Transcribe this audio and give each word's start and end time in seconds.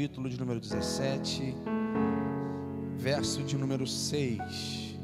Capítulo 0.00 0.30
de 0.30 0.40
número 0.40 0.58
17, 0.58 1.54
verso 2.96 3.42
de 3.42 3.54
número 3.54 3.86
6. 3.86 4.98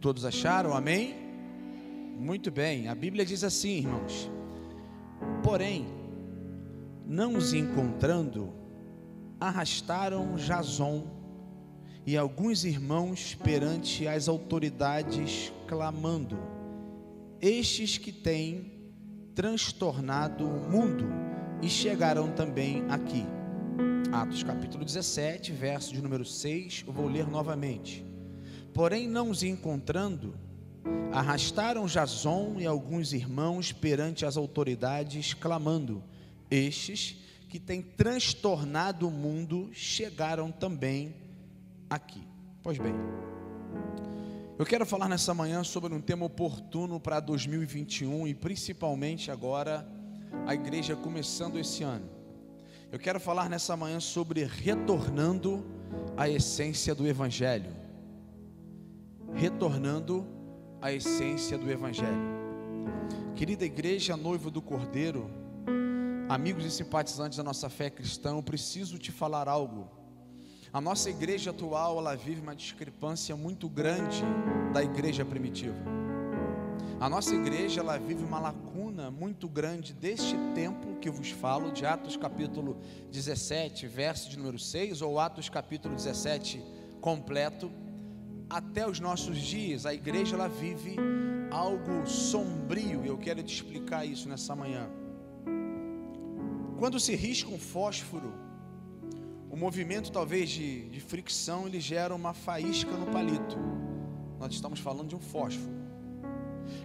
Todos 0.00 0.24
acharam? 0.24 0.74
Amém? 0.74 1.14
Muito 2.18 2.50
bem. 2.50 2.88
A 2.88 2.96
Bíblia 2.96 3.24
diz 3.24 3.44
assim, 3.44 3.76
irmãos: 3.76 4.28
Porém, 5.44 5.86
não 7.06 7.36
os 7.36 7.54
encontrando, 7.54 8.52
arrastaram 9.38 10.34
Jason 10.34 11.06
e 12.04 12.16
alguns 12.16 12.64
irmãos 12.64 13.36
perante 13.36 14.08
as 14.08 14.26
autoridades, 14.26 15.52
clamando: 15.68 16.36
Estes 17.40 17.98
que 17.98 18.10
têm 18.10 18.79
transtornado 19.34 20.46
o 20.46 20.70
mundo 20.70 21.06
e 21.62 21.68
chegaram 21.68 22.30
também 22.30 22.84
aqui. 22.88 23.24
Atos 24.12 24.42
capítulo 24.42 24.84
17, 24.84 25.52
verso 25.52 25.92
de 25.92 26.02
número 26.02 26.24
6, 26.24 26.84
eu 26.86 26.92
vou 26.92 27.06
ler 27.06 27.26
novamente. 27.28 28.04
Porém, 28.74 29.08
não 29.08 29.30
os 29.30 29.42
encontrando, 29.42 30.34
arrastaram 31.12 31.86
Jason 31.86 32.56
e 32.58 32.66
alguns 32.66 33.12
irmãos 33.12 33.72
perante 33.72 34.24
as 34.24 34.36
autoridades, 34.36 35.34
clamando: 35.34 36.02
Estes 36.50 37.16
que 37.48 37.58
têm 37.58 37.82
transtornado 37.82 39.08
o 39.08 39.10
mundo 39.10 39.70
chegaram 39.72 40.50
também 40.50 41.14
aqui. 41.88 42.22
Pois 42.62 42.78
bem, 42.78 42.94
eu 44.60 44.66
quero 44.66 44.84
falar 44.84 45.08
nessa 45.08 45.32
manhã 45.32 45.64
sobre 45.64 45.94
um 45.94 46.02
tema 46.02 46.26
oportuno 46.26 47.00
para 47.00 47.18
2021 47.18 48.28
e 48.28 48.34
principalmente 48.34 49.30
agora 49.30 49.90
a 50.46 50.54
igreja 50.54 50.94
começando 50.94 51.58
esse 51.58 51.82
ano. 51.82 52.06
Eu 52.92 52.98
quero 52.98 53.18
falar 53.18 53.48
nessa 53.48 53.74
manhã 53.74 53.98
sobre 54.00 54.44
retornando 54.44 55.64
à 56.14 56.28
essência 56.28 56.94
do 56.94 57.08
Evangelho. 57.08 57.74
Retornando 59.32 60.26
à 60.82 60.92
essência 60.92 61.56
do 61.56 61.70
Evangelho. 61.70 62.20
Querida 63.34 63.64
igreja, 63.64 64.14
noivo 64.14 64.50
do 64.50 64.60
Cordeiro, 64.60 65.30
amigos 66.28 66.66
e 66.66 66.70
simpatizantes 66.70 67.38
da 67.38 67.42
nossa 67.42 67.70
fé 67.70 67.88
cristã, 67.88 68.32
eu 68.32 68.42
preciso 68.42 68.98
te 68.98 69.10
falar 69.10 69.48
algo 69.48 69.99
a 70.72 70.80
nossa 70.80 71.10
igreja 71.10 71.50
atual, 71.50 71.98
ela 71.98 72.14
vive 72.14 72.40
uma 72.40 72.54
discrepância 72.54 73.34
muito 73.36 73.68
grande 73.68 74.22
da 74.72 74.82
igreja 74.82 75.24
primitiva. 75.24 75.74
A 77.00 77.08
nossa 77.08 77.34
igreja, 77.34 77.80
ela 77.80 77.98
vive 77.98 78.22
uma 78.22 78.38
lacuna 78.38 79.10
muito 79.10 79.48
grande 79.48 79.92
deste 79.92 80.36
tempo 80.54 80.96
que 81.00 81.08
eu 81.08 81.12
vos 81.12 81.30
falo, 81.30 81.72
de 81.72 81.84
Atos 81.84 82.16
capítulo 82.16 82.76
17, 83.10 83.86
verso 83.88 84.30
de 84.30 84.38
número 84.38 84.58
6, 84.58 85.02
ou 85.02 85.18
Atos 85.18 85.48
capítulo 85.48 85.96
17 85.96 86.62
completo, 87.00 87.72
até 88.48 88.86
os 88.86 89.00
nossos 89.00 89.38
dias. 89.38 89.86
A 89.86 89.94
igreja, 89.94 90.36
ela 90.36 90.48
vive 90.48 90.96
algo 91.50 92.06
sombrio, 92.06 93.04
e 93.04 93.08
eu 93.08 93.18
quero 93.18 93.42
te 93.42 93.54
explicar 93.54 94.04
isso 94.04 94.28
nessa 94.28 94.54
manhã. 94.54 94.88
Quando 96.78 97.00
se 97.00 97.16
risca 97.16 97.50
um 97.50 97.58
fósforo, 97.58 98.49
o 99.50 99.56
movimento 99.56 100.12
talvez 100.12 100.48
de, 100.48 100.88
de 100.88 101.00
fricção 101.00 101.66
ele 101.66 101.80
gera 101.80 102.14
uma 102.14 102.32
faísca 102.32 102.92
no 102.92 103.06
palito. 103.06 103.58
Nós 104.38 104.54
estamos 104.54 104.78
falando 104.78 105.08
de 105.08 105.16
um 105.16 105.20
fósforo. 105.20 105.80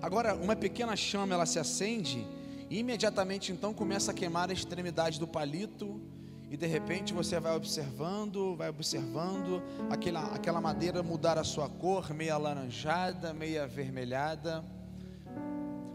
Agora, 0.02 0.34
uma 0.36 0.56
pequena 0.56 0.96
chama 0.96 1.36
ela 1.36 1.46
se 1.46 1.60
acende 1.60 2.26
e 2.70 2.80
imediatamente 2.80 3.52
então 3.52 3.74
começa 3.74 4.12
a 4.12 4.14
queimar 4.14 4.50
a 4.50 4.54
extremidade 4.54 5.20
do 5.20 5.28
palito 5.28 6.02
e 6.50 6.58
de 6.58 6.66
repente 6.66 7.14
você 7.14 7.40
vai 7.40 7.56
observando, 7.56 8.56
vai 8.56 8.70
observando 8.70 9.62
aquela, 9.90 10.34
aquela 10.34 10.60
madeira 10.60 11.04
mudar 11.04 11.38
a 11.38 11.44
sua 11.44 11.70
cor, 11.70 12.14
meia 12.14 12.34
alaranjada, 12.34 13.34
meia 13.34 13.64
avermelhada. 13.64 14.64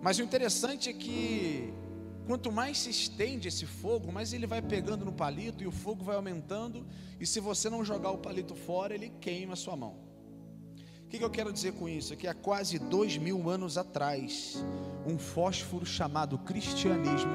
Mas 0.00 0.19
o 0.19 0.22
interessante 0.22 0.89
é 0.89 0.93
que 0.93 1.75
Quanto 2.31 2.53
mais 2.53 2.79
se 2.79 2.91
estende 2.91 3.49
esse 3.49 3.67
fogo, 3.67 4.13
mais 4.13 4.33
ele 4.33 4.47
vai 4.47 4.63
pegando 4.63 5.05
no 5.05 5.13
palito 5.13 5.65
e 5.65 5.67
o 5.67 5.73
fogo 5.73 6.05
vai 6.05 6.15
aumentando. 6.15 6.87
E 7.19 7.27
se 7.27 7.41
você 7.41 7.69
não 7.69 7.85
jogar 7.85 8.13
o 8.13 8.19
palito 8.19 8.55
fora, 8.55 8.95
ele 8.95 9.11
queima 9.21 9.55
a 9.55 9.57
sua 9.57 9.75
mão. 9.75 9.97
O 11.03 11.09
que, 11.09 11.19
que 11.19 11.25
eu 11.25 11.29
quero 11.29 11.53
dizer 11.53 11.73
com 11.73 11.89
isso? 11.89 12.13
É 12.13 12.17
que 12.17 12.29
há 12.29 12.33
quase 12.33 12.79
dois 12.79 13.17
mil 13.17 13.51
anos 13.51 13.77
atrás, 13.77 14.65
um 15.05 15.19
fósforo 15.19 15.85
chamado 15.85 16.39
cristianismo 16.39 17.33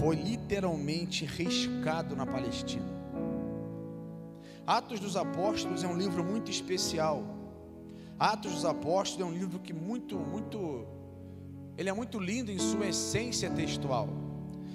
foi 0.00 0.16
literalmente 0.16 1.26
riscado 1.26 2.16
na 2.16 2.24
Palestina. 2.24 2.88
Atos 4.66 5.00
dos 5.00 5.18
Apóstolos 5.18 5.84
é 5.84 5.86
um 5.86 5.98
livro 5.98 6.24
muito 6.24 6.50
especial. 6.50 7.22
Atos 8.18 8.52
dos 8.52 8.64
Apóstolos 8.64 9.28
é 9.28 9.30
um 9.30 9.38
livro 9.38 9.58
que 9.58 9.74
muito, 9.74 10.16
muito 10.16 10.96
ele 11.78 11.88
é 11.88 11.92
muito 11.92 12.18
lindo 12.18 12.50
em 12.50 12.58
sua 12.58 12.88
essência 12.88 13.48
textual. 13.48 14.08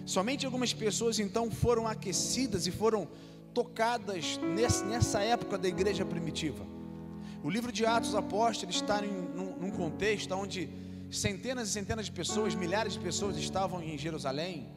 Somente 0.06 0.46
algumas 0.46 0.74
pessoas 0.74 1.20
então 1.20 1.52
foram 1.52 1.86
aquecidas 1.86 2.66
e 2.66 2.72
foram 2.72 3.10
tocadas 3.54 4.40
nessa 4.88 5.22
época 5.22 5.58
da 5.58 5.68
igreja 5.68 6.06
primitiva. 6.06 6.66
O 7.44 7.50
livro 7.50 7.74
de 7.74 7.86
Atos 7.86 8.16
Apóstolos 8.16 8.76
está 8.76 9.06
em, 9.06 9.12
num, 9.12 9.58
num 9.58 9.72
contexto 9.72 10.34
onde 10.34 10.70
centenas 11.12 11.68
e 11.68 11.72
centenas 11.74 12.06
de 12.06 12.12
pessoas, 12.14 12.56
milhares 12.56 12.94
de 12.94 13.00
pessoas 13.00 13.36
estavam 13.38 13.84
em 13.84 13.98
Jerusalém, 13.98 14.72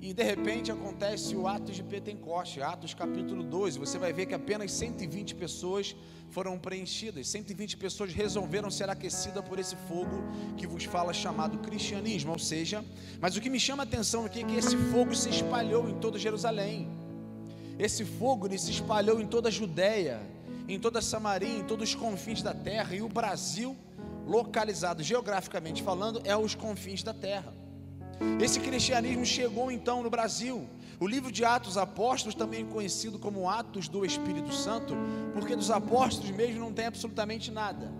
e 0.00 0.14
de 0.14 0.22
repente 0.22 0.70
acontece 0.70 1.34
o 1.34 1.48
Atos 1.48 1.74
de 1.74 1.82
Pentecoste, 1.82 2.62
Atos 2.62 2.94
capítulo 2.94 3.42
12. 3.42 3.78
Você 3.78 3.98
vai 3.98 4.12
ver 4.12 4.26
que 4.26 4.34
apenas 4.34 4.70
120 4.72 5.34
pessoas 5.34 5.96
foram 6.30 6.58
preenchidas, 6.58 7.26
120 7.28 7.76
pessoas 7.76 8.12
resolveram 8.12 8.70
ser 8.70 8.88
aquecidas 8.88 9.44
por 9.44 9.58
esse 9.58 9.74
fogo 9.88 10.22
que 10.56 10.66
vos 10.66 10.84
fala 10.84 11.12
chamado 11.12 11.58
cristianismo. 11.58 12.32
Ou 12.32 12.38
seja, 12.38 12.84
mas 13.20 13.36
o 13.36 13.40
que 13.40 13.50
me 13.50 13.58
chama 13.58 13.82
a 13.82 13.86
atenção 13.86 14.24
aqui 14.24 14.40
é 14.40 14.44
que 14.44 14.54
esse 14.54 14.76
fogo 14.76 15.16
se 15.16 15.30
espalhou 15.30 15.88
em 15.88 15.98
toda 15.98 16.18
Jerusalém. 16.18 16.88
Esse 17.76 18.04
fogo 18.04 18.46
ele 18.46 18.58
se 18.58 18.70
espalhou 18.70 19.20
em 19.20 19.26
toda 19.26 19.48
a 19.48 19.52
Judéia, 19.52 20.20
em 20.68 20.78
toda 20.78 21.00
a 21.00 21.02
Samaria, 21.02 21.58
em 21.58 21.64
todos 21.64 21.90
os 21.90 21.94
confins 21.94 22.42
da 22.42 22.54
terra, 22.54 22.94
e 22.94 23.02
o 23.02 23.08
Brasil, 23.08 23.76
localizado 24.26 25.02
geograficamente 25.02 25.82
falando, 25.82 26.20
é 26.24 26.36
os 26.36 26.54
confins 26.54 27.02
da 27.02 27.14
terra. 27.14 27.57
Esse 28.42 28.60
cristianismo 28.60 29.24
chegou 29.24 29.70
então 29.70 30.02
no 30.02 30.10
Brasil. 30.10 30.68
O 31.00 31.06
livro 31.06 31.30
de 31.30 31.44
Atos 31.44 31.76
Apóstolos, 31.76 32.34
também 32.34 32.66
conhecido 32.66 33.18
como 33.18 33.48
Atos 33.48 33.86
do 33.88 34.04
Espírito 34.04 34.52
Santo, 34.52 34.96
porque 35.32 35.54
dos 35.54 35.70
apóstolos 35.70 36.30
mesmo 36.30 36.58
não 36.60 36.72
tem 36.72 36.86
absolutamente 36.86 37.50
nada. 37.52 37.92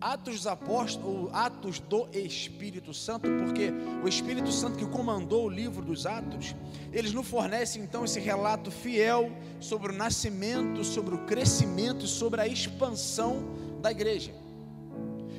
Atos 0.00 0.34
dos 0.34 0.46
Apóstolos, 0.46 1.30
Atos 1.32 1.78
do 1.80 2.08
Espírito 2.12 2.92
Santo, 2.92 3.28
porque 3.42 3.72
o 4.02 4.08
Espírito 4.08 4.50
Santo 4.52 4.78
que 4.78 4.86
comandou 4.86 5.46
o 5.46 5.48
livro 5.48 5.82
dos 5.82 6.04
Atos, 6.04 6.54
eles 6.92 7.12
nos 7.12 7.26
fornecem 7.26 7.82
então 7.82 8.04
esse 8.04 8.20
relato 8.20 8.70
fiel 8.70 9.30
sobre 9.60 9.92
o 9.92 9.94
nascimento, 9.94 10.84
sobre 10.84 11.14
o 11.14 11.24
crescimento 11.24 12.04
e 12.04 12.08
sobre 12.08 12.40
a 12.40 12.46
expansão 12.46 13.44
da 13.80 13.90
igreja. 13.90 14.34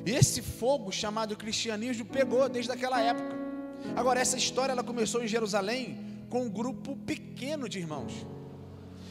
E 0.04 0.10
esse 0.10 0.40
fogo 0.42 0.90
chamado 0.92 1.36
cristianismo 1.36 2.04
pegou 2.04 2.48
desde 2.48 2.70
aquela 2.70 3.00
época. 3.00 3.35
Agora, 3.94 4.20
essa 4.20 4.36
história 4.36 4.72
ela 4.72 4.82
começou 4.82 5.22
em 5.22 5.28
Jerusalém 5.28 5.98
com 6.28 6.42
um 6.42 6.50
grupo 6.50 6.96
pequeno 6.96 7.68
de 7.68 7.78
irmãos. 7.78 8.26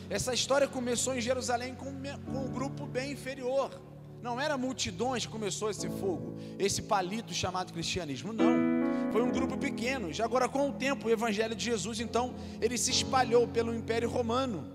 Essa 0.10 0.34
história 0.34 0.68
começou 0.68 1.16
em 1.16 1.22
Jerusalém 1.22 1.74
com, 1.74 1.92
com 2.32 2.40
um 2.40 2.52
grupo 2.52 2.86
bem 2.86 3.14
inferior. 3.14 3.82
Não 4.22 4.40
era 4.40 4.58
multidões 4.58 5.26
que 5.26 5.32
começou 5.32 5.70
esse 5.70 5.88
fogo, 5.88 6.36
esse 6.58 6.82
palito 6.82 7.34
chamado 7.34 7.72
cristianismo, 7.72 8.34
não. 8.34 9.12
Foi 9.12 9.22
um 9.22 9.32
grupo 9.32 9.58
pequeno. 9.58 10.12
Já 10.12 10.26
agora, 10.26 10.50
com 10.50 10.70
o 10.70 10.74
tempo, 10.74 11.08
o 11.08 11.12
evangelho 11.12 11.56
de 11.56 11.64
Jesus, 11.64 12.00
então, 12.00 12.34
ele 12.60 12.78
se 12.78 12.92
espalhou 12.92 13.48
pelo 13.48 13.74
Império 13.74 14.10
Romano, 14.10 14.68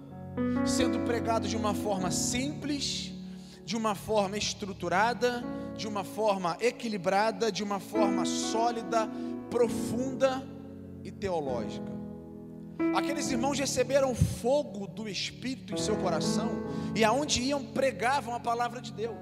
sendo 0.64 1.00
pregado 1.00 1.48
de 1.48 1.56
uma 1.56 1.74
forma 1.74 2.10
simples, 2.10 3.12
de 3.64 3.76
uma 3.76 3.94
forma 3.94 4.38
estruturada, 4.38 5.44
de 5.76 5.86
uma 5.86 6.04
forma 6.04 6.56
equilibrada, 6.60 7.52
de 7.52 7.62
uma 7.62 7.78
forma 7.78 8.24
sólida, 8.24 9.08
profunda 9.50 10.42
e 11.02 11.10
teológica. 11.10 12.00
Aqueles 12.94 13.30
irmãos 13.30 13.58
receberam 13.58 14.14
fogo 14.14 14.86
do 14.86 15.08
Espírito 15.08 15.74
em 15.74 15.76
seu 15.76 15.96
coração 15.96 16.50
e 16.94 17.04
aonde 17.04 17.42
iam 17.42 17.62
pregavam 17.62 18.34
a 18.34 18.40
palavra 18.40 18.80
de 18.80 18.92
Deus. 18.92 19.16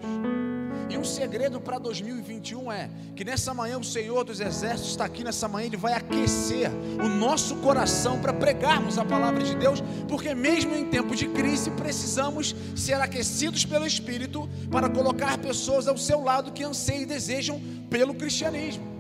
E 0.89 0.97
um 0.97 1.05
segredo 1.05 1.61
para 1.61 1.79
2021 1.79 2.73
é 2.73 2.89
que 3.15 3.23
nessa 3.23 3.53
manhã 3.53 3.79
o 3.79 3.85
Senhor 3.85 4.25
dos 4.25 4.41
Exércitos 4.41 4.93
está 4.93 5.05
aqui 5.05 5.23
nessa 5.23 5.47
manhã, 5.47 5.67
Ele 5.67 5.77
vai 5.77 5.93
aquecer 5.93 6.71
o 7.05 7.09
nosso 7.09 7.57
coração 7.57 8.19
para 8.21 8.33
pregarmos 8.33 8.97
a 8.97 9.05
palavra 9.05 9.43
de 9.43 9.55
Deus, 9.55 9.83
porque 10.09 10.35
mesmo 10.35 10.75
em 10.75 10.87
tempos 10.87 11.19
de 11.19 11.29
crise 11.29 11.71
precisamos 11.73 12.57
ser 12.75 12.95
aquecidos 12.95 13.67
pelo 13.67 13.87
Espírito 13.87 14.49
para 14.71 14.89
colocar 14.89 15.37
pessoas 15.39 15.87
ao 15.87 15.99
seu 15.99 16.23
lado 16.23 16.53
que 16.53 16.65
anseiam 16.65 17.03
e 17.03 17.07
desejam 17.07 17.61
pelo 17.91 18.15
cristianismo. 18.15 18.98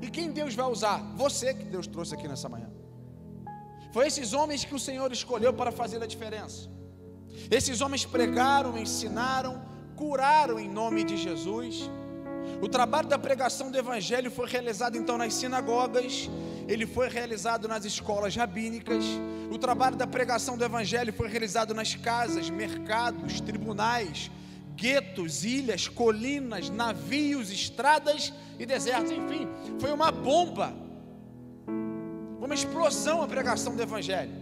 E 0.00 0.08
quem 0.08 0.30
Deus 0.30 0.54
vai 0.54 0.66
usar? 0.66 0.98
Você 1.16 1.54
que 1.54 1.64
Deus 1.64 1.86
trouxe 1.86 2.14
aqui 2.14 2.28
nessa 2.28 2.48
manhã. 2.48 2.70
Foi 3.92 4.06
esses 4.06 4.32
homens 4.32 4.64
que 4.64 4.74
o 4.74 4.78
Senhor 4.78 5.10
escolheu 5.12 5.52
para 5.52 5.72
fazer 5.72 6.02
a 6.02 6.06
diferença. 6.06 6.68
Esses 7.50 7.80
homens 7.80 8.04
pregaram, 8.04 8.76
ensinaram, 8.78 9.62
curaram 9.96 10.58
em 10.58 10.68
nome 10.68 11.04
de 11.04 11.16
Jesus. 11.16 11.90
O 12.60 12.68
trabalho 12.68 13.08
da 13.08 13.18
pregação 13.18 13.70
do 13.70 13.78
Evangelho 13.78 14.30
foi 14.30 14.48
realizado 14.48 14.96
então 14.96 15.16
nas 15.16 15.34
sinagogas, 15.34 16.28
ele 16.66 16.86
foi 16.86 17.08
realizado 17.08 17.68
nas 17.68 17.84
escolas 17.84 18.34
rabínicas. 18.34 19.04
O 19.50 19.58
trabalho 19.58 19.96
da 19.96 20.06
pregação 20.06 20.56
do 20.58 20.64
Evangelho 20.64 21.12
foi 21.12 21.28
realizado 21.28 21.72
nas 21.74 21.94
casas, 21.94 22.50
mercados, 22.50 23.40
tribunais, 23.40 24.30
guetos, 24.78 25.44
ilhas, 25.44 25.88
colinas, 25.88 26.70
navios, 26.70 27.50
estradas 27.50 28.32
e 28.58 28.64
desertos. 28.64 29.10
Enfim, 29.10 29.48
foi 29.80 29.92
uma 29.92 30.12
bomba, 30.12 30.72
uma 32.40 32.54
explosão 32.54 33.20
a 33.20 33.26
pregação 33.26 33.74
do 33.74 33.82
Evangelho. 33.82 34.32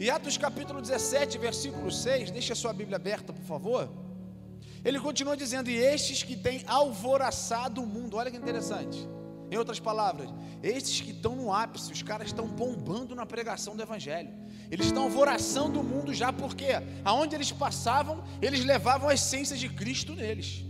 E 0.00 0.08
Atos 0.10 0.38
capítulo 0.38 0.80
17, 0.80 1.38
versículo 1.38 1.90
6, 1.92 2.30
deixa 2.30 2.54
a 2.54 2.56
sua 2.56 2.72
Bíblia 2.72 2.96
aberta, 2.96 3.32
por 3.32 3.44
favor. 3.44 3.90
Ele 4.82 4.98
continua 4.98 5.36
dizendo: 5.36 5.68
E 5.68 5.76
estes 5.76 6.22
que 6.22 6.36
têm 6.36 6.64
alvoraçado 6.66 7.82
o 7.82 7.86
mundo, 7.86 8.16
olha 8.16 8.30
que 8.30 8.36
interessante. 8.36 8.98
Em 9.50 9.56
outras 9.56 9.78
palavras, 9.78 10.28
estes 10.62 11.00
que 11.00 11.12
estão 11.12 11.36
no 11.36 11.52
ápice, 11.52 11.92
os 11.92 12.02
caras 12.02 12.28
estão 12.28 12.48
bombando 12.48 13.14
na 13.14 13.24
pregação 13.24 13.76
do 13.76 13.82
Evangelho. 13.82 14.32
Eles 14.70 14.86
estão 14.86 15.04
alvoraçando 15.04 15.80
o 15.80 15.84
mundo 15.84 16.12
já, 16.12 16.32
porque 16.32 16.66
aonde 17.04 17.34
eles 17.34 17.52
passavam, 17.52 18.24
eles 18.42 18.64
levavam 18.64 19.08
a 19.08 19.14
essência 19.14 19.56
de 19.56 19.68
Cristo 19.68 20.14
neles. 20.14 20.64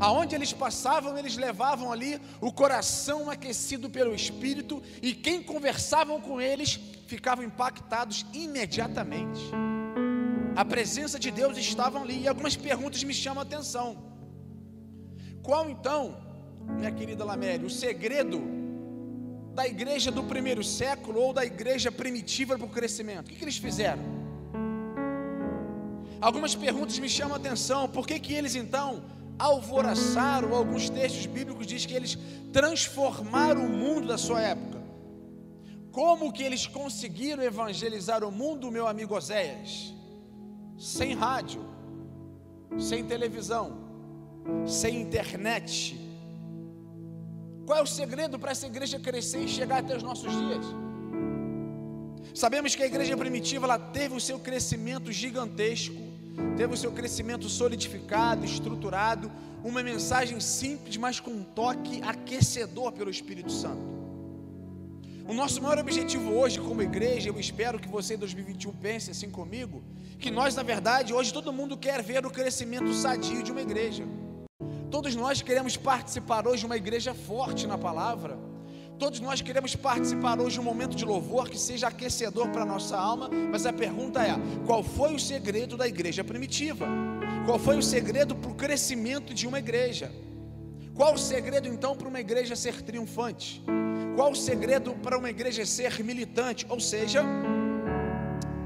Aonde 0.00 0.34
eles 0.34 0.52
passavam, 0.52 1.16
eles 1.16 1.36
levavam 1.36 1.92
ali 1.92 2.20
o 2.40 2.52
coração 2.52 3.30
aquecido 3.30 3.88
pelo 3.90 4.14
Espírito, 4.14 4.82
e 5.02 5.12
quem 5.12 5.42
conversavam 5.42 6.20
com 6.20 6.40
eles 6.40 6.78
ficavam 7.06 7.44
impactados 7.44 8.26
imediatamente. 8.32 9.40
A 10.54 10.64
presença 10.64 11.18
de 11.18 11.30
Deus 11.30 11.56
estava 11.56 12.00
ali, 12.00 12.22
e 12.22 12.28
algumas 12.28 12.56
perguntas 12.56 13.02
me 13.02 13.14
chamam 13.14 13.42
a 13.42 13.46
atenção. 13.46 14.08
Qual 15.42 15.68
então 15.70 16.28
minha 16.76 16.92
querida 16.92 17.24
Laméria, 17.24 17.66
o 17.66 17.70
segredo 17.70 18.42
da 19.58 19.66
igreja 19.66 20.12
do 20.12 20.22
primeiro 20.22 20.62
século 20.62 21.20
ou 21.20 21.32
da 21.32 21.44
igreja 21.44 21.90
primitiva 21.90 22.56
para 22.56 22.64
o 22.64 22.70
crescimento? 22.70 23.26
O 23.26 23.30
que, 23.30 23.34
que 23.34 23.44
eles 23.44 23.56
fizeram? 23.56 24.04
Algumas 26.20 26.54
perguntas 26.54 26.96
me 27.00 27.08
chamam 27.08 27.34
a 27.34 27.38
atenção. 27.38 27.88
Por 27.88 28.06
que, 28.06 28.20
que 28.20 28.32
eles 28.32 28.54
então 28.54 29.02
alvoraçaram? 29.36 30.54
Alguns 30.54 30.88
textos 30.88 31.26
bíblicos 31.26 31.66
diz 31.66 31.84
que 31.84 31.92
eles 31.92 32.16
transformaram 32.52 33.66
o 33.66 33.68
mundo 33.68 34.06
da 34.06 34.16
sua 34.16 34.40
época. 34.40 34.80
Como 35.90 36.32
que 36.32 36.44
eles 36.44 36.68
conseguiram 36.68 37.42
evangelizar 37.42 38.22
o 38.22 38.30
mundo, 38.30 38.70
meu 38.70 38.86
amigo 38.86 39.16
Oséias? 39.16 39.92
Sem 40.78 41.14
rádio, 41.14 41.62
sem 42.78 43.04
televisão, 43.04 43.76
sem 44.64 45.00
internet, 45.00 46.07
qual 47.68 47.80
é 47.80 47.82
o 47.82 47.86
segredo 47.86 48.38
para 48.38 48.52
essa 48.52 48.66
igreja 48.66 48.98
crescer 48.98 49.40
e 49.44 49.48
chegar 49.56 49.80
até 49.80 49.94
os 49.94 50.02
nossos 50.02 50.32
dias? 50.32 50.64
Sabemos 52.34 52.74
que 52.74 52.82
a 52.82 52.86
igreja 52.86 53.14
primitiva 53.14 53.66
ela 53.66 53.78
teve 53.78 54.14
o 54.16 54.20
seu 54.28 54.38
crescimento 54.38 55.12
gigantesco, 55.12 56.00
teve 56.56 56.72
o 56.72 56.76
seu 56.78 56.90
crescimento 56.92 57.46
solidificado, 57.46 58.46
estruturado, 58.46 59.30
uma 59.62 59.82
mensagem 59.82 60.40
simples, 60.40 60.96
mas 60.96 61.20
com 61.20 61.30
um 61.30 61.44
toque 61.44 62.00
aquecedor 62.02 62.92
pelo 62.92 63.10
Espírito 63.10 63.52
Santo. 63.52 63.86
O 65.26 65.34
nosso 65.34 65.60
maior 65.62 65.78
objetivo 65.78 66.32
hoje, 66.38 66.58
como 66.58 66.80
igreja, 66.80 67.28
eu 67.28 67.38
espero 67.38 67.78
que 67.78 67.88
você 67.96 68.14
em 68.14 68.18
2021 68.18 68.72
pense 68.76 69.10
assim 69.10 69.28
comigo, 69.28 69.82
que 70.18 70.30
nós, 70.30 70.54
na 70.54 70.62
verdade, 70.62 71.12
hoje 71.12 71.34
todo 71.34 71.52
mundo 71.52 71.76
quer 71.76 72.02
ver 72.02 72.24
o 72.24 72.30
crescimento 72.30 72.94
sadio 72.94 73.42
de 73.42 73.52
uma 73.52 73.60
igreja. 73.60 74.06
Todos 74.90 75.14
nós 75.14 75.42
queremos 75.42 75.76
participar 75.76 76.48
hoje 76.48 76.60
de 76.60 76.66
uma 76.66 76.76
igreja 76.76 77.12
forte 77.12 77.66
na 77.66 77.76
palavra. 77.76 78.38
Todos 78.98 79.20
nós 79.20 79.42
queremos 79.42 79.76
participar 79.76 80.40
hoje 80.40 80.54
de 80.54 80.60
um 80.60 80.64
momento 80.64 80.96
de 80.96 81.04
louvor 81.04 81.48
que 81.48 81.58
seja 81.58 81.88
aquecedor 81.88 82.48
para 82.48 82.62
a 82.62 82.66
nossa 82.66 82.96
alma, 82.96 83.28
mas 83.28 83.66
a 83.66 83.72
pergunta 83.72 84.22
é: 84.22 84.34
qual 84.66 84.82
foi 84.82 85.14
o 85.14 85.18
segredo 85.18 85.76
da 85.76 85.86
igreja 85.86 86.24
primitiva? 86.24 86.86
Qual 87.44 87.58
foi 87.58 87.76
o 87.76 87.82
segredo 87.82 88.34
para 88.34 88.50
o 88.50 88.54
crescimento 88.54 89.34
de 89.34 89.46
uma 89.46 89.58
igreja? 89.58 90.10
Qual 90.94 91.14
o 91.14 91.18
segredo 91.18 91.68
então 91.68 91.94
para 91.94 92.08
uma 92.08 92.20
igreja 92.20 92.56
ser 92.56 92.80
triunfante? 92.80 93.62
Qual 94.16 94.32
o 94.32 94.36
segredo 94.36 94.94
para 94.94 95.18
uma 95.18 95.28
igreja 95.28 95.66
ser 95.66 96.02
militante? 96.02 96.66
Ou 96.68 96.80
seja, 96.80 97.22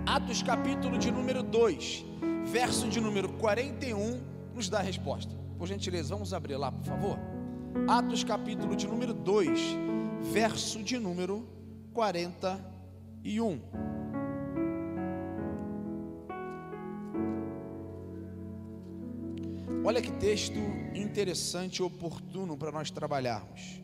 Atos 0.07 0.41
capítulo 0.43 0.97
de 0.97 1.11
número 1.11 1.43
2, 1.43 2.05
verso 2.45 2.89
de 2.89 3.01
número 3.01 3.29
41, 3.35 4.21
nos 4.55 4.69
dá 4.69 4.79
a 4.79 4.83
resposta. 4.83 5.42
Por 5.63 5.69
gentileza, 5.69 6.13
vamos 6.13 6.35
abrir 6.35 6.57
lá, 6.57 6.73
por 6.73 6.85
favor. 6.85 7.17
Atos 7.87 8.25
capítulo 8.25 8.75
de 8.75 8.85
número 8.85 9.15
2, 9.15 9.61
verso 10.33 10.83
de 10.83 10.99
número 10.99 11.47
41. 11.95 13.61
Olha 19.85 20.03
que 20.03 20.11
texto 20.11 20.59
interessante 20.97 21.77
e 21.77 21.85
oportuno 21.85 22.57
para 22.57 22.73
nós 22.73 22.91
trabalharmos. 22.91 23.81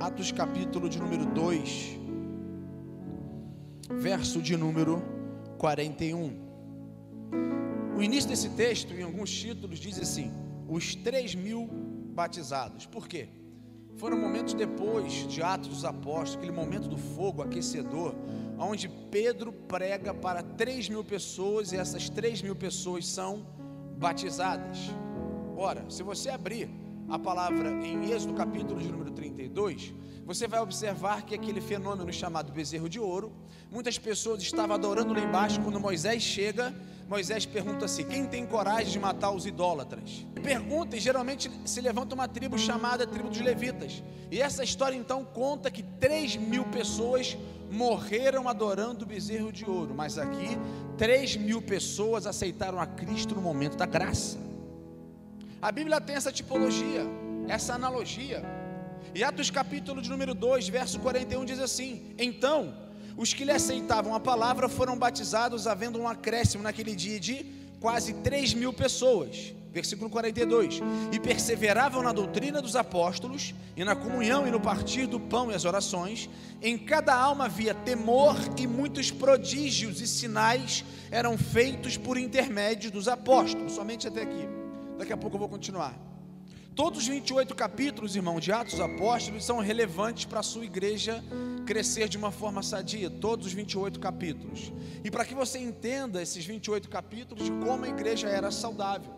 Atos 0.00 0.32
capítulo 0.32 0.88
de 0.88 0.98
número 0.98 1.26
2, 1.26 1.98
verso 4.00 4.40
de 4.40 4.56
número 4.56 5.02
41. 5.58 6.48
O 7.98 8.02
início 8.02 8.30
desse 8.30 8.50
texto, 8.50 8.94
em 8.94 9.02
alguns 9.02 9.28
títulos, 9.28 9.80
diz 9.80 9.98
assim: 9.98 10.30
os 10.68 10.94
três 10.94 11.34
mil 11.34 11.68
batizados. 12.14 12.86
Por 12.86 13.08
quê? 13.08 13.28
Foram 13.96 14.16
momentos 14.16 14.54
depois 14.54 15.26
de 15.26 15.42
Atos 15.42 15.68
dos 15.68 15.84
Apóstolos, 15.84 16.36
aquele 16.36 16.52
momento 16.52 16.88
do 16.88 16.96
fogo 16.96 17.42
aquecedor, 17.42 18.14
onde 18.56 18.88
Pedro 18.88 19.52
prega 19.52 20.14
para 20.14 20.44
três 20.44 20.88
mil 20.88 21.02
pessoas 21.02 21.72
e 21.72 21.76
essas 21.76 22.08
três 22.08 22.40
mil 22.40 22.54
pessoas 22.54 23.04
são 23.04 23.44
batizadas. 23.98 24.78
Ora, 25.56 25.84
se 25.90 26.04
você 26.04 26.30
abrir 26.30 26.70
a 27.08 27.18
palavra 27.18 27.68
em 27.84 28.12
Êxodo 28.12 28.34
capítulo 28.34 28.80
de 28.80 28.92
número 28.92 29.10
32, 29.10 29.92
você 30.24 30.46
vai 30.46 30.60
observar 30.60 31.22
que 31.22 31.34
aquele 31.34 31.60
fenômeno 31.60 32.12
chamado 32.12 32.52
bezerro 32.52 32.88
de 32.88 33.00
ouro, 33.00 33.32
muitas 33.72 33.98
pessoas 33.98 34.40
estavam 34.40 34.76
adorando 34.76 35.12
lá 35.12 35.20
embaixo 35.20 35.60
quando 35.62 35.80
Moisés 35.80 36.22
chega 36.22 36.72
Moisés 37.08 37.46
pergunta 37.46 37.86
assim: 37.86 38.04
quem 38.04 38.26
tem 38.26 38.44
coragem 38.44 38.92
de 38.92 38.98
matar 38.98 39.30
os 39.30 39.46
idólatras? 39.46 40.26
Pergunta, 40.42 40.96
e 40.96 41.00
geralmente 41.00 41.50
se 41.64 41.80
levanta 41.80 42.14
uma 42.14 42.28
tribo 42.28 42.58
chamada 42.58 43.06
tribo 43.06 43.30
dos 43.30 43.40
levitas. 43.40 44.02
E 44.30 44.42
essa 44.42 44.62
história 44.62 44.94
então 44.94 45.24
conta 45.24 45.70
que 45.70 45.82
3 45.82 46.36
mil 46.36 46.64
pessoas 46.64 47.36
morreram 47.70 48.46
adorando 48.46 49.04
o 49.04 49.08
bezerro 49.08 49.50
de 49.50 49.64
ouro. 49.64 49.94
Mas 49.94 50.18
aqui, 50.18 50.58
3 50.98 51.36
mil 51.36 51.62
pessoas 51.62 52.26
aceitaram 52.26 52.78
a 52.78 52.86
Cristo 52.86 53.34
no 53.34 53.40
momento 53.40 53.76
da 53.76 53.86
graça. 53.86 54.36
A 55.62 55.72
Bíblia 55.72 56.00
tem 56.00 56.14
essa 56.14 56.30
tipologia, 56.30 57.06
essa 57.48 57.74
analogia. 57.74 58.42
E 59.14 59.24
Atos 59.24 59.50
capítulo 59.50 60.02
de 60.02 60.10
número 60.10 60.34
2, 60.34 60.68
verso 60.68 61.00
41 61.00 61.42
diz 61.46 61.58
assim: 61.58 62.14
Então 62.18 62.87
os 63.18 63.34
que 63.34 63.44
lhe 63.44 63.50
aceitavam 63.50 64.14
a 64.14 64.20
palavra 64.20 64.68
foram 64.68 64.96
batizados, 64.96 65.66
havendo 65.66 65.98
um 65.98 66.06
acréscimo 66.06 66.62
naquele 66.62 66.94
dia 66.94 67.18
de 67.18 67.44
quase 67.80 68.14
3 68.14 68.54
mil 68.54 68.72
pessoas. 68.72 69.52
Versículo 69.72 70.08
42: 70.08 70.80
E 71.12 71.18
perseveravam 71.18 72.00
na 72.00 72.12
doutrina 72.12 72.62
dos 72.62 72.76
apóstolos, 72.76 73.54
e 73.76 73.84
na 73.84 73.96
comunhão, 73.96 74.46
e 74.46 74.52
no 74.52 74.60
partir 74.60 75.06
do 75.06 75.18
pão 75.18 75.50
e 75.50 75.54
as 75.54 75.64
orações. 75.64 76.30
Em 76.62 76.78
cada 76.78 77.12
alma 77.12 77.46
havia 77.46 77.74
temor, 77.74 78.36
e 78.56 78.68
muitos 78.68 79.10
prodígios 79.10 80.00
e 80.00 80.06
sinais 80.06 80.84
eram 81.10 81.36
feitos 81.36 81.96
por 81.96 82.16
intermédio 82.16 82.88
dos 82.88 83.08
apóstolos. 83.08 83.72
Somente 83.72 84.06
até 84.06 84.22
aqui. 84.22 84.48
Daqui 84.96 85.12
a 85.12 85.16
pouco 85.16 85.34
eu 85.34 85.40
vou 85.40 85.48
continuar. 85.48 86.07
Todos 86.78 87.00
os 87.00 87.08
28 87.08 87.56
capítulos, 87.56 88.14
irmão, 88.14 88.38
de 88.38 88.52
Atos 88.52 88.74
dos 88.74 88.80
Apóstolos 88.80 89.44
são 89.44 89.58
relevantes 89.58 90.26
para 90.26 90.38
a 90.38 90.44
sua 90.44 90.64
igreja 90.64 91.24
crescer 91.66 92.08
de 92.08 92.16
uma 92.16 92.30
forma 92.30 92.62
sadia, 92.62 93.10
todos 93.10 93.48
os 93.48 93.52
28 93.52 93.98
capítulos. 93.98 94.72
E 95.02 95.10
para 95.10 95.24
que 95.24 95.34
você 95.34 95.58
entenda 95.58 96.22
esses 96.22 96.46
28 96.46 96.88
capítulos 96.88 97.46
de 97.46 97.50
como 97.66 97.84
a 97.84 97.88
igreja 97.88 98.28
era 98.28 98.52
saudável. 98.52 99.12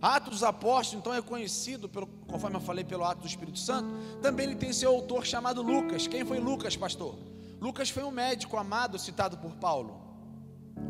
Atos 0.00 0.30
dos 0.30 0.42
Apóstolos, 0.42 1.02
então, 1.02 1.12
é 1.12 1.20
conhecido, 1.20 1.90
pelo, 1.90 2.06
conforme 2.06 2.56
eu 2.56 2.60
falei, 2.62 2.84
pelo 2.84 3.04
ato 3.04 3.20
do 3.20 3.26
Espírito 3.26 3.58
Santo. 3.58 3.90
Também 4.22 4.46
ele 4.46 4.56
tem 4.56 4.72
seu 4.72 4.94
autor 4.94 5.26
chamado 5.26 5.60
Lucas. 5.60 6.06
Quem 6.06 6.24
foi 6.24 6.40
Lucas, 6.40 6.74
pastor? 6.74 7.18
Lucas 7.60 7.90
foi 7.90 8.02
um 8.02 8.10
médico 8.10 8.56
amado 8.56 8.98
citado 8.98 9.36
por 9.36 9.56
Paulo. 9.56 10.00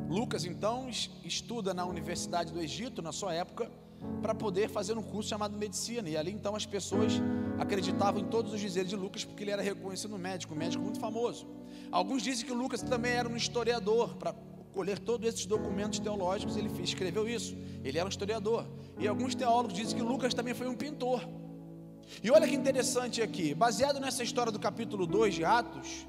Lucas, 0.08 0.44
então, 0.44 0.88
estuda 1.24 1.74
na 1.74 1.84
Universidade 1.84 2.52
do 2.52 2.60
Egito, 2.60 3.02
na 3.02 3.10
sua 3.10 3.34
época, 3.34 3.68
para 4.20 4.34
poder 4.34 4.68
fazer 4.68 4.96
um 4.96 5.02
curso 5.02 5.30
chamado 5.30 5.56
medicina. 5.56 6.08
E 6.08 6.16
ali, 6.16 6.30
então, 6.30 6.54
as 6.54 6.66
pessoas 6.66 7.14
acreditavam 7.58 8.20
em 8.20 8.24
todos 8.24 8.52
os 8.52 8.60
dizeres 8.60 8.90
de 8.90 8.96
Lucas 8.96 9.24
porque 9.24 9.42
ele 9.44 9.50
era 9.50 9.62
reconhecido 9.62 10.16
médico, 10.18 10.54
um 10.54 10.56
médico 10.56 10.82
muito 10.82 11.00
famoso. 11.00 11.46
Alguns 11.90 12.22
dizem 12.22 12.46
que 12.46 12.52
Lucas 12.52 12.82
também 12.82 13.12
era 13.12 13.28
um 13.28 13.36
historiador, 13.36 14.16
para 14.16 14.34
colher 14.72 14.98
todos 14.98 15.28
esses 15.28 15.46
documentos 15.46 15.98
teológicos, 15.98 16.56
ele 16.56 16.70
escreveu 16.82 17.28
isso. 17.28 17.56
Ele 17.84 17.98
era 17.98 18.06
um 18.06 18.08
historiador. 18.08 18.66
E 18.98 19.06
alguns 19.06 19.34
teólogos 19.34 19.74
dizem 19.74 19.96
que 19.96 20.02
Lucas 20.02 20.32
também 20.32 20.54
foi 20.54 20.66
um 20.66 20.74
pintor. 20.74 21.22
E 22.22 22.30
olha 22.30 22.46
que 22.46 22.54
interessante 22.54 23.22
aqui, 23.22 23.54
baseado 23.54 24.00
nessa 24.00 24.22
história 24.22 24.50
do 24.50 24.58
capítulo 24.58 25.06
2 25.06 25.34
de 25.34 25.44
Atos, 25.44 26.06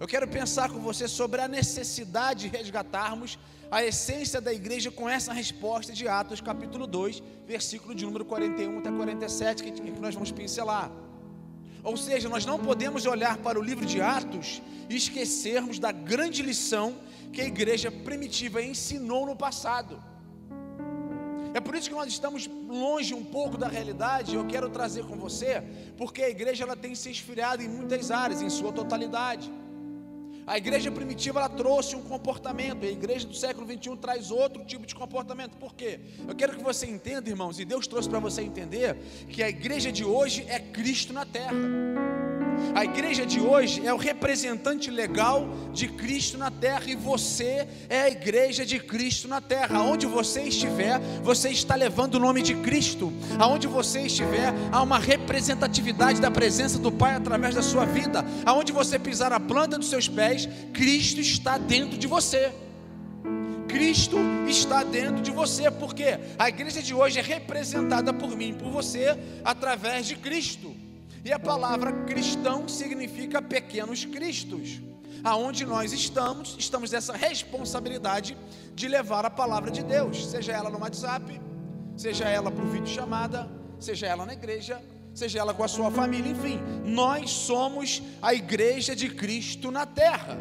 eu 0.00 0.06
quero 0.06 0.26
pensar 0.26 0.70
com 0.70 0.80
você 0.80 1.06
sobre 1.06 1.40
a 1.40 1.48
necessidade 1.48 2.48
de 2.48 2.56
resgatarmos 2.56 3.38
a 3.70 3.82
essência 3.84 4.40
da 4.40 4.52
igreja 4.52 4.90
com 4.90 5.08
essa 5.08 5.32
resposta 5.32 5.92
de 5.92 6.06
Atos, 6.06 6.40
capítulo 6.40 6.86
2, 6.86 7.22
versículo 7.46 7.94
de 7.94 8.04
número 8.04 8.24
41 8.24 8.78
até 8.78 8.90
47, 8.90 9.62
que, 9.62 9.70
que 9.72 10.00
nós 10.00 10.14
vamos 10.14 10.30
pincelar. 10.30 10.90
Ou 11.82 11.96
seja, 11.96 12.28
nós 12.28 12.46
não 12.46 12.58
podemos 12.58 13.04
olhar 13.04 13.36
para 13.38 13.58
o 13.58 13.62
livro 13.62 13.84
de 13.84 14.00
Atos 14.00 14.62
e 14.88 14.96
esquecermos 14.96 15.78
da 15.78 15.92
grande 15.92 16.42
lição 16.42 16.96
que 17.32 17.40
a 17.40 17.46
igreja 17.46 17.90
primitiva 17.90 18.62
ensinou 18.62 19.26
no 19.26 19.36
passado. 19.36 20.02
É 21.52 21.60
por 21.60 21.74
isso 21.76 21.88
que 21.88 21.94
nós 21.94 22.08
estamos 22.08 22.48
longe 22.68 23.14
um 23.14 23.24
pouco 23.24 23.56
da 23.56 23.68
realidade. 23.68 24.34
Eu 24.34 24.46
quero 24.46 24.68
trazer 24.70 25.04
com 25.04 25.16
você, 25.16 25.62
porque 25.96 26.22
a 26.22 26.28
igreja 26.28 26.64
ela 26.64 26.76
tem 26.76 26.94
se 26.94 27.10
esfriado 27.10 27.62
em 27.62 27.68
muitas 27.68 28.10
áreas, 28.10 28.42
em 28.42 28.50
sua 28.50 28.72
totalidade. 28.72 29.52
A 30.46 30.58
igreja 30.58 30.90
primitiva 30.90 31.40
ela 31.40 31.48
trouxe 31.48 31.96
um 31.96 32.02
comportamento, 32.02 32.84
a 32.84 32.88
igreja 32.88 33.26
do 33.26 33.34
século 33.34 33.66
21 33.66 33.96
traz 33.96 34.30
outro 34.30 34.62
tipo 34.64 34.84
de 34.84 34.94
comportamento. 34.94 35.56
Por 35.56 35.74
quê? 35.74 35.98
Eu 36.28 36.34
quero 36.34 36.54
que 36.54 36.62
você 36.62 36.86
entenda, 36.86 37.30
irmãos, 37.30 37.58
e 37.58 37.64
Deus 37.64 37.86
trouxe 37.86 38.10
para 38.10 38.18
você 38.18 38.42
entender 38.42 38.94
que 39.28 39.42
a 39.42 39.48
igreja 39.48 39.90
de 39.90 40.04
hoje 40.04 40.44
é 40.46 40.58
Cristo 40.58 41.14
na 41.14 41.24
terra. 41.24 42.33
A 42.74 42.84
igreja 42.84 43.24
de 43.24 43.40
hoje 43.40 43.86
é 43.86 43.92
o 43.92 43.96
representante 43.96 44.90
legal 44.90 45.48
de 45.72 45.88
Cristo 45.88 46.36
na 46.36 46.50
terra 46.50 46.84
e 46.86 46.94
você 46.94 47.66
é 47.88 48.02
a 48.02 48.10
igreja 48.10 48.64
de 48.64 48.78
Cristo 48.78 49.28
na 49.28 49.40
terra. 49.40 49.78
Aonde 49.78 50.06
você 50.06 50.42
estiver, 50.42 50.98
você 51.22 51.50
está 51.50 51.74
levando 51.74 52.16
o 52.16 52.20
nome 52.20 52.42
de 52.42 52.54
Cristo. 52.56 53.12
Aonde 53.38 53.66
você 53.66 54.02
estiver, 54.02 54.52
há 54.72 54.82
uma 54.82 54.98
representatividade 54.98 56.20
da 56.20 56.30
presença 56.30 56.78
do 56.78 56.90
Pai 56.90 57.14
através 57.14 57.54
da 57.54 57.62
sua 57.62 57.84
vida. 57.84 58.24
Aonde 58.44 58.72
você 58.72 58.98
pisar 58.98 59.32
a 59.32 59.40
planta 59.40 59.78
dos 59.78 59.88
seus 59.88 60.08
pés, 60.08 60.48
Cristo 60.72 61.20
está 61.20 61.58
dentro 61.58 61.96
de 61.96 62.06
você. 62.06 62.52
Cristo 63.68 64.18
está 64.48 64.84
dentro 64.84 65.20
de 65.20 65.30
você, 65.30 65.70
porque 65.70 66.18
a 66.38 66.48
igreja 66.48 66.80
de 66.80 66.94
hoje 66.94 67.18
é 67.18 67.22
representada 67.22 68.12
por 68.12 68.36
mim, 68.36 68.54
por 68.54 68.70
você, 68.70 69.18
através 69.44 70.06
de 70.06 70.14
Cristo. 70.14 70.73
E 71.24 71.32
a 71.32 71.38
palavra 71.38 71.90
cristão 72.04 72.68
significa 72.68 73.40
pequenos 73.40 74.04
cristos. 74.04 74.82
Aonde 75.22 75.64
nós 75.64 75.90
estamos, 75.90 76.54
estamos 76.58 76.90
nessa 76.90 77.16
responsabilidade 77.16 78.36
de 78.74 78.86
levar 78.88 79.24
a 79.24 79.30
palavra 79.30 79.70
de 79.70 79.82
Deus, 79.82 80.26
seja 80.26 80.52
ela 80.52 80.68
no 80.68 80.78
WhatsApp, 80.78 81.40
seja 81.96 82.26
ela 82.28 82.50
por 82.50 82.66
vídeo 82.66 82.88
chamada, 82.88 83.48
seja 83.80 84.06
ela 84.06 84.26
na 84.26 84.34
igreja, 84.34 84.82
seja 85.14 85.38
ela 85.38 85.54
com 85.54 85.64
a 85.64 85.68
sua 85.68 85.90
família, 85.90 86.30
enfim, 86.30 86.60
nós 86.84 87.30
somos 87.30 88.02
a 88.20 88.34
igreja 88.34 88.94
de 88.94 89.08
Cristo 89.08 89.70
na 89.70 89.86
terra. 89.86 90.36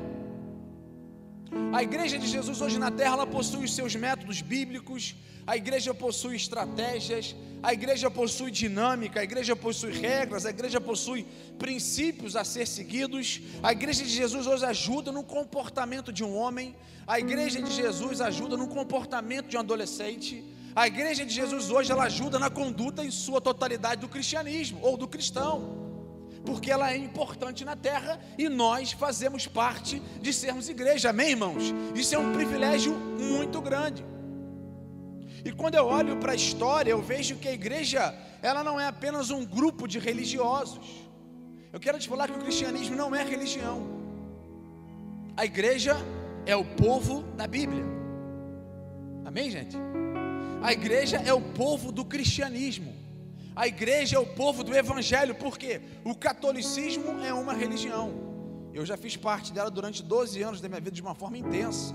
A 1.71 1.81
igreja 1.81 2.19
de 2.19 2.27
Jesus 2.27 2.59
hoje 2.59 2.77
na 2.77 2.91
terra, 2.91 3.13
ela 3.13 3.27
possui 3.27 3.63
os 3.63 3.73
seus 3.73 3.95
métodos 3.95 4.41
bíblicos, 4.41 5.15
a 5.45 5.57
igreja 5.57 5.93
possui 5.93 6.35
estratégias, 6.35 7.35
a 7.61 7.73
igreja 7.73 8.09
possui 8.09 8.51
dinâmica, 8.51 9.19
a 9.19 9.23
igreja 9.23 9.55
possui 9.55 9.91
regras, 9.91 10.45
a 10.45 10.49
igreja 10.49 10.81
possui 10.81 11.25
princípios 11.57 12.35
a 12.35 12.43
ser 12.43 12.67
seguidos. 12.67 13.41
A 13.61 13.71
igreja 13.71 14.03
de 14.03 14.09
Jesus 14.09 14.47
hoje 14.47 14.65
ajuda 14.65 15.11
no 15.11 15.23
comportamento 15.23 16.11
de 16.11 16.23
um 16.23 16.35
homem, 16.35 16.75
a 17.05 17.19
igreja 17.19 17.61
de 17.61 17.71
Jesus 17.71 18.21
ajuda 18.21 18.57
no 18.57 18.67
comportamento 18.67 19.47
de 19.47 19.57
um 19.57 19.61
adolescente. 19.61 20.43
A 20.75 20.87
igreja 20.87 21.25
de 21.25 21.33
Jesus 21.33 21.69
hoje 21.69 21.91
ela 21.91 22.05
ajuda 22.05 22.39
na 22.39 22.49
conduta 22.49 23.03
em 23.05 23.11
sua 23.11 23.39
totalidade 23.39 24.01
do 24.01 24.07
cristianismo 24.07 24.79
ou 24.81 24.97
do 24.97 25.07
cristão 25.07 25.83
porque 26.45 26.69
ela 26.69 26.91
é 26.91 26.97
importante 26.97 27.63
na 27.63 27.73
terra 27.73 28.19
e 28.37 28.49
nós 28.49 28.91
fazemos 28.91 29.47
parte 29.47 30.01
de 30.21 30.33
sermos 30.33 30.67
igreja, 30.67 31.11
amém, 31.11 31.29
irmãos? 31.29 31.73
Isso 31.95 32.13
é 32.15 32.17
um 32.17 32.33
privilégio 32.33 32.93
muito 32.93 33.61
grande. 33.61 34.03
E 35.45 35.51
quando 35.51 35.75
eu 35.75 35.85
olho 35.85 36.17
para 36.17 36.31
a 36.31 36.35
história, 36.35 36.91
eu 36.91 37.01
vejo 37.01 37.35
que 37.35 37.47
a 37.47 37.53
igreja, 37.53 38.13
ela 38.41 38.63
não 38.63 38.79
é 38.79 38.87
apenas 38.87 39.29
um 39.29 39.45
grupo 39.45 39.87
de 39.87 39.99
religiosos. 39.99 40.87
Eu 41.71 41.79
quero 41.79 41.99
te 41.99 42.07
falar 42.07 42.27
que 42.29 42.37
o 42.37 42.41
cristianismo 42.41 42.95
não 42.95 43.13
é 43.13 43.23
religião. 43.23 43.81
A 45.35 45.43
igreja 45.43 45.97
é 46.45 46.55
o 46.55 46.63
povo 46.63 47.23
da 47.35 47.47
Bíblia. 47.47 47.83
Amém, 49.25 49.49
gente? 49.49 49.75
A 50.61 50.71
igreja 50.71 51.17
é 51.17 51.33
o 51.33 51.41
povo 51.41 51.91
do 51.91 52.05
cristianismo. 52.05 52.93
A 53.55 53.67
igreja 53.67 54.15
é 54.15 54.19
o 54.19 54.25
povo 54.25 54.63
do 54.63 54.73
evangelho, 54.73 55.35
porque 55.35 55.81
o 56.05 56.15
catolicismo 56.15 57.23
é 57.23 57.33
uma 57.33 57.53
religião. 57.53 58.13
Eu 58.73 58.85
já 58.85 58.95
fiz 58.95 59.15
parte 59.17 59.51
dela 59.51 59.69
durante 59.69 60.01
12 60.01 60.41
anos 60.41 60.61
da 60.61 60.69
minha 60.69 60.79
vida 60.79 60.91
de 60.91 61.01
uma 61.01 61.13
forma 61.13 61.37
intensa. 61.37 61.93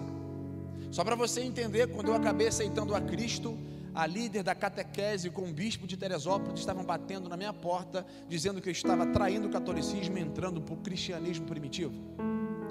Só 0.91 1.05
para 1.05 1.15
você 1.15 1.43
entender, 1.43 1.89
quando 1.89 2.09
eu 2.09 2.15
acabei 2.15 2.49
aceitando 2.49 2.95
a 2.95 3.01
Cristo, 3.01 3.59
a 3.95 4.07
líder 4.07 4.43
da 4.43 4.55
catequese 4.55 5.29
com 5.29 5.43
o 5.43 5.53
bispo 5.53 5.87
de 5.87 5.97
Teresópolis 5.97 6.61
estavam 6.61 6.85
batendo 6.85 7.29
na 7.29 7.37
minha 7.37 7.53
porta, 7.53 8.07
dizendo 8.29 8.61
que 8.61 8.69
eu 8.69 8.73
estava 8.73 9.05
traindo 9.07 9.49
o 9.49 9.51
catolicismo 9.51 10.17
e 10.19 10.21
entrando 10.21 10.61
para 10.61 10.75
o 10.75 10.77
cristianismo 10.79 11.47
primitivo. 11.47 11.93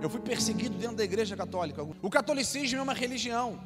Eu 0.02 0.10
fui 0.10 0.22
perseguido 0.22 0.78
dentro 0.78 0.96
da 0.96 1.04
igreja 1.04 1.36
católica. 1.36 1.84
O 2.02 2.10
catolicismo 2.10 2.80
é 2.80 2.82
uma 2.82 2.94
religião. 2.94 3.60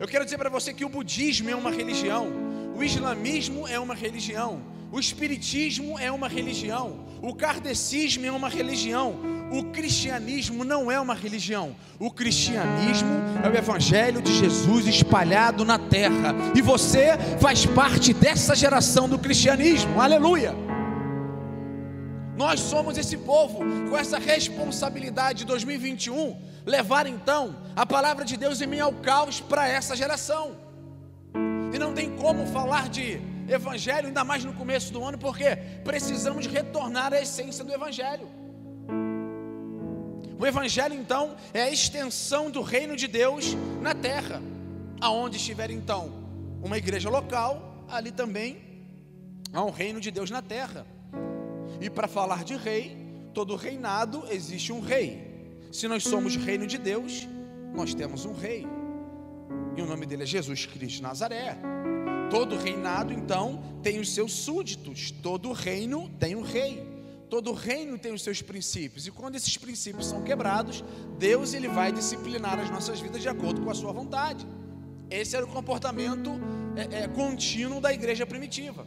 Eu 0.00 0.08
quero 0.08 0.24
dizer 0.24 0.38
para 0.38 0.50
você 0.50 0.72
que 0.72 0.84
o 0.84 0.88
budismo 0.88 1.48
é 1.50 1.54
uma 1.54 1.70
religião, 1.70 2.28
o 2.76 2.82
islamismo 2.82 3.66
é 3.68 3.78
uma 3.78 3.94
religião, 3.94 4.62
o 4.90 4.98
espiritismo 4.98 5.98
é 5.98 6.10
uma 6.10 6.28
religião, 6.28 7.06
o 7.22 7.34
kardecismo 7.34 8.26
é 8.26 8.32
uma 8.32 8.48
religião, 8.48 9.35
o 9.50 9.64
cristianismo 9.64 10.64
não 10.64 10.90
é 10.90 11.00
uma 11.00 11.14
religião. 11.14 11.76
O 11.98 12.10
cristianismo 12.10 13.08
é 13.44 13.48
o 13.48 13.56
evangelho 13.56 14.20
de 14.20 14.34
Jesus 14.34 14.86
espalhado 14.86 15.64
na 15.64 15.78
terra. 15.78 16.34
E 16.54 16.60
você 16.60 17.16
faz 17.40 17.64
parte 17.64 18.12
dessa 18.12 18.54
geração 18.54 19.08
do 19.08 19.18
cristianismo. 19.18 20.00
Aleluia! 20.00 20.54
Nós 22.36 22.60
somos 22.60 22.98
esse 22.98 23.16
povo 23.16 23.60
com 23.88 23.96
essa 23.96 24.18
responsabilidade 24.18 25.38
de 25.38 25.44
2021 25.46 26.36
levar 26.66 27.06
então 27.06 27.56
a 27.74 27.86
palavra 27.86 28.24
de 28.24 28.36
Deus 28.36 28.60
em 28.60 28.66
meio 28.66 28.84
ao 28.84 28.92
caos 28.92 29.40
para 29.40 29.66
essa 29.68 29.96
geração. 29.96 30.56
E 31.72 31.78
não 31.78 31.94
tem 31.94 32.14
como 32.16 32.46
falar 32.48 32.88
de 32.88 33.20
evangelho 33.48 34.08
ainda 34.08 34.24
mais 34.24 34.44
no 34.44 34.52
começo 34.52 34.92
do 34.92 35.02
ano, 35.04 35.16
porque 35.16 35.56
precisamos 35.84 36.46
retornar 36.46 37.12
à 37.12 37.20
essência 37.20 37.64
do 37.64 37.72
evangelho. 37.72 38.28
O 40.38 40.46
Evangelho, 40.46 40.94
então, 40.94 41.34
é 41.54 41.62
a 41.62 41.70
extensão 41.70 42.50
do 42.50 42.60
reino 42.60 42.94
de 42.94 43.08
Deus 43.08 43.56
na 43.80 43.94
terra. 43.94 44.42
Aonde 45.00 45.36
estiver, 45.36 45.70
então, 45.70 46.12
uma 46.62 46.76
igreja 46.76 47.08
local, 47.08 47.84
ali 47.88 48.10
também 48.12 48.58
há 49.52 49.64
um 49.64 49.70
reino 49.70 50.00
de 50.00 50.10
Deus 50.10 50.30
na 50.30 50.42
terra. 50.42 50.86
E 51.80 51.88
para 51.88 52.06
falar 52.06 52.44
de 52.44 52.54
rei, 52.56 52.96
todo 53.32 53.56
reinado 53.56 54.24
existe 54.30 54.72
um 54.72 54.80
rei. 54.80 55.56
Se 55.72 55.88
nós 55.88 56.04
somos 56.04 56.36
reino 56.36 56.66
de 56.66 56.78
Deus, 56.78 57.26
nós 57.74 57.94
temos 57.94 58.24
um 58.24 58.34
rei. 58.34 58.66
E 59.76 59.82
o 59.82 59.86
nome 59.86 60.06
dele 60.06 60.22
é 60.22 60.26
Jesus 60.26 60.66
Cristo 60.66 60.96
de 60.96 61.02
Nazaré. 61.02 61.56
Todo 62.30 62.56
reinado, 62.56 63.12
então, 63.12 63.62
tem 63.82 64.00
os 64.00 64.12
seus 64.12 64.32
súditos. 64.32 65.10
Todo 65.10 65.52
reino 65.52 66.10
tem 66.18 66.34
um 66.34 66.42
rei. 66.42 66.95
Todo 67.28 67.52
reino 67.52 67.98
tem 67.98 68.12
os 68.12 68.22
seus 68.22 68.40
princípios, 68.40 69.06
e 69.06 69.10
quando 69.10 69.34
esses 69.34 69.56
princípios 69.56 70.06
são 70.06 70.22
quebrados, 70.22 70.84
Deus 71.18 71.54
ele 71.54 71.68
vai 71.68 71.90
disciplinar 71.90 72.58
as 72.58 72.70
nossas 72.70 73.00
vidas 73.00 73.20
de 73.20 73.28
acordo 73.28 73.62
com 73.62 73.70
a 73.70 73.74
sua 73.74 73.92
vontade. 73.92 74.46
Esse 75.10 75.36
era 75.36 75.44
o 75.44 75.48
comportamento 75.48 76.30
é, 76.76 77.02
é, 77.02 77.08
contínuo 77.08 77.80
da 77.80 77.92
igreja 77.92 78.26
primitiva. 78.26 78.86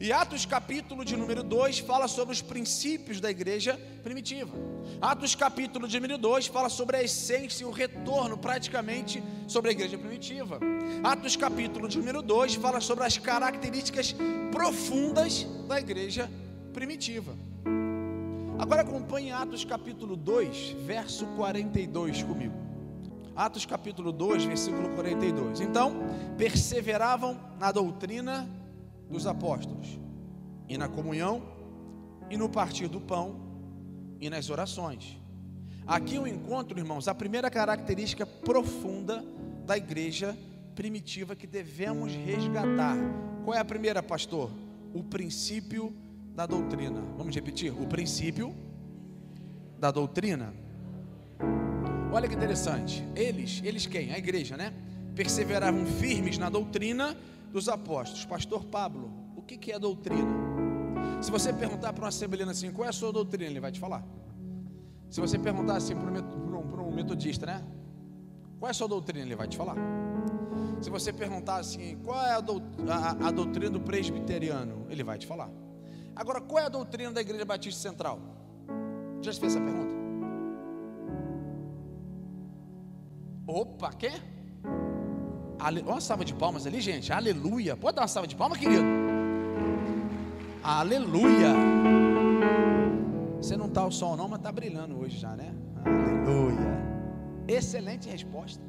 E 0.00 0.12
Atos 0.12 0.44
capítulo 0.44 1.04
de 1.04 1.16
número 1.16 1.42
2 1.42 1.78
fala 1.78 2.08
sobre 2.08 2.34
os 2.34 2.42
princípios 2.42 3.20
da 3.20 3.30
igreja 3.30 3.78
primitiva. 4.02 4.52
Atos 5.00 5.34
capítulo 5.34 5.86
de 5.86 5.96
número 5.96 6.18
2 6.18 6.48
fala 6.48 6.68
sobre 6.68 6.96
a 6.96 7.02
essência 7.02 7.62
e 7.62 7.66
o 7.66 7.70
retorno 7.70 8.36
praticamente 8.36 9.22
sobre 9.46 9.70
a 9.70 9.72
igreja 9.72 9.96
primitiva. 9.96 10.58
Atos 11.02 11.36
capítulo 11.36 11.88
de 11.88 11.96
número 11.96 12.20
2 12.20 12.56
fala 12.56 12.80
sobre 12.80 13.04
as 13.04 13.16
características 13.16 14.14
profundas 14.50 15.46
da 15.68 15.78
igreja 15.78 16.28
primitiva. 16.72 17.34
Agora 18.58 18.82
acompanhe 18.82 19.30
Atos 19.30 19.64
capítulo 19.64 20.16
2, 20.16 20.76
verso 20.86 21.26
42 21.36 22.22
comigo. 22.22 22.54
Atos 23.36 23.66
capítulo 23.66 24.12
2, 24.12 24.44
versículo 24.44 24.88
42. 24.94 25.60
Então, 25.60 25.92
perseveravam 26.38 27.38
na 27.58 27.72
doutrina 27.72 28.48
dos 29.10 29.26
apóstolos, 29.26 29.98
e 30.68 30.78
na 30.78 30.88
comunhão, 30.88 31.42
e 32.30 32.36
no 32.36 32.48
partir 32.48 32.88
do 32.88 33.00
pão, 33.00 33.36
e 34.20 34.30
nas 34.30 34.48
orações. 34.50 35.20
Aqui 35.86 36.14
eu 36.14 36.26
encontro, 36.26 36.78
irmãos, 36.78 37.08
a 37.08 37.14
primeira 37.14 37.50
característica 37.50 38.24
profunda 38.24 39.22
da 39.66 39.76
igreja 39.76 40.38
primitiva 40.74 41.36
que 41.36 41.46
devemos 41.46 42.14
resgatar. 42.14 42.96
Qual 43.44 43.54
é 43.54 43.58
a 43.58 43.64
primeira, 43.64 44.02
pastor? 44.02 44.50
O 44.94 45.02
princípio 45.02 45.92
da 46.34 46.46
doutrina. 46.46 47.00
Vamos 47.16 47.34
repetir? 47.34 47.72
O 47.72 47.86
princípio 47.86 48.54
da 49.78 49.90
doutrina. 49.90 50.52
Olha 52.12 52.28
que 52.28 52.34
interessante. 52.34 53.04
Eles, 53.14 53.60
eles 53.64 53.86
quem? 53.86 54.12
A 54.12 54.18
igreja, 54.18 54.56
né? 54.56 54.72
Perseveravam 55.14 55.86
firmes 55.86 56.38
na 56.38 56.48
doutrina 56.48 57.16
dos 57.52 57.68
apóstolos. 57.68 58.24
Pastor 58.24 58.64
Pablo, 58.64 59.10
o 59.36 59.42
que, 59.42 59.70
é 59.70 59.78
doutrina? 59.78 60.32
Se 61.20 61.30
você 61.30 61.52
perguntar 61.52 61.92
para 61.92 62.04
um 62.04 62.08
assembleano 62.08 62.50
assim, 62.50 62.72
qual 62.72 62.86
é 62.86 62.88
a 62.88 62.92
sua 62.92 63.12
doutrina? 63.12 63.50
Ele 63.50 63.60
vai 63.60 63.70
te 63.70 63.78
falar. 63.78 64.04
Se 65.08 65.20
você 65.20 65.38
perguntar 65.38 65.76
assim 65.76 65.94
para 65.94 66.82
um, 66.82 66.92
metodista, 66.92 67.46
né? 67.46 67.62
Qual 68.58 68.68
é 68.68 68.70
a 68.70 68.74
sua 68.74 68.88
doutrina? 68.88 69.24
Ele 69.24 69.36
vai 69.36 69.46
te 69.46 69.56
falar. 69.56 69.76
Se 70.80 70.90
você 70.90 71.12
perguntar 71.12 71.56
assim, 71.56 71.96
qual 72.04 72.20
é 72.20 72.32
a 72.32 73.30
doutrina 73.30 73.70
do 73.70 73.80
presbiteriano? 73.80 74.86
Ele 74.90 75.04
vai 75.04 75.18
te 75.18 75.26
falar. 75.26 75.50
Agora, 76.16 76.40
qual 76.40 76.62
é 76.62 76.66
a 76.66 76.68
doutrina 76.68 77.12
da 77.12 77.20
Igreja 77.20 77.44
Batista 77.44 77.80
Central? 77.80 78.20
Já 79.20 79.32
se 79.32 79.40
fez 79.40 79.54
essa 79.54 79.64
pergunta? 79.64 79.94
Opa, 83.46 83.92
quê? 83.92 84.12
Ale... 85.58 85.82
Uma 85.82 86.00
salva 86.00 86.24
de 86.24 86.34
palmas 86.34 86.66
ali, 86.66 86.80
gente. 86.80 87.12
Aleluia. 87.12 87.76
Pode 87.76 87.96
dar 87.96 88.02
uma 88.02 88.08
salva 88.08 88.26
de 88.26 88.36
palmas, 88.36 88.58
querido? 88.58 88.84
Aleluia. 90.62 91.52
Você 93.36 93.56
não 93.56 93.66
está 93.66 93.82
ao 93.82 93.90
sol 93.90 94.16
não, 94.16 94.28
mas 94.28 94.38
está 94.38 94.50
brilhando 94.50 94.98
hoje 94.98 95.18
já, 95.18 95.36
né? 95.36 95.54
Aleluia. 95.84 96.84
Excelente 97.46 98.08
resposta. 98.08 98.62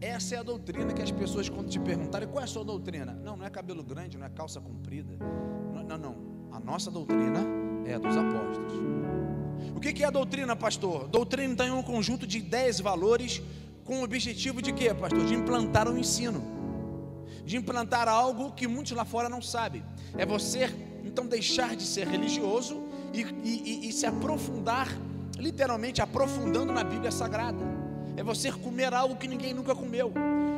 Essa 0.00 0.34
é 0.34 0.38
a 0.38 0.42
doutrina 0.42 0.92
que 0.92 1.00
as 1.00 1.10
pessoas, 1.10 1.48
quando 1.48 1.68
te 1.68 1.78
perguntarem 1.78 2.28
qual 2.28 2.40
é 2.40 2.44
a 2.44 2.48
sua 2.48 2.64
doutrina, 2.64 3.12
não, 3.12 3.36
não 3.36 3.46
é 3.46 3.50
cabelo 3.50 3.82
grande, 3.82 4.18
não 4.18 4.26
é 4.26 4.30
calça 4.30 4.60
comprida. 4.60 5.16
Não, 5.72 5.82
não. 5.82 5.98
não. 5.98 6.33
Nossa 6.64 6.90
doutrina 6.90 7.40
é 7.84 7.94
a 7.94 7.98
dos 7.98 8.16
apóstolos. 8.16 8.72
O 9.76 9.80
que 9.80 10.02
é 10.02 10.06
a 10.06 10.10
doutrina, 10.10 10.56
pastor? 10.56 11.06
Doutrina 11.08 11.62
é 11.62 11.70
um 11.72 11.82
conjunto 11.82 12.26
de 12.26 12.40
dez 12.40 12.80
valores 12.80 13.42
com 13.84 14.00
o 14.00 14.02
objetivo 14.02 14.62
de 14.62 14.72
quê, 14.72 14.94
pastor? 14.94 15.26
De 15.26 15.34
implantar 15.34 15.86
um 15.88 15.98
ensino, 15.98 16.42
de 17.44 17.58
implantar 17.58 18.08
algo 18.08 18.52
que 18.52 18.66
muitos 18.66 18.92
lá 18.92 19.04
fora 19.04 19.28
não 19.28 19.42
sabem. 19.42 19.84
É 20.16 20.24
você 20.24 20.72
então 21.04 21.26
deixar 21.26 21.76
de 21.76 21.84
ser 21.84 22.08
religioso 22.08 22.82
e, 23.12 23.20
e, 23.44 23.88
e 23.88 23.92
se 23.92 24.06
aprofundar, 24.06 24.88
literalmente 25.38 26.00
aprofundando 26.00 26.72
na 26.72 26.82
Bíblia 26.82 27.10
Sagrada. 27.10 27.62
É 28.16 28.22
você 28.22 28.50
comer 28.50 28.94
algo 28.94 29.16
que 29.16 29.28
ninguém 29.28 29.52
nunca 29.52 29.74
comeu. 29.74 30.14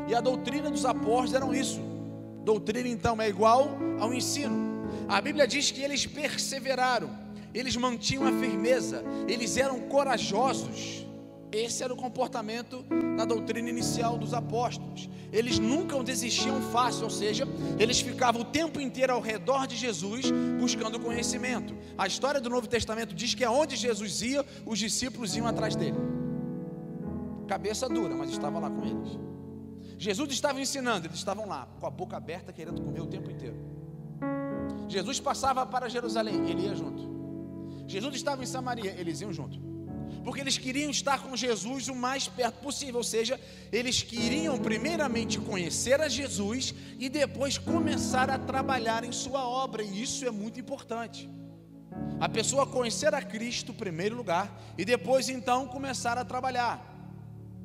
E 0.09 0.15
a 0.15 0.21
doutrina 0.21 0.71
dos 0.71 0.85
apóstolos 0.85 1.35
eram 1.35 1.53
isso. 1.53 1.96
Doutrina 2.47 2.89
então 2.89 3.21
é 3.21 3.29
igual 3.29 3.77
ao 3.99 4.15
ensino. 4.15 4.87
A 5.09 5.21
Bíblia 5.21 5.49
diz 5.49 5.73
que 5.73 5.83
eles 5.83 6.07
perseveraram, 6.07 7.11
eles 7.53 7.75
mantinham 7.75 8.25
a 8.25 8.31
firmeza, 8.31 9.03
eles 9.27 9.57
eram 9.57 9.81
corajosos. 9.81 11.05
Esse 11.51 11.83
era 11.83 11.93
o 11.93 11.97
comportamento 11.97 12.85
da 13.17 13.25
doutrina 13.25 13.69
inicial 13.69 14.17
dos 14.17 14.33
apóstolos. 14.33 15.11
Eles 15.33 15.59
nunca 15.59 16.01
desistiam 16.05 16.63
fácil, 16.71 17.05
ou 17.05 17.11
seja, 17.11 17.49
eles 17.81 18.01
ficavam 18.01 18.43
o 18.43 18.45
tempo 18.45 18.81
inteiro 18.81 19.13
ao 19.13 19.21
redor 19.21 19.67
de 19.67 19.75
Jesus 19.75 20.31
buscando 20.61 21.01
conhecimento. 21.01 21.75
A 21.99 22.07
história 22.07 22.41
do 22.41 22.49
Novo 22.49 22.69
Testamento 22.69 23.13
diz 23.13 23.35
que 23.35 23.43
aonde 23.43 23.75
Jesus 23.75 24.23
ia, 24.23 24.47
os 24.65 24.79
discípulos 24.79 25.35
iam 25.35 25.49
atrás 25.49 25.75
dele. 25.75 25.97
Cabeça 27.49 27.89
dura, 27.89 28.15
mas 28.15 28.31
estava 28.31 28.61
lá 28.61 28.71
com 28.71 28.85
eles. 28.85 29.36
Jesus 29.99 30.31
estava 30.33 30.61
ensinando, 30.61 31.07
eles 31.07 31.19
estavam 31.19 31.47
lá, 31.47 31.67
com 31.81 31.87
a 31.87 31.91
boca 31.91 32.17
aberta, 32.17 32.53
querendo 32.53 32.83
comer 32.83 33.01
o 33.01 33.07
tempo 33.07 33.31
inteiro. 33.31 33.57
Jesus 34.89 35.19
passava 35.21 35.65
para 35.67 35.89
Jerusalém, 35.89 36.49
ele 36.49 36.63
ia 36.63 36.75
junto. 36.75 37.07
Jesus 37.87 38.15
estava 38.15 38.43
em 38.43 38.47
Samaria, 38.47 38.95
eles 38.99 39.21
iam 39.21 39.33
junto 39.33 39.67
porque 40.27 40.41
eles 40.41 40.59
queriam 40.59 40.91
estar 40.91 41.23
com 41.23 41.37
Jesus 41.37 41.87
o 41.87 41.95
mais 41.95 42.27
perto 42.27 42.57
possível, 42.57 42.97
ou 42.97 43.05
seja, 43.05 43.41
eles 43.71 44.03
queriam 44.03 44.59
primeiramente 44.59 45.39
conhecer 45.39 46.01
a 46.01 46.09
Jesus 46.09 46.75
e 46.99 47.09
depois 47.09 47.59
começar 47.59 48.29
a 48.29 48.37
trabalhar 48.37 49.05
em 49.05 49.13
sua 49.13 49.49
obra, 49.49 49.85
e 49.85 50.03
isso 50.03 50.27
é 50.27 50.31
muito 50.33 50.59
importante. 50.59 51.31
A 52.19 52.29
pessoa 52.29 52.67
conhecer 52.67 53.15
a 53.15 53.23
Cristo 53.23 53.71
em 53.71 53.77
primeiro 53.77 54.17
lugar 54.17 54.61
e 54.77 54.85
depois 54.85 55.29
então 55.29 55.69
começar 55.69 56.19
a 56.19 56.25
trabalhar. 56.25 56.85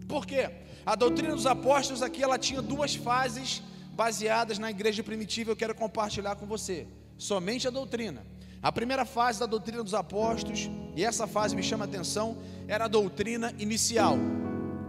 Por 0.08 0.28
quê? 0.28 0.52
A 0.86 0.96
doutrina 0.96 1.36
dos 1.36 1.46
apóstolos 1.46 2.02
aqui 2.02 2.24
ela 2.24 2.38
tinha 2.38 2.62
duas 2.62 2.96
fases 2.96 3.62
baseadas 3.94 4.58
na 4.58 4.72
igreja 4.72 5.04
primitiva, 5.04 5.52
eu 5.52 5.56
quero 5.56 5.76
compartilhar 5.76 6.36
com 6.36 6.46
você. 6.46 6.88
Somente 7.18 7.68
a 7.68 7.72
doutrina. 7.72 8.26
A 8.64 8.72
primeira 8.72 9.06
fase 9.06 9.40
da 9.40 9.46
doutrina 9.46 9.84
dos 9.84 9.94
apóstolos, 9.94 10.70
e 10.96 11.04
essa 11.04 11.28
fase 11.28 11.56
me 11.56 11.64
chama 11.64 11.86
a 11.86 11.88
atenção, 11.88 12.38
era 12.68 12.86
a 12.86 12.88
doutrina 12.88 13.54
inicial. 13.58 14.18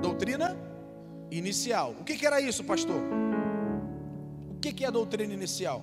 Doutrina 0.01 0.57
inicial. 1.31 1.95
O 2.01 2.05
que, 2.05 2.17
que 2.17 2.27
era 2.27 2.41
isso, 2.41 2.65
pastor? 2.65 3.01
O 4.51 4.59
que, 4.61 4.73
que 4.73 4.85
é 4.85 4.89
a 4.89 4.91
doutrina 4.91 5.33
inicial? 5.33 5.83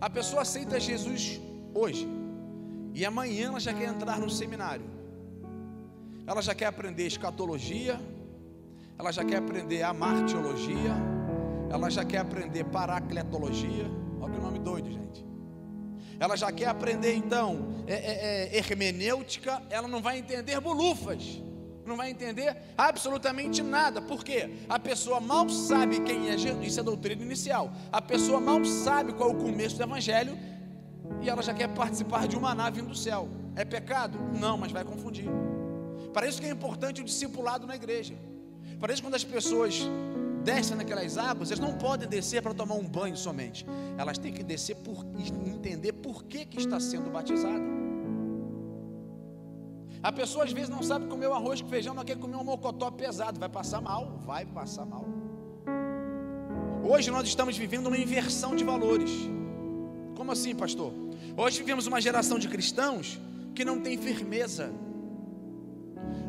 A 0.00 0.10
pessoa 0.10 0.42
aceita 0.42 0.80
Jesus 0.80 1.40
hoje, 1.74 2.08
e 2.94 3.04
amanhã 3.04 3.48
ela 3.48 3.60
já 3.60 3.72
quer 3.72 3.88
entrar 3.88 4.18
no 4.18 4.28
seminário. 4.28 4.84
Ela 6.26 6.42
já 6.42 6.54
quer 6.54 6.66
aprender 6.66 7.06
escatologia, 7.06 8.00
ela 8.98 9.12
já 9.12 9.24
quer 9.24 9.36
aprender 9.36 9.82
amartiologia, 9.82 10.94
ela 11.70 11.90
já 11.90 12.04
quer 12.04 12.18
aprender 12.18 12.64
paracletologia. 12.64 13.90
Olha 14.20 14.34
que 14.34 14.40
nome 14.40 14.58
doido, 14.58 14.90
gente 14.90 15.32
ela 16.22 16.36
já 16.36 16.52
quer 16.52 16.66
aprender 16.66 17.16
então 17.16 17.74
é, 17.84 17.94
é, 17.94 18.54
é, 18.54 18.56
hermenêutica, 18.56 19.60
ela 19.68 19.88
não 19.88 20.00
vai 20.00 20.18
entender 20.18 20.60
bolufas, 20.60 21.42
não 21.84 21.96
vai 21.96 22.10
entender 22.10 22.56
absolutamente 22.78 23.60
nada, 23.60 24.00
porque 24.00 24.48
a 24.68 24.78
pessoa 24.78 25.18
mal 25.18 25.48
sabe 25.48 25.98
quem 25.98 26.30
é 26.30 26.38
Jesus, 26.38 26.64
isso 26.64 26.78
é 26.78 26.82
doutrina 26.84 27.22
inicial, 27.24 27.72
a 27.90 28.00
pessoa 28.00 28.40
mal 28.40 28.64
sabe 28.64 29.12
qual 29.14 29.30
é 29.30 29.32
o 29.32 29.36
começo 29.36 29.76
do 29.76 29.82
evangelho 29.82 30.38
e 31.20 31.28
ela 31.28 31.42
já 31.42 31.52
quer 31.52 31.68
participar 31.74 32.28
de 32.28 32.36
uma 32.36 32.54
nave 32.54 32.80
do 32.82 32.94
céu. 32.94 33.28
É 33.56 33.64
pecado? 33.64 34.16
Não, 34.38 34.56
mas 34.56 34.70
vai 34.70 34.84
confundir. 34.84 35.28
Para 36.12 36.28
isso 36.28 36.40
que 36.40 36.46
é 36.46 36.50
importante 36.50 37.00
o 37.00 37.04
discipulado 37.04 37.66
na 37.66 37.74
igreja. 37.74 38.14
Para 38.82 38.92
isso 38.92 39.00
quando 39.00 39.14
as 39.14 39.22
pessoas 39.22 39.80
descem 40.42 40.76
naquelas 40.76 41.16
águas, 41.16 41.52
eles 41.52 41.60
não 41.60 41.74
podem 41.74 42.08
descer 42.08 42.42
para 42.42 42.52
tomar 42.52 42.74
um 42.74 42.82
banho 42.82 43.16
somente. 43.16 43.64
Elas 43.96 44.18
têm 44.18 44.32
que 44.32 44.42
descer 44.42 44.74
por 44.74 45.06
entender 45.46 45.92
por 45.92 46.24
que, 46.24 46.44
que 46.44 46.58
está 46.58 46.80
sendo 46.80 47.08
batizada. 47.08 47.62
A 50.02 50.10
pessoa 50.10 50.44
às 50.44 50.52
vezes 50.52 50.68
não 50.68 50.82
sabe 50.82 51.06
comer 51.06 51.28
o 51.28 51.32
arroz 51.32 51.62
com 51.62 51.68
feijão, 51.68 51.94
não 51.94 52.04
quer 52.04 52.18
comer 52.18 52.34
um 52.34 52.42
mocotó 52.42 52.90
pesado, 52.90 53.38
vai 53.38 53.48
passar 53.48 53.80
mal, 53.80 54.18
vai 54.26 54.44
passar 54.44 54.84
mal. 54.84 55.04
Hoje 56.82 57.08
nós 57.12 57.28
estamos 57.28 57.56
vivendo 57.56 57.86
uma 57.86 57.96
inversão 57.96 58.56
de 58.56 58.64
valores. 58.64 59.12
Como 60.16 60.32
assim, 60.32 60.56
pastor? 60.56 60.92
Hoje 61.36 61.58
vivemos 61.58 61.86
uma 61.86 62.00
geração 62.00 62.36
de 62.36 62.48
cristãos 62.48 63.20
que 63.54 63.64
não 63.64 63.78
tem 63.80 63.96
firmeza 63.96 64.72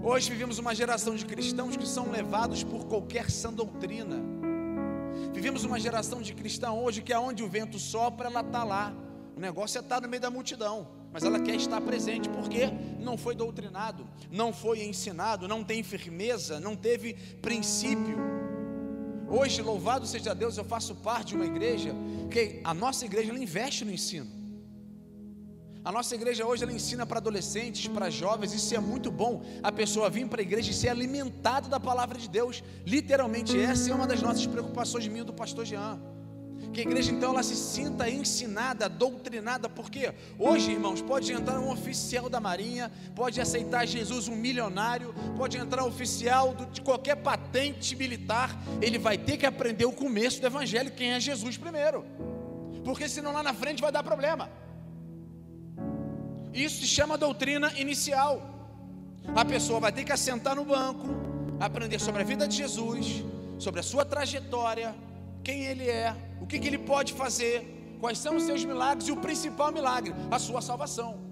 Hoje 0.03 0.29
vivemos 0.29 0.59
uma 0.59 0.75
geração 0.75 1.15
de 1.15 1.25
cristãos 1.25 1.77
que 1.77 1.87
são 1.87 2.11
levados 2.11 2.63
por 2.63 2.85
qualquer 2.85 3.29
sã 3.31 3.53
doutrina. 3.53 4.17
Vivemos 5.33 5.63
uma 5.63 5.79
geração 5.79 6.21
de 6.21 6.33
cristãos 6.33 6.83
hoje 6.83 7.01
que 7.01 7.13
aonde 7.13 7.43
o 7.43 7.47
vento 7.47 7.79
sopra, 7.79 8.27
ela 8.27 8.41
está 8.41 8.63
lá. 8.63 8.93
O 9.35 9.39
negócio 9.39 9.77
é 9.77 9.81
estar 9.81 10.01
no 10.01 10.07
meio 10.07 10.21
da 10.21 10.29
multidão, 10.29 10.87
mas 11.11 11.23
ela 11.23 11.39
quer 11.39 11.55
estar 11.55 11.81
presente 11.81 12.29
porque 12.29 12.69
não 12.99 13.17
foi 13.17 13.33
doutrinado, 13.33 14.07
não 14.29 14.53
foi 14.53 14.83
ensinado, 14.83 15.47
não 15.47 15.63
tem 15.63 15.81
firmeza, 15.81 16.59
não 16.59 16.75
teve 16.75 17.13
princípio. 17.41 18.17
Hoje, 19.27 19.61
louvado 19.61 20.05
seja 20.05 20.35
Deus, 20.35 20.57
eu 20.57 20.63
faço 20.63 20.93
parte 20.95 21.29
de 21.29 21.35
uma 21.35 21.45
igreja 21.45 21.95
que 22.29 22.59
a 22.63 22.73
nossa 22.73 23.05
igreja 23.05 23.33
investe 23.33 23.83
no 23.83 23.91
ensino. 23.91 24.42
A 25.85 25.91
nossa 25.91 26.15
igreja 26.15 26.45
hoje 26.45 26.63
ela 26.63 26.71
ensina 26.71 27.05
para 27.05 27.17
adolescentes, 27.17 27.89
para 27.89 28.09
jovens, 28.09 28.53
isso 28.53 28.73
é 28.73 28.79
muito 28.79 29.11
bom. 29.11 29.43
A 29.61 29.69
pessoa 29.69 30.09
vir 30.09 30.25
para 30.27 30.39
a 30.39 30.41
igreja 30.41 30.71
e 30.71 30.73
ser 30.73 30.87
alimentada 30.87 31.67
da 31.67 31.77
palavra 31.77 32.17
de 32.17 32.29
Deus. 32.29 32.63
Literalmente, 32.85 33.59
essa 33.59 33.91
é 33.91 33.93
uma 33.93 34.07
das 34.07 34.21
nossas 34.21 34.45
preocupações 34.45 35.05
minha 35.07 35.25
do 35.25 35.33
pastor 35.33 35.65
Jean. 35.65 35.99
Que 36.71 36.79
a 36.79 36.83
igreja 36.83 37.11
então 37.11 37.31
ela 37.31 37.43
se 37.43 37.57
sinta 37.57 38.09
ensinada, 38.09 38.87
doutrinada, 38.87 39.67
porque 39.67 40.13
hoje, 40.39 40.71
irmãos, 40.71 41.01
pode 41.01 41.33
entrar 41.33 41.59
um 41.59 41.69
oficial 41.69 42.29
da 42.29 42.39
Marinha, 42.39 42.89
pode 43.13 43.41
aceitar 43.41 43.85
Jesus 43.85 44.29
um 44.29 44.35
milionário, 44.37 45.13
pode 45.37 45.57
entrar 45.57 45.83
um 45.83 45.87
oficial 45.87 46.55
de 46.71 46.81
qualquer 46.81 47.17
patente 47.17 47.93
militar, 47.93 48.57
ele 48.81 48.97
vai 48.97 49.17
ter 49.17 49.35
que 49.35 49.45
aprender 49.45 49.85
o 49.85 49.91
começo 49.91 50.39
do 50.39 50.47
evangelho, 50.47 50.91
quem 50.91 51.11
é 51.11 51.19
Jesus 51.19 51.57
primeiro. 51.57 52.05
Porque 52.85 53.09
senão 53.09 53.33
lá 53.33 53.43
na 53.43 53.53
frente 53.53 53.81
vai 53.81 53.91
dar 53.91 54.01
problema. 54.01 54.62
Isso 56.53 56.81
se 56.81 56.87
chama 56.87 57.17
doutrina 57.17 57.71
inicial. 57.79 58.41
A 59.35 59.43
pessoa 59.43 59.79
vai 59.79 59.91
ter 59.91 60.03
que 60.03 60.11
assentar 60.11 60.55
no 60.55 60.65
banco, 60.65 61.07
aprender 61.59 61.99
sobre 61.99 62.21
a 62.21 62.25
vida 62.25 62.47
de 62.47 62.57
Jesus, 62.57 63.23
sobre 63.57 63.79
a 63.79 63.83
sua 63.83 64.05
trajetória, 64.05 64.93
quem 65.43 65.65
ele 65.65 65.89
é, 65.89 66.15
o 66.39 66.45
que, 66.45 66.59
que 66.59 66.67
ele 66.67 66.77
pode 66.77 67.13
fazer, 67.13 67.97
quais 67.99 68.17
são 68.17 68.35
os 68.35 68.43
seus 68.43 68.63
milagres 68.65 69.07
e 69.07 69.11
o 69.11 69.17
principal 69.17 69.71
milagre, 69.71 70.13
a 70.29 70.37
sua 70.37 70.61
salvação. 70.61 71.22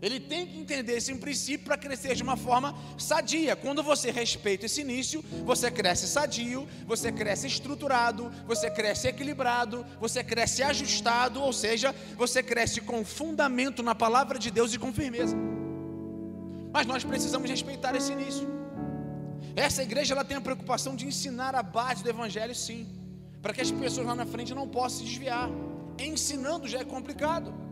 Ele 0.00 0.20
tem 0.20 0.46
que 0.46 0.56
entender 0.56 0.92
esse 0.92 1.12
princípio 1.16 1.66
para 1.66 1.76
crescer 1.76 2.14
de 2.14 2.22
uma 2.22 2.36
forma 2.36 2.74
sadia. 2.96 3.56
Quando 3.56 3.82
você 3.82 4.10
respeita 4.10 4.66
esse 4.66 4.80
início, 4.80 5.24
você 5.44 5.70
cresce 5.70 6.06
sadio, 6.06 6.68
você 6.86 7.10
cresce 7.10 7.48
estruturado, 7.48 8.30
você 8.46 8.70
cresce 8.70 9.08
equilibrado, 9.08 9.84
você 10.00 10.22
cresce 10.22 10.62
ajustado, 10.62 11.42
ou 11.42 11.52
seja, 11.52 11.94
você 12.16 12.42
cresce 12.42 12.80
com 12.80 13.04
fundamento 13.04 13.82
na 13.82 13.94
palavra 13.94 14.38
de 14.38 14.50
Deus 14.50 14.72
e 14.72 14.78
com 14.78 14.92
firmeza. 14.92 15.36
Mas 16.72 16.86
nós 16.86 17.02
precisamos 17.02 17.50
respeitar 17.50 17.96
esse 17.96 18.12
início. 18.12 18.46
Essa 19.56 19.82
igreja 19.82 20.14
ela 20.14 20.24
tem 20.24 20.36
a 20.36 20.40
preocupação 20.40 20.94
de 20.94 21.06
ensinar 21.06 21.56
a 21.56 21.62
base 21.62 22.04
do 22.04 22.08
evangelho, 22.08 22.54
sim, 22.54 22.86
para 23.42 23.52
que 23.52 23.60
as 23.60 23.72
pessoas 23.72 24.06
lá 24.06 24.14
na 24.14 24.26
frente 24.26 24.54
não 24.54 24.68
possam 24.68 25.00
se 25.00 25.04
desviar. 25.06 25.50
Ensinando 25.98 26.68
já 26.68 26.78
é 26.78 26.84
complicado. 26.84 27.67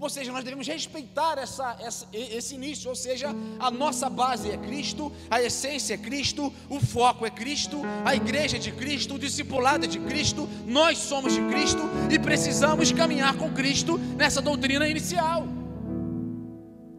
Ou 0.00 0.08
seja, 0.08 0.32
nós 0.32 0.42
devemos 0.42 0.66
respeitar 0.66 1.36
essa, 1.36 1.76
essa, 1.78 2.08
esse 2.10 2.54
início, 2.54 2.88
ou 2.88 2.96
seja, 2.96 3.28
a 3.58 3.70
nossa 3.70 4.08
base 4.08 4.50
é 4.50 4.56
Cristo, 4.56 5.12
a 5.30 5.42
essência 5.42 5.92
é 5.92 5.98
Cristo, 5.98 6.50
o 6.70 6.80
foco 6.80 7.26
é 7.26 7.30
Cristo, 7.30 7.82
a 8.02 8.16
igreja 8.16 8.56
é 8.56 8.60
de 8.60 8.72
Cristo, 8.72 9.16
o 9.16 9.18
discipulado 9.18 9.84
é 9.84 9.88
de 9.88 10.00
Cristo, 10.00 10.48
nós 10.66 10.96
somos 10.96 11.34
de 11.34 11.42
Cristo 11.48 11.82
e 12.10 12.18
precisamos 12.18 12.90
caminhar 12.92 13.36
com 13.36 13.52
Cristo 13.52 13.98
nessa 13.98 14.40
doutrina 14.40 14.88
inicial. 14.88 15.46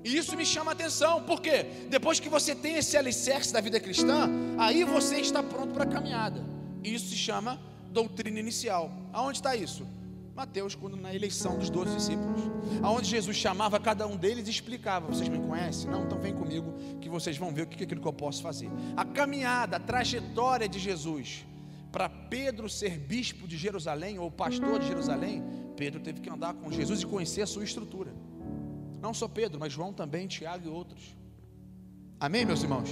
E 0.03 0.15
isso 0.15 0.35
me 0.35 0.45
chama 0.45 0.69
a 0.71 0.73
atenção, 0.73 1.23
porque 1.23 1.63
depois 1.89 2.19
que 2.19 2.29
você 2.29 2.53
tem 2.53 2.75
esse 2.75 2.95
alicerce 2.97 3.51
da 3.51 3.61
vida 3.61 3.79
cristã, 3.79 4.29
aí 4.59 4.83
você 4.83 5.19
está 5.19 5.41
pronto 5.41 5.73
para 5.73 5.85
a 5.85 5.87
caminhada. 5.87 6.45
Isso 6.83 7.09
se 7.09 7.17
chama 7.17 7.59
doutrina 7.91 8.39
inicial. 8.39 8.91
Aonde 9.11 9.39
está 9.39 9.55
isso? 9.55 9.87
Mateus, 10.41 10.73
quando 10.73 10.97
na 10.97 11.13
eleição 11.13 11.55
dos 11.59 11.69
doze 11.69 11.95
discípulos, 11.95 12.41
aonde 12.81 13.07
Jesus 13.07 13.37
chamava 13.37 13.79
cada 13.79 14.07
um 14.07 14.17
deles 14.17 14.47
e 14.47 14.49
explicava: 14.49 15.05
Vocês 15.05 15.29
me 15.29 15.37
conhecem? 15.37 15.87
Não, 15.87 16.03
então 16.03 16.19
vem 16.19 16.33
comigo 16.33 16.73
que 16.99 17.07
vocês 17.07 17.37
vão 17.37 17.53
ver 17.53 17.61
o 17.61 17.67
que 17.67 17.83
é 17.83 17.85
aquilo 17.85 18.01
que 18.01 18.07
eu 18.07 18.13
posso 18.13 18.41
fazer. 18.41 18.67
A 18.97 19.05
caminhada, 19.05 19.77
a 19.77 19.79
trajetória 19.79 20.67
de 20.67 20.79
Jesus 20.79 21.45
para 21.91 22.09
Pedro 22.09 22.67
ser 22.67 22.97
bispo 22.97 23.47
de 23.47 23.55
Jerusalém 23.55 24.17
ou 24.17 24.31
pastor 24.31 24.79
de 24.79 24.87
Jerusalém, 24.87 25.43
Pedro 25.77 25.99
teve 25.99 26.21
que 26.21 26.29
andar 26.29 26.55
com 26.55 26.71
Jesus 26.71 27.03
e 27.03 27.05
conhecer 27.05 27.43
a 27.43 27.47
sua 27.47 27.63
estrutura. 27.63 28.11
Não 28.99 29.13
só 29.13 29.27
Pedro, 29.27 29.59
mas 29.59 29.71
João 29.71 29.93
também, 29.93 30.25
Tiago 30.25 30.65
e 30.65 30.71
outros. 30.71 31.15
Amém, 32.19 32.45
meus 32.45 32.63
irmãos? 32.63 32.89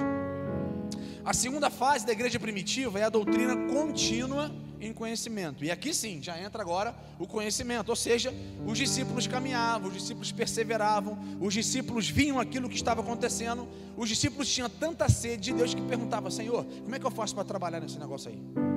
A 1.26 1.34
segunda 1.34 1.72
fase 1.72 2.06
da 2.06 2.12
igreja 2.12 2.40
primitiva 2.40 3.00
é 3.00 3.06
a 3.06 3.10
doutrina 3.10 3.56
contínua 3.74 4.52
em 4.80 4.94
conhecimento. 4.94 5.64
E 5.64 5.72
aqui 5.72 5.94
sim, 5.94 6.22
já 6.22 6.40
entra 6.40 6.62
agora 6.62 6.96
o 7.18 7.28
conhecimento, 7.28 7.90
ou 7.90 7.96
seja, 7.96 8.34
os 8.66 8.78
discípulos 8.78 9.28
caminhavam, 9.28 9.88
os 9.88 9.94
discípulos 9.94 10.32
perseveravam, 10.32 11.18
os 11.40 11.54
discípulos 11.54 12.10
vinham 12.10 12.40
aquilo 12.40 12.70
que 12.70 12.76
estava 12.76 13.02
acontecendo, 13.02 13.68
os 13.98 14.08
discípulos 14.08 14.50
tinham 14.50 14.70
tanta 14.70 15.10
sede 15.10 15.52
de 15.52 15.54
Deus 15.54 15.74
que 15.74 15.82
perguntava: 15.82 16.32
Senhor, 16.32 16.66
como 16.66 16.96
é 16.96 17.00
que 17.00 17.06
eu 17.06 17.12
faço 17.12 17.36
para 17.36 17.44
trabalhar 17.44 17.80
nesse 17.80 18.00
negócio 18.00 18.30
aí? 18.30 18.69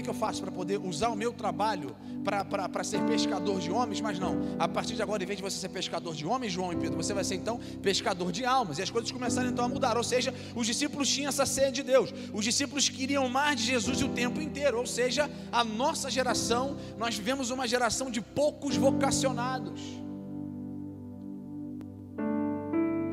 É 0.00 0.02
que 0.02 0.08
eu 0.08 0.14
faço 0.14 0.40
para 0.40 0.50
poder 0.50 0.78
usar 0.78 1.10
o 1.10 1.14
meu 1.14 1.30
trabalho 1.30 1.94
para 2.24 2.82
ser 2.82 3.02
pescador 3.02 3.60
de 3.60 3.70
homens? 3.70 4.00
Mas 4.00 4.18
não, 4.18 4.34
a 4.58 4.66
partir 4.66 4.94
de 4.94 5.02
agora, 5.02 5.22
em 5.22 5.26
vez 5.26 5.36
de 5.36 5.42
você 5.42 5.58
ser 5.58 5.68
pescador 5.68 6.14
de 6.14 6.26
homens, 6.26 6.54
João 6.54 6.72
e 6.72 6.76
Pedro, 6.76 6.96
você 6.96 7.12
vai 7.12 7.22
ser 7.22 7.34
então 7.34 7.60
pescador 7.82 8.32
de 8.32 8.42
almas. 8.46 8.78
E 8.78 8.82
as 8.82 8.88
coisas 8.88 9.10
começaram 9.10 9.50
então 9.50 9.62
a 9.62 9.68
mudar. 9.68 9.98
Ou 9.98 10.02
seja, 10.02 10.32
os 10.56 10.66
discípulos 10.66 11.06
tinham 11.06 11.28
essa 11.28 11.44
sede 11.44 11.72
de 11.72 11.82
Deus. 11.82 12.14
Os 12.32 12.42
discípulos 12.42 12.88
queriam 12.88 13.28
mais 13.28 13.60
de 13.60 13.66
Jesus 13.66 14.00
o 14.00 14.08
tempo 14.08 14.40
inteiro. 14.40 14.78
Ou 14.78 14.86
seja, 14.86 15.30
a 15.52 15.62
nossa 15.62 16.10
geração, 16.10 16.78
nós 16.96 17.14
vivemos 17.14 17.50
uma 17.50 17.68
geração 17.68 18.10
de 18.10 18.22
poucos 18.22 18.76
vocacionados. 18.76 19.82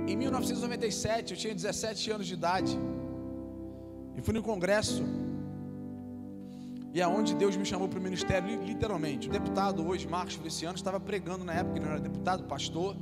Em 0.08 0.16
1997, 0.16 1.34
eu 1.34 1.38
tinha 1.38 1.54
17 1.54 2.12
anos 2.12 2.28
de 2.28 2.34
idade. 2.34 2.80
E 4.16 4.22
fui 4.22 4.34
no 4.34 4.42
congresso 4.42 5.04
e 6.98 7.02
aonde 7.02 7.36
Deus 7.36 7.56
me 7.56 7.64
chamou 7.64 7.88
para 7.88 8.00
o 8.00 8.02
ministério, 8.02 8.60
literalmente. 8.64 9.30
O 9.30 9.32
deputado 9.32 9.88
hoje, 9.88 10.08
Marcos 10.08 10.34
Feliciano, 10.34 10.76
estava 10.76 11.00
pregando 11.00 11.46
na 11.46 11.54
época, 11.54 11.78
ele 11.78 11.86
era 11.86 12.00
deputado, 12.00 12.46
pastor, 12.46 12.96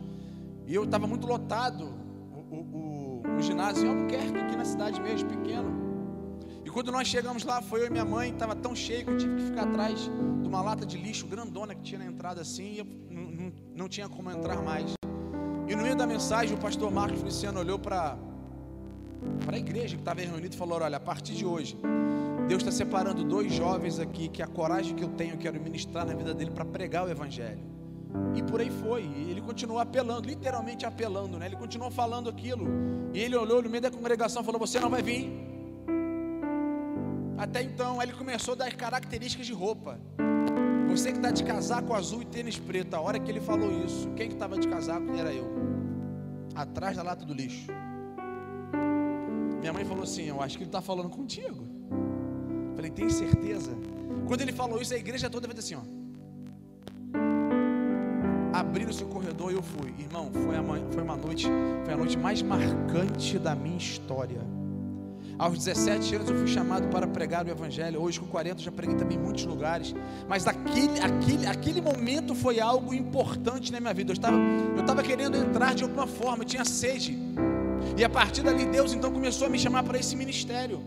e 0.68 0.76
eu 0.76 0.84
estava 0.84 1.08
muito 1.08 1.26
lotado, 1.26 1.94
o, 2.52 2.56
o, 2.56 3.22
o, 3.24 3.38
o 3.38 3.42
ginásio 3.42 3.86
em 3.86 3.90
Albuquerque, 3.90 4.38
aqui 4.38 4.58
na 4.58 4.66
cidade 4.66 5.00
mesmo, 5.00 5.30
pequeno. 5.30 5.72
E 6.66 6.70
quando 6.70 6.92
nós 6.92 7.08
chegamos 7.08 7.46
lá, 7.46 7.62
foi 7.62 7.84
eu 7.84 7.86
e 7.86 7.90
minha 7.90 8.04
mãe, 8.04 8.32
estava 8.32 8.54
tão 8.54 8.76
cheio 8.76 9.06
que 9.06 9.12
eu 9.12 9.18
tive 9.18 9.36
que 9.38 9.44
ficar 9.44 9.64
atrás 9.64 9.98
de 9.98 10.10
uma 10.46 10.62
lata 10.62 10.86
de 10.86 10.98
lixo 10.98 11.26
grandona 11.26 11.74
que 11.74 11.82
tinha 11.82 12.00
na 12.00 12.06
entrada 12.06 12.42
assim, 12.42 12.74
e 12.74 12.80
eu 12.80 12.88
não, 13.10 13.24
não, 13.32 13.54
não 13.74 13.88
tinha 13.88 14.10
como 14.10 14.30
entrar 14.30 14.62
mais. 14.62 14.94
E 15.70 15.74
no 15.74 15.82
meio 15.82 15.96
da 15.96 16.06
mensagem, 16.06 16.54
o 16.54 16.60
pastor 16.60 16.92
Marcos 16.92 17.20
Feliciano 17.20 17.62
olhou 17.62 17.80
para 17.80 18.18
a 19.48 19.58
igreja 19.58 19.96
que 19.96 20.02
estava 20.02 20.20
reunida 20.20 20.54
e 20.54 20.58
falou: 20.58 20.82
Olha, 20.82 20.98
a 20.98 21.00
partir 21.00 21.34
de 21.34 21.46
hoje, 21.46 21.78
Deus 22.48 22.62
está 22.62 22.72
separando 22.72 23.24
dois 23.24 23.52
jovens 23.52 24.00
aqui 24.00 24.30
que 24.30 24.44
a 24.44 24.48
coragem 24.48 24.96
que 24.96 25.04
eu 25.04 25.10
tenho, 25.10 25.34
eu 25.34 25.38
quero 25.38 25.60
ministrar 25.60 26.06
na 26.06 26.14
vida 26.14 26.34
dele 26.34 26.52
para 26.52 26.64
pregar 26.64 27.06
o 27.06 27.10
Evangelho. 27.10 27.76
E 28.36 28.44
por 28.44 28.62
aí 28.62 28.70
foi. 28.70 29.04
E 29.04 29.32
ele 29.32 29.42
continuou 29.42 29.80
apelando, 29.80 30.28
literalmente 30.28 30.86
apelando, 30.86 31.40
né? 31.40 31.48
Ele 31.48 31.56
continuou 31.56 31.90
falando 31.90 32.30
aquilo. 32.30 32.66
E 33.14 33.20
ele 33.20 33.36
olhou 33.36 33.62
no 33.62 33.70
meio 33.70 33.82
da 33.82 33.92
congregação 33.92 34.42
e 34.42 34.46
falou: 34.46 34.60
Você 34.60 34.80
não 34.80 34.90
vai 34.90 35.02
vir. 35.02 35.32
Até 37.38 37.62
então, 37.64 38.02
ele 38.02 38.14
começou 38.14 38.54
a 38.54 38.58
dar 38.58 38.74
características 38.74 39.46
de 39.46 39.54
roupa. 39.54 40.00
Você 40.88 41.12
que 41.12 41.18
está 41.18 41.32
de 41.32 41.44
casaco 41.44 41.94
azul 41.94 42.22
e 42.22 42.26
tênis 42.26 42.58
preto, 42.58 42.94
a 42.94 43.02
hora 43.02 43.20
que 43.20 43.30
ele 43.30 43.42
falou 43.42 43.70
isso, 43.84 44.08
quem 44.12 44.28
que 44.30 44.36
estava 44.36 44.58
de 44.58 44.68
casaco 44.68 45.14
era 45.18 45.34
eu, 45.34 45.46
atrás 46.56 46.96
da 46.96 47.04
lata 47.04 47.26
do 47.26 47.34
lixo. 47.34 47.70
Minha 49.60 49.74
mãe 49.74 49.84
falou 49.84 50.04
assim: 50.04 50.24
Eu 50.26 50.42
acho 50.42 50.58
que 50.58 50.64
ele 50.64 50.70
está 50.70 50.82
falando 50.82 51.10
contigo. 51.10 51.75
Falei, 52.76 52.92
tem 52.92 53.10
certeza? 53.10 53.72
Quando 54.28 54.42
ele 54.42 54.52
falou 54.52 54.82
isso, 54.82 54.94
a 54.94 54.98
igreja 54.98 55.30
toda 55.30 55.48
fez 55.48 55.60
assim, 55.60 55.76
ó. 55.76 55.82
Abriram-se 58.54 59.04
o 59.04 59.08
corredor 59.08 59.52
e 59.52 59.56
eu 59.56 59.62
fui. 59.62 59.94
Irmão, 60.00 60.32
foi, 60.32 60.56
a, 60.56 60.64
foi 60.92 61.04
uma 61.04 61.16
noite, 61.16 61.48
foi 61.84 61.94
a 61.94 61.98
noite 61.98 62.18
mais 62.18 62.42
marcante 62.42 63.38
da 63.38 63.54
minha 63.54 63.78
história. 63.78 64.42
Aos 65.38 65.58
17 65.58 66.16
anos 66.16 66.30
eu 66.30 66.38
fui 66.38 66.48
chamado 66.48 66.88
para 66.88 67.06
pregar 67.06 67.46
o 67.46 67.50
Evangelho. 67.50 68.02
Hoje, 68.02 68.20
com 68.20 68.26
40, 68.26 68.62
já 68.62 68.72
preguei 68.72 68.96
também 68.96 69.18
em 69.18 69.22
muitos 69.22 69.46
lugares. 69.46 69.94
Mas 70.30 70.48
aquele, 70.48 71.00
aquele, 71.02 71.46
aquele 71.46 71.82
momento 71.82 72.34
foi 72.34 72.62
algo 72.62 72.94
importante 72.94 73.72
na 73.72 73.82
minha 73.82 73.94
vida. 73.94 74.12
Eu 74.12 74.14
estava, 74.14 74.38
eu 74.38 74.80
estava 74.80 75.04
querendo 75.04 75.36
entrar 75.36 75.76
de 75.76 75.84
alguma 75.84 76.08
forma, 76.08 76.44
eu 76.44 76.48
tinha 76.48 76.64
sede. 76.64 77.18
E 77.98 78.04
a 78.04 78.10
partir 78.10 78.42
dali, 78.42 78.66
Deus 78.66 78.94
então 78.94 79.12
começou 79.12 79.48
a 79.48 79.50
me 79.50 79.60
chamar 79.60 79.84
para 79.84 80.00
esse 80.00 80.16
ministério. 80.16 80.82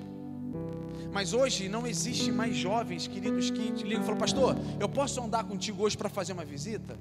Mas 1.18 1.33
hoje 1.33 1.68
não 1.68 1.85
existe 1.85 2.31
mais 2.31 2.54
jovens, 2.57 3.09
queridos, 3.09 3.50
que 3.50 3.72
te 3.72 3.83
ligam 3.83 4.02
e 4.02 4.07
falam, 4.09 4.20
pastor, 4.20 4.57
eu 4.78 4.88
posso 4.88 5.20
andar 5.20 5.42
contigo 5.42 5.83
hoje 5.83 5.96
para 6.00 6.09
fazer 6.09 6.33
uma 6.33 6.44
visita? 6.44 6.96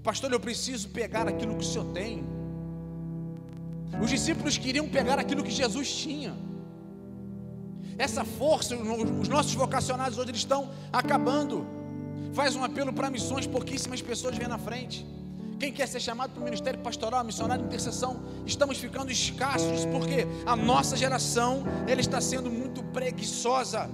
Pastor, 0.00 0.30
eu 0.32 0.38
preciso 0.38 0.88
pegar 0.90 1.26
aquilo 1.26 1.56
que 1.56 1.64
o 1.64 1.66
Senhor 1.66 1.86
tem. 1.92 2.22
Os 4.00 4.08
discípulos 4.08 4.56
queriam 4.56 4.88
pegar 4.88 5.18
aquilo 5.18 5.42
que 5.42 5.50
Jesus 5.50 5.92
tinha. 5.92 6.32
Essa 8.06 8.24
força, 8.24 8.76
os 8.76 9.28
nossos 9.28 9.52
vocacionados 9.52 10.16
hoje 10.16 10.30
eles 10.30 10.42
estão 10.42 10.70
acabando. 10.92 11.66
Faz 12.34 12.54
um 12.54 12.62
apelo 12.62 12.92
para 12.92 13.10
missões, 13.10 13.48
pouquíssimas 13.48 14.00
pessoas 14.00 14.38
vêm 14.38 14.46
na 14.46 14.58
frente. 14.58 15.04
Quem 15.58 15.72
quer 15.72 15.88
ser 15.88 15.98
chamado 15.98 16.30
para 16.30 16.40
o 16.40 16.44
ministério 16.44 16.78
pastoral, 16.80 17.24
missionário 17.24 17.64
intercessão, 17.64 18.22
estamos 18.46 18.78
ficando 18.78 19.10
escassos 19.10 19.84
porque 19.86 20.24
a 20.46 20.54
nossa 20.54 20.96
geração 20.96 21.64
ela 21.88 22.00
está 22.00 22.20
sendo 22.20 22.48
muito 22.48 22.82
preguiçosa. 22.84 23.90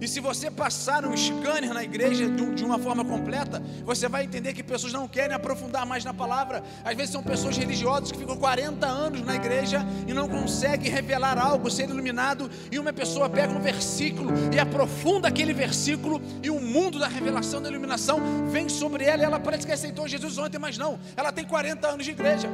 E 0.00 0.08
se 0.08 0.18
você 0.18 0.50
passar 0.50 1.04
um 1.04 1.14
scanner 1.14 1.74
na 1.74 1.84
igreja 1.84 2.26
de 2.28 2.64
uma 2.64 2.78
forma 2.78 3.04
completa, 3.04 3.62
você 3.84 4.08
vai 4.08 4.24
entender 4.24 4.54
que 4.54 4.62
pessoas 4.62 4.92
não 4.92 5.06
querem 5.06 5.36
aprofundar 5.36 5.84
mais 5.84 6.04
na 6.04 6.14
palavra. 6.14 6.62
Às 6.82 6.96
vezes 6.96 7.12
são 7.12 7.22
pessoas 7.22 7.56
religiosas 7.56 8.10
que 8.10 8.18
ficam 8.18 8.36
40 8.36 8.86
anos 8.86 9.20
na 9.20 9.34
igreja 9.34 9.84
e 10.06 10.14
não 10.14 10.26
conseguem 10.26 10.90
revelar 10.90 11.38
algo, 11.38 11.70
ser 11.70 11.90
iluminado. 11.90 12.50
E 12.72 12.78
uma 12.78 12.92
pessoa 12.92 13.28
pega 13.28 13.52
um 13.52 13.60
versículo 13.60 14.32
e 14.52 14.58
aprofunda 14.58 15.28
aquele 15.28 15.52
versículo, 15.52 16.20
e 16.42 16.48
o 16.48 16.60
mundo 16.60 16.98
da 16.98 17.06
revelação, 17.06 17.60
da 17.60 17.68
iluminação 17.68 18.20
vem 18.48 18.68
sobre 18.68 19.04
ela. 19.04 19.22
E 19.22 19.24
ela 19.26 19.38
parece 19.38 19.66
que 19.66 19.72
aceitou 19.72 20.08
Jesus 20.08 20.38
ontem, 20.38 20.58
mas 20.58 20.78
não, 20.78 20.98
ela 21.16 21.30
tem 21.30 21.44
40 21.44 21.86
anos 21.86 22.06
de 22.06 22.12
igreja. 22.12 22.48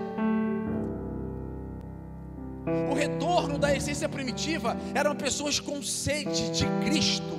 O 2.91 2.95
retorno 2.95 3.59
da 3.59 3.75
essência 3.75 4.09
primitiva 4.09 4.77
eram 4.95 5.15
pessoas 5.15 5.61
com 5.61 5.83
sede 5.83 6.51
de 6.51 6.67
Cristo 6.85 7.37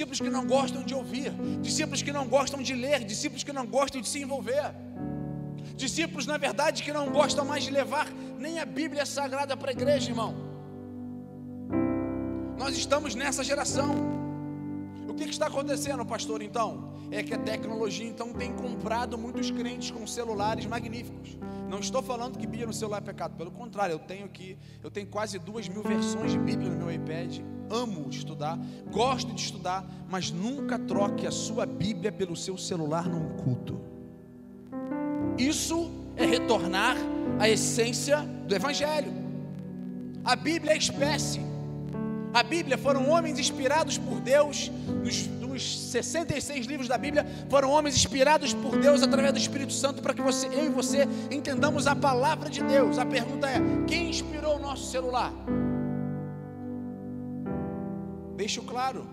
discípulos 0.00 0.20
que 0.20 0.30
não 0.30 0.46
gostam 0.46 0.82
de 0.82 0.94
ouvir, 0.94 1.30
discípulos 1.60 2.02
que 2.02 2.12
não 2.12 2.26
gostam 2.26 2.62
de 2.62 2.74
ler, 2.74 3.04
discípulos 3.04 3.42
que 3.42 3.52
não 3.52 3.66
gostam 3.66 4.00
de 4.00 4.08
se 4.08 4.22
envolver. 4.22 4.72
Discípulos, 5.76 6.26
na 6.26 6.38
verdade, 6.38 6.82
que 6.82 6.92
não 6.92 7.10
gostam 7.10 7.44
mais 7.44 7.64
de 7.64 7.70
levar 7.70 8.06
nem 8.38 8.58
a 8.60 8.64
Bíblia 8.64 9.04
Sagrada 9.04 9.56
para 9.56 9.70
a 9.70 9.72
igreja, 9.72 10.10
irmão. 10.10 10.34
Nós 12.58 12.76
estamos 12.76 13.14
nessa 13.14 13.44
geração. 13.44 13.94
O 15.08 15.14
que, 15.14 15.24
que 15.24 15.30
está 15.30 15.46
acontecendo, 15.46 16.04
pastor, 16.04 16.42
então? 16.42 16.89
É 17.10 17.22
que 17.22 17.34
a 17.34 17.38
tecnologia, 17.38 18.06
então, 18.06 18.32
tem 18.32 18.52
comprado 18.52 19.18
muitos 19.18 19.50
crentes 19.50 19.90
com 19.90 20.06
celulares 20.06 20.64
magníficos. 20.66 21.36
Não 21.68 21.78
estou 21.78 22.02
falando 22.02 22.38
que 22.38 22.46
Bíblia 22.46 22.66
no 22.66 22.72
celular 22.72 22.98
é 22.98 23.00
pecado, 23.00 23.36
pelo 23.36 23.50
contrário, 23.50 23.94
eu 23.94 23.98
tenho 23.98 24.24
aqui, 24.24 24.56
eu 24.82 24.90
tenho 24.90 25.06
quase 25.06 25.38
duas 25.38 25.68
mil 25.68 25.82
versões 25.82 26.32
de 26.32 26.38
Bíblia 26.38 26.68
no 26.68 26.76
meu 26.76 26.92
iPad. 26.92 27.38
Amo 27.68 28.08
estudar, 28.10 28.58
gosto 28.90 29.32
de 29.32 29.40
estudar, 29.40 29.88
mas 30.08 30.30
nunca 30.32 30.78
troque 30.78 31.26
a 31.26 31.30
sua 31.30 31.64
Bíblia 31.66 32.10
pelo 32.10 32.34
seu 32.34 32.58
celular 32.58 33.08
num 33.08 33.36
culto. 33.36 33.80
Isso 35.38 35.90
é 36.16 36.26
retornar 36.26 36.96
à 37.38 37.48
essência 37.48 38.18
do 38.46 38.54
Evangelho. 38.54 39.12
A 40.24 40.36
Bíblia 40.36 40.72
é 40.72 40.76
espécie. 40.76 41.40
A 42.32 42.42
Bíblia 42.42 42.76
foram 42.78 43.08
homens 43.08 43.38
inspirados 43.38 43.98
por 43.98 44.20
Deus, 44.20 44.70
nos, 45.02 45.26
nos 45.50 45.90
66 45.90 46.66
livros 46.66 46.88
da 46.88 46.96
Bíblia, 46.96 47.26
foram 47.48 47.70
homens 47.70 47.96
inspirados 47.96 48.54
por 48.54 48.78
Deus 48.78 49.02
através 49.02 49.32
do 49.32 49.38
Espírito 49.38 49.72
Santo 49.72 50.00
para 50.00 50.14
que 50.14 50.22
você, 50.22 50.46
eu 50.46 50.66
e 50.66 50.68
você 50.68 51.06
entendamos 51.30 51.86
a 51.86 51.94
palavra 51.94 52.48
de 52.48 52.62
Deus. 52.62 52.98
A 52.98 53.04
pergunta 53.04 53.48
é: 53.48 53.58
quem 53.86 54.08
inspirou 54.08 54.56
o 54.56 54.58
nosso 54.60 54.90
celular? 54.90 55.32
Deixo 58.36 58.62
claro, 58.62 59.06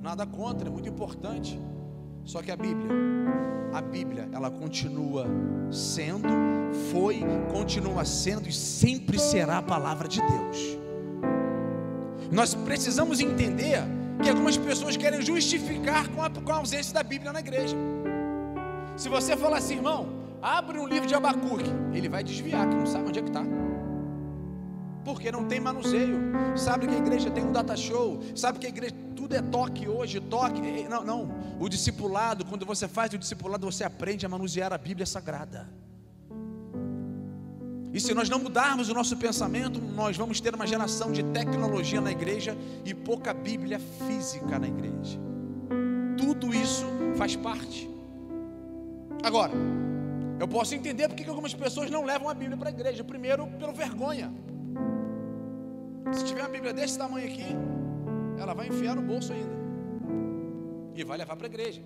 nada 0.00 0.24
contra, 0.26 0.68
é 0.68 0.70
muito 0.70 0.88
importante. 0.88 1.58
Só 2.24 2.42
que 2.42 2.50
a 2.50 2.56
Bíblia, 2.56 2.90
a 3.72 3.80
Bíblia, 3.80 4.28
ela 4.32 4.50
continua 4.50 5.26
sendo, 5.70 6.28
foi, 6.92 7.22
continua 7.50 8.04
sendo 8.04 8.48
e 8.48 8.52
sempre 8.52 9.18
será 9.18 9.58
a 9.58 9.62
palavra 9.62 10.06
de 10.06 10.20
Deus. 10.20 10.78
Nós 12.30 12.54
precisamos 12.54 13.20
entender 13.20 13.82
que 14.22 14.28
algumas 14.28 14.56
pessoas 14.56 14.96
querem 14.96 15.22
justificar 15.22 16.08
com 16.08 16.22
a, 16.22 16.30
com 16.30 16.52
a 16.52 16.56
ausência 16.56 16.92
da 16.92 17.02
Bíblia 17.02 17.32
na 17.32 17.40
igreja. 17.40 17.76
Se 18.96 19.08
você 19.08 19.36
falar 19.36 19.58
assim, 19.58 19.76
irmão, 19.76 20.08
abre 20.42 20.78
um 20.78 20.86
livro 20.86 21.06
de 21.06 21.14
Abacuque, 21.14 21.70
ele 21.92 22.08
vai 22.08 22.24
desviar, 22.24 22.68
que 22.68 22.74
não 22.74 22.86
sabe 22.86 23.08
onde 23.08 23.18
é 23.18 23.22
que 23.22 23.28
está 23.28 23.44
porque 25.08 25.32
não 25.32 25.44
tem 25.44 25.58
manuseio. 25.58 26.18
Sabe 26.54 26.86
que 26.86 26.94
a 26.94 26.98
igreja 26.98 27.30
tem 27.30 27.42
um 27.42 27.50
data 27.50 27.74
show, 27.74 28.20
sabe 28.34 28.58
que 28.58 28.66
a 28.66 28.68
igreja 28.68 28.94
tudo 29.16 29.34
é 29.34 29.40
toque 29.40 29.88
hoje, 29.88 30.20
toque. 30.20 30.60
Não, 30.86 31.02
não. 31.02 31.34
O 31.58 31.66
discipulado, 31.66 32.44
quando 32.44 32.66
você 32.66 32.86
faz 32.86 33.12
o 33.14 33.18
discipulado, 33.18 33.64
você 33.64 33.84
aprende 33.84 34.26
a 34.26 34.28
manusear 34.28 34.70
a 34.70 34.76
Bíblia 34.76 35.06
Sagrada. 35.06 35.66
E 37.92 38.00
se 38.00 38.12
nós 38.12 38.28
não 38.28 38.38
mudarmos 38.38 38.88
o 38.88 38.94
nosso 38.94 39.16
pensamento, 39.16 39.80
nós 39.80 40.16
vamos 40.16 40.40
ter 40.40 40.54
uma 40.54 40.66
geração 40.66 41.10
de 41.10 41.22
tecnologia 41.22 42.00
na 42.00 42.10
igreja 42.10 42.56
e 42.84 42.92
pouca 42.92 43.32
Bíblia 43.32 43.78
física 43.78 44.58
na 44.58 44.68
igreja. 44.68 45.18
Tudo 46.16 46.54
isso 46.54 46.84
faz 47.16 47.34
parte. 47.34 47.88
Agora, 49.22 49.52
eu 50.38 50.46
posso 50.46 50.74
entender 50.74 51.08
porque 51.08 51.24
algumas 51.24 51.54
pessoas 51.54 51.90
não 51.90 52.04
levam 52.04 52.28
a 52.28 52.34
Bíblia 52.34 52.56
para 52.56 52.68
a 52.68 52.72
igreja. 52.72 53.02
Primeiro, 53.02 53.46
pelo 53.58 53.72
vergonha. 53.72 54.32
Se 56.12 56.24
tiver 56.24 56.42
uma 56.42 56.48
Bíblia 56.48 56.72
desse 56.72 56.96
tamanho 56.96 57.26
aqui, 57.26 57.46
ela 58.38 58.54
vai 58.54 58.68
enfiar 58.68 58.94
no 58.94 59.02
bolso 59.02 59.32
ainda. 59.32 59.56
E 60.94 61.04
vai 61.04 61.18
levar 61.18 61.36
para 61.36 61.46
a 61.46 61.50
igreja. 61.50 61.82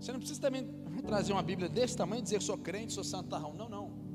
Você 0.00 0.12
não 0.12 0.18
precisa 0.18 0.40
também 0.40 0.68
trazer 1.02 1.32
uma 1.32 1.42
Bíblia 1.42 1.68
desse 1.68 1.96
tamanho 1.96 2.20
e 2.20 2.22
dizer 2.22 2.42
sou 2.42 2.58
crente, 2.58 2.92
sou 2.92 3.04
santarrão. 3.04 3.54
Não, 3.54 3.68
não. 3.68 4.06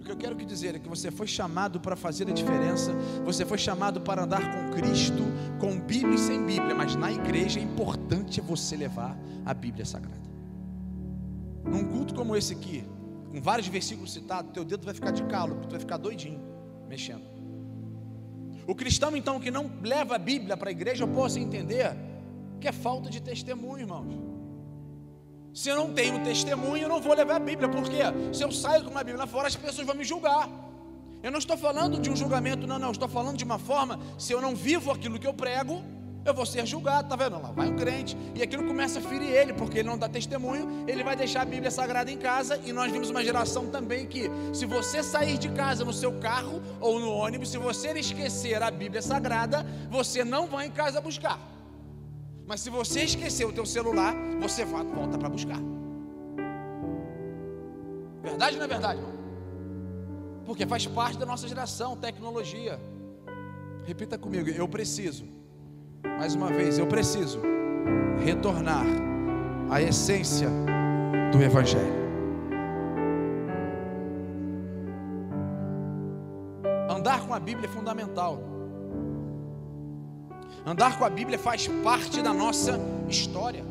O 0.00 0.04
que 0.04 0.12
eu 0.12 0.16
quero 0.16 0.36
que 0.36 0.44
dizer 0.44 0.74
é 0.74 0.78
que 0.78 0.88
você 0.88 1.10
foi 1.10 1.26
chamado 1.26 1.80
para 1.80 1.96
fazer 1.96 2.28
a 2.28 2.32
diferença, 2.32 2.92
você 3.24 3.44
foi 3.44 3.58
chamado 3.58 4.00
para 4.00 4.22
andar 4.22 4.40
com 4.40 4.76
Cristo, 4.76 5.24
com 5.60 5.78
Bíblia 5.78 6.14
e 6.14 6.18
sem 6.18 6.44
Bíblia, 6.44 6.74
mas 6.74 6.94
na 6.94 7.12
igreja 7.12 7.58
é 7.58 7.62
importante 7.62 8.40
você 8.40 8.76
levar 8.76 9.18
a 9.44 9.52
Bíblia 9.52 9.84
Sagrada. 9.84 10.28
Num 11.64 11.84
culto 11.84 12.14
como 12.14 12.36
esse 12.36 12.52
aqui, 12.52 12.84
com 13.30 13.42
vários 13.42 13.66
versículos 13.66 14.12
citados, 14.12 14.52
teu 14.52 14.64
dedo 14.64 14.84
vai 14.84 14.94
ficar 14.94 15.10
de 15.10 15.24
calo, 15.24 15.56
tu 15.62 15.70
vai 15.70 15.80
ficar 15.80 15.96
doidinho 15.96 16.40
mexendo. 16.88 17.28
O 18.66 18.74
cristão, 18.74 19.16
então, 19.16 19.40
que 19.40 19.50
não 19.50 19.70
leva 19.82 20.14
a 20.16 20.18
Bíblia 20.18 20.56
para 20.56 20.68
a 20.68 20.72
igreja, 20.72 21.02
eu 21.02 21.08
posso 21.08 21.38
entender 21.38 21.96
que 22.60 22.68
é 22.68 22.72
falta 22.72 23.10
de 23.10 23.20
testemunho, 23.20 23.80
irmãos. 23.80 24.37
Se 25.52 25.68
eu 25.68 25.76
não 25.76 25.92
tenho 25.92 26.22
testemunho, 26.22 26.84
eu 26.84 26.88
não 26.88 27.00
vou 27.00 27.14
levar 27.14 27.36
a 27.36 27.40
Bíblia, 27.40 27.68
porque 27.68 27.98
se 28.32 28.42
eu 28.42 28.52
saio 28.52 28.84
com 28.84 28.90
uma 28.90 29.02
Bíblia 29.02 29.26
fora, 29.26 29.48
as 29.48 29.56
pessoas 29.56 29.86
vão 29.86 29.96
me 29.96 30.04
julgar. 30.04 30.48
Eu 31.22 31.32
não 31.32 31.38
estou 31.38 31.56
falando 31.56 31.98
de 32.00 32.08
um 32.10 32.16
julgamento, 32.16 32.66
não, 32.66 32.78
não, 32.78 32.92
estou 32.92 33.08
falando 33.08 33.36
de 33.36 33.44
uma 33.44 33.58
forma, 33.58 33.98
se 34.16 34.32
eu 34.32 34.40
não 34.40 34.54
vivo 34.54 34.92
aquilo 34.92 35.18
que 35.18 35.26
eu 35.26 35.34
prego, 35.34 35.82
eu 36.24 36.34
vou 36.34 36.46
ser 36.46 36.64
julgado, 36.66 37.08
tá 37.08 37.16
vendo? 37.16 37.40
Lá 37.40 37.50
vai 37.50 37.68
um 37.68 37.76
crente, 37.76 38.16
e 38.34 38.42
aquilo 38.42 38.64
começa 38.64 38.98
a 38.98 39.02
ferir 39.02 39.30
ele, 39.30 39.52
porque 39.52 39.78
ele 39.78 39.88
não 39.88 39.98
dá 39.98 40.08
testemunho, 40.08 40.84
ele 40.86 41.02
vai 41.02 41.16
deixar 41.16 41.42
a 41.42 41.44
Bíblia 41.44 41.70
Sagrada 41.70 42.10
em 42.10 42.18
casa, 42.18 42.60
e 42.64 42.72
nós 42.72 42.92
vimos 42.92 43.10
uma 43.10 43.24
geração 43.24 43.66
também 43.66 44.06
que, 44.06 44.30
se 44.52 44.66
você 44.66 45.02
sair 45.02 45.38
de 45.38 45.48
casa 45.48 45.84
no 45.84 45.92
seu 45.92 46.12
carro 46.20 46.62
ou 46.80 47.00
no 47.00 47.10
ônibus, 47.10 47.50
se 47.50 47.58
você 47.58 47.90
esquecer 47.98 48.62
a 48.62 48.70
Bíblia 48.70 49.02
Sagrada, 49.02 49.66
você 49.90 50.22
não 50.22 50.46
vai 50.46 50.66
em 50.66 50.70
casa 50.70 51.00
buscar. 51.00 51.57
Mas 52.48 52.62
se 52.62 52.70
você 52.70 53.02
esquecer 53.02 53.44
o 53.44 53.52
teu 53.52 53.66
celular, 53.66 54.14
você 54.40 54.64
volta 54.64 55.18
para 55.18 55.28
buscar. 55.28 55.60
Verdade 58.22 58.54
ou 58.54 58.58
não 58.58 58.64
é 58.64 58.68
verdade, 58.68 59.00
irmão? 59.00 59.18
Porque 60.46 60.66
faz 60.66 60.86
parte 60.86 61.18
da 61.18 61.26
nossa 61.26 61.46
geração, 61.46 61.94
tecnologia. 61.94 62.80
Repita 63.84 64.16
comigo, 64.16 64.48
eu 64.48 64.66
preciso 64.66 65.26
mais 66.18 66.34
uma 66.34 66.48
vez, 66.48 66.78
eu 66.78 66.86
preciso 66.86 67.38
retornar 68.24 68.86
à 69.70 69.82
essência 69.82 70.48
do 71.30 71.42
Evangelho. 71.42 71.98
Andar 76.88 77.26
com 77.26 77.34
a 77.34 77.38
Bíblia 77.38 77.68
é 77.68 77.70
fundamental. 77.70 78.57
Andar 80.68 80.98
com 80.98 81.04
a 81.06 81.08
Bíblia 81.08 81.38
faz 81.38 81.66
parte 81.82 82.20
da 82.20 82.34
nossa 82.34 82.78
história. 83.08 83.64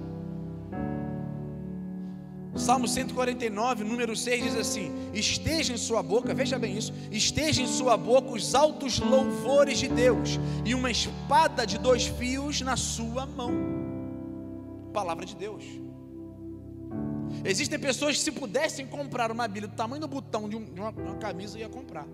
Salmo 2.55 2.87
149, 2.87 3.83
número 3.83 4.15
6 4.15 4.43
diz 4.45 4.55
assim: 4.55 4.91
Esteja 5.13 5.73
em 5.73 5.77
sua 5.77 6.01
boca, 6.01 6.33
veja 6.33 6.57
bem 6.57 6.75
isso, 6.75 6.91
esteja 7.11 7.61
em 7.61 7.67
sua 7.67 7.95
boca 7.95 8.31
os 8.31 8.55
altos 8.55 8.97
louvores 8.97 9.77
de 9.77 9.87
Deus, 9.87 10.39
e 10.65 10.73
uma 10.73 10.89
espada 10.89 11.67
de 11.67 11.77
dois 11.77 12.07
fios 12.07 12.61
na 12.61 12.75
sua 12.75 13.27
mão. 13.27 13.51
Palavra 14.91 15.23
de 15.23 15.35
Deus. 15.35 15.63
Existem 17.45 17.77
pessoas 17.77 18.17
que, 18.17 18.23
se 18.23 18.31
pudessem 18.31 18.87
comprar 18.87 19.31
uma 19.31 19.47
Bíblia 19.47 19.67
do 19.67 19.75
tamanho 19.75 20.01
do 20.01 20.07
botão 20.07 20.49
de, 20.49 20.55
um, 20.55 20.65
de 20.65 20.79
uma, 20.79 20.89
uma 20.89 21.15
camisa, 21.17 21.59
ia 21.59 21.69
comprar. 21.69 22.07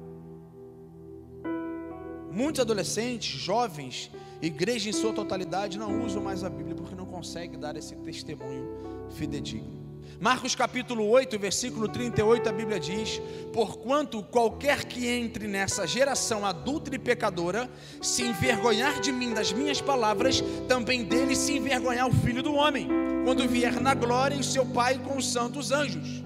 Muitos 2.33 2.61
adolescentes, 2.61 3.39
jovens, 3.39 4.09
igreja 4.41 4.89
em 4.89 4.93
sua 4.93 5.13
totalidade, 5.13 5.77
não 5.77 6.03
usam 6.03 6.19
mais 6.19 6.43
a 6.43 6.49
Bíblia 6.49 6.73
porque 6.73 6.95
não 6.95 7.05
conseguem 7.05 7.59
dar 7.59 7.77
esse 7.77 7.95
testemunho 7.97 8.67
fidedigno. 9.11 9.83
Marcos 10.19 10.55
capítulo 10.55 11.07
8, 11.09 11.37
versículo 11.37 11.87
38, 11.87 12.49
a 12.49 12.51
Bíblia 12.51 12.79
diz: 12.79 13.21
Porquanto 13.53 14.23
qualquer 14.23 14.83
que 14.85 15.05
entre 15.07 15.47
nessa 15.47 15.85
geração 15.85 16.43
adulta 16.43 16.95
e 16.95 16.97
pecadora, 16.97 17.69
se 18.01 18.23
envergonhar 18.23 18.99
de 18.99 19.11
mim, 19.11 19.31
das 19.31 19.53
minhas 19.53 19.79
palavras, 19.79 20.43
também 20.67 21.03
dele 21.03 21.35
se 21.35 21.55
envergonhar 21.55 22.07
o 22.07 22.13
filho 22.13 22.41
do 22.41 22.55
homem, 22.55 22.87
quando 23.23 23.47
vier 23.47 23.79
na 23.79 23.93
glória 23.93 24.33
e 24.33 24.43
seu 24.43 24.65
Pai 24.65 24.97
com 24.97 25.17
os 25.17 25.31
santos 25.31 25.71
anjos. 25.71 26.23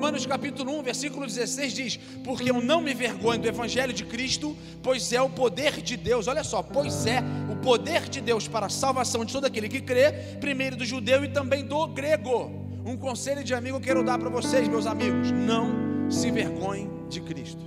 Romanos 0.00 0.24
capítulo 0.24 0.78
1, 0.78 0.82
versículo 0.82 1.26
16 1.26 1.72
diz: 1.74 1.96
Porque 2.24 2.50
eu 2.50 2.62
não 2.62 2.80
me 2.80 2.94
vergonho 2.94 3.38
do 3.38 3.46
evangelho 3.46 3.92
de 3.92 4.02
Cristo, 4.02 4.56
pois 4.82 5.12
é 5.12 5.20
o 5.20 5.28
poder 5.28 5.82
de 5.82 5.94
Deus. 5.94 6.26
Olha 6.26 6.42
só, 6.42 6.62
pois 6.62 7.04
é 7.04 7.22
o 7.52 7.56
poder 7.56 8.08
de 8.08 8.18
Deus 8.18 8.48
para 8.48 8.64
a 8.64 8.70
salvação 8.70 9.26
de 9.26 9.32
todo 9.34 9.44
aquele 9.44 9.68
que 9.68 9.82
crê, 9.82 10.10
primeiro 10.40 10.74
do 10.74 10.86
judeu 10.86 11.22
e 11.22 11.28
também 11.28 11.66
do 11.66 11.86
grego. 11.86 12.50
Um 12.82 12.96
conselho 12.96 13.44
de 13.44 13.52
amigo 13.52 13.78
quero 13.78 14.02
dar 14.02 14.18
para 14.18 14.30
vocês, 14.30 14.66
meus 14.66 14.86
amigos: 14.86 15.30
não 15.32 16.10
se 16.10 16.28
envergonhem 16.28 16.90
de 17.10 17.20
Cristo. 17.20 17.62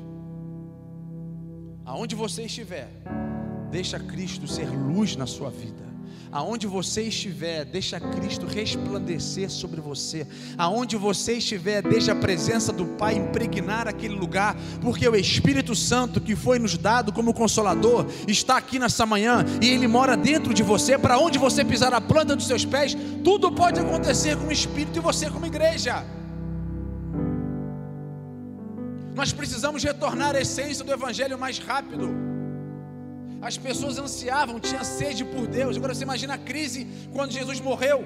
Aonde 1.86 2.16
você 2.16 2.46
estiver, 2.46 2.90
deixa 3.70 4.00
Cristo 4.00 4.48
ser 4.48 4.68
luz 4.72 5.16
na 5.16 5.28
sua 5.28 5.52
vida. 5.52 5.93
Aonde 6.34 6.66
você 6.66 7.04
estiver, 7.04 7.64
deixa 7.64 8.00
Cristo 8.00 8.48
resplandecer 8.48 9.52
sobre 9.52 9.80
você. 9.80 10.26
Aonde 10.58 10.98
você 10.98 11.34
estiver, 11.34 11.84
deixa 11.84 12.14
a 12.14 12.16
presença 12.16 12.74
do 12.74 12.88
Pai 12.88 13.14
impregnar 13.14 13.88
aquele 13.88 14.16
lugar, 14.16 14.58
porque 14.82 15.08
o 15.08 15.16
Espírito 15.16 15.76
Santo 15.76 16.20
que 16.20 16.36
foi 16.36 16.58
nos 16.58 16.76
dado 16.76 17.14
como 17.14 17.36
consolador 17.36 18.08
está 18.28 18.58
aqui 18.58 18.80
nessa 18.80 19.06
manhã 19.06 19.46
e 19.62 19.70
ele 19.70 19.88
mora 19.88 20.18
dentro 20.18 20.56
de 20.56 20.64
você. 20.64 20.98
Para 20.98 21.20
onde 21.20 21.38
você 21.38 21.64
pisar 21.64 21.94
a 21.94 22.02
planta 22.02 22.36
dos 22.36 22.48
seus 22.48 22.66
pés, 22.66 22.98
tudo 23.24 23.52
pode 23.52 23.80
acontecer 23.80 24.36
com 24.36 24.48
o 24.48 24.52
Espírito 24.52 24.98
e 24.98 25.02
você 25.02 25.30
como 25.30 25.46
igreja. 25.46 26.04
Nós 29.14 29.32
precisamos 29.32 29.84
retornar 29.84 30.36
à 30.36 30.42
essência 30.42 30.84
do 30.84 30.92
Evangelho 30.92 31.38
mais 31.38 31.60
rápido. 31.60 32.33
As 33.44 33.58
pessoas 33.58 34.00
ansiavam, 34.00 34.58
tinham 34.58 34.86
sede 34.86 35.26
por 35.26 35.46
Deus. 35.46 35.76
Agora 35.76 35.94
você 35.94 36.04
imagina 36.04 36.36
a 36.36 36.38
crise 36.38 36.88
quando 37.12 37.34
Jesus 37.34 37.60
morreu. 37.60 38.06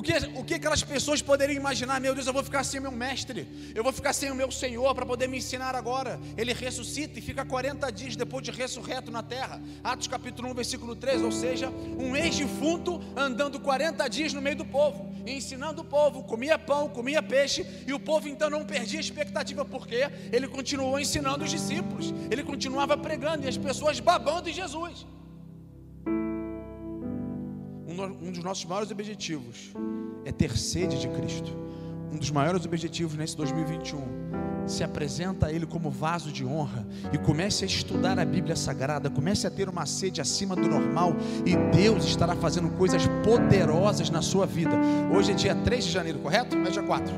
O 0.00 0.02
que, 0.02 0.14
o 0.34 0.42
que 0.42 0.54
aquelas 0.54 0.82
pessoas 0.82 1.20
poderiam 1.20 1.58
imaginar? 1.58 2.00
Meu 2.00 2.14
Deus, 2.14 2.26
eu 2.26 2.32
vou 2.32 2.42
ficar 2.42 2.64
sem 2.64 2.80
o 2.80 2.82
meu 2.82 2.90
mestre, 2.90 3.46
eu 3.74 3.84
vou 3.84 3.92
ficar 3.92 4.14
sem 4.14 4.30
o 4.30 4.34
meu 4.34 4.50
Senhor 4.50 4.94
para 4.94 5.04
poder 5.04 5.28
me 5.28 5.36
ensinar 5.36 5.74
agora. 5.74 6.18
Ele 6.38 6.54
ressuscita 6.54 7.18
e 7.18 7.22
fica 7.22 7.44
40 7.44 7.92
dias 7.92 8.16
depois 8.16 8.42
de 8.42 8.50
ressurreto 8.50 9.10
na 9.10 9.22
terra. 9.22 9.60
Atos 9.84 10.06
capítulo 10.06 10.48
1, 10.52 10.54
versículo 10.54 10.96
3, 10.96 11.20
ou 11.20 11.30
seja, 11.30 11.68
um 11.68 12.16
ex-defunto 12.16 12.98
andando 13.14 13.60
40 13.60 14.08
dias 14.08 14.32
no 14.32 14.40
meio 14.40 14.56
do 14.56 14.64
povo, 14.64 15.14
ensinando 15.26 15.82
o 15.82 15.84
povo, 15.84 16.22
comia 16.22 16.58
pão, 16.58 16.88
comia 16.88 17.22
peixe, 17.22 17.66
e 17.86 17.92
o 17.92 18.00
povo 18.00 18.26
então 18.26 18.48
não 18.48 18.64
perdia 18.64 19.00
a 19.00 19.02
expectativa, 19.02 19.66
porque 19.66 20.08
ele 20.32 20.48
continuou 20.48 20.98
ensinando 20.98 21.44
os 21.44 21.50
discípulos, 21.50 22.14
ele 22.30 22.42
continuava 22.42 22.96
pregando 22.96 23.44
e 23.44 23.48
as 23.50 23.58
pessoas 23.58 24.00
babando 24.00 24.48
em 24.48 24.54
Jesus 24.54 25.04
um 28.06 28.32
dos 28.32 28.42
nossos 28.42 28.64
maiores 28.64 28.90
objetivos 28.90 29.72
é 30.24 30.32
ter 30.32 30.56
sede 30.56 30.98
de 30.98 31.08
Cristo. 31.08 31.50
Um 32.12 32.16
dos 32.16 32.30
maiores 32.30 32.64
objetivos 32.64 33.14
nesse 33.16 33.36
2021 33.36 34.20
se 34.66 34.84
apresenta 34.84 35.46
a 35.46 35.52
Ele 35.52 35.66
como 35.66 35.90
vaso 35.90 36.30
de 36.30 36.44
honra 36.44 36.86
e 37.12 37.18
comece 37.18 37.64
a 37.64 37.66
estudar 37.66 38.18
a 38.18 38.24
Bíblia 38.24 38.56
Sagrada, 38.56 39.10
comece 39.10 39.46
a 39.46 39.50
ter 39.50 39.68
uma 39.68 39.86
sede 39.86 40.20
acima 40.20 40.54
do 40.54 40.68
normal 40.68 41.14
e 41.44 41.56
Deus 41.76 42.04
estará 42.04 42.36
fazendo 42.36 42.70
coisas 42.76 43.02
poderosas 43.24 44.10
na 44.10 44.22
sua 44.22 44.46
vida. 44.46 44.72
Hoje 45.14 45.32
é 45.32 45.34
dia 45.34 45.54
3 45.54 45.84
de 45.84 45.90
janeiro, 45.90 46.18
correto? 46.18 46.56
Não 46.56 46.66
é 46.66 46.70
dia 46.70 46.82
4. 46.82 47.14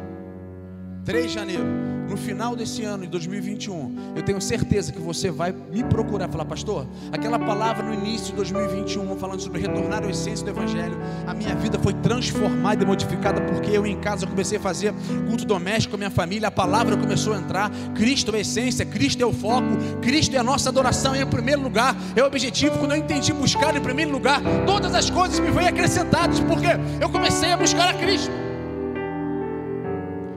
3 1.04 1.26
de 1.26 1.32
janeiro 1.32 1.91
no 2.08 2.16
final 2.16 2.54
desse 2.54 2.82
ano, 2.84 3.04
de 3.04 3.08
2021, 3.08 4.14
eu 4.16 4.22
tenho 4.22 4.40
certeza 4.40 4.92
que 4.92 5.00
você 5.00 5.30
vai 5.30 5.52
me 5.52 5.82
procurar 5.84 6.28
falar, 6.28 6.44
pastor, 6.44 6.86
aquela 7.10 7.38
palavra 7.38 7.84
no 7.84 7.94
início 7.94 8.28
de 8.28 8.34
2021, 8.34 9.16
falando 9.16 9.40
sobre 9.40 9.60
retornar 9.60 10.04
à 10.04 10.08
essência 10.08 10.44
do 10.44 10.50
Evangelho, 10.50 10.96
a 11.26 11.34
minha 11.34 11.54
vida 11.54 11.78
foi 11.78 11.92
transformada 11.94 12.82
e 12.82 12.86
modificada, 12.86 13.40
porque 13.40 13.70
eu 13.70 13.86
em 13.86 13.98
casa 13.98 14.26
comecei 14.26 14.58
a 14.58 14.60
fazer 14.60 14.92
culto 15.28 15.44
doméstico 15.44 15.92
com 15.92 15.96
a 15.96 15.98
minha 15.98 16.10
família, 16.10 16.48
a 16.48 16.50
palavra 16.50 16.96
começou 16.96 17.34
a 17.34 17.38
entrar, 17.38 17.70
Cristo 17.94 18.32
é 18.34 18.38
a 18.38 18.40
essência, 18.40 18.84
Cristo 18.84 19.22
é 19.22 19.26
o 19.26 19.32
foco, 19.32 19.68
Cristo 20.00 20.34
é 20.34 20.38
a 20.38 20.42
nossa 20.44 20.68
adoração 20.68 21.14
em 21.14 21.26
primeiro 21.26 21.62
lugar, 21.62 21.96
é 22.16 22.22
o 22.22 22.26
objetivo, 22.26 22.78
quando 22.78 22.92
eu 22.92 22.98
entendi 22.98 23.32
buscar 23.32 23.76
em 23.76 23.80
primeiro 23.80 24.10
lugar, 24.10 24.40
todas 24.66 24.94
as 24.94 25.08
coisas 25.08 25.38
me 25.38 25.50
vêm 25.50 25.68
acrescentadas, 25.68 26.40
porque 26.40 26.66
eu 27.00 27.08
comecei 27.08 27.52
a 27.52 27.56
buscar 27.56 27.90
a 27.90 27.94
Cristo. 27.94 28.41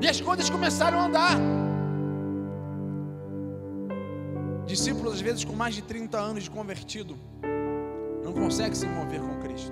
E 0.02 0.08
as 0.08 0.20
coisas 0.22 0.50
começaram 0.50 1.00
a 1.00 1.06
andar. 1.06 1.38
Discípulos, 4.66 5.14
às 5.14 5.22
vezes, 5.22 5.44
com 5.44 5.54
mais 5.54 5.76
de 5.76 5.82
30 5.82 6.18
anos 6.18 6.44
de 6.44 6.50
convertido, 6.50 7.18
não 8.24 8.34
conseguem 8.34 8.76
se 8.76 8.88
mover 8.88 9.22
com 9.22 9.40
Cristo. 9.40 9.72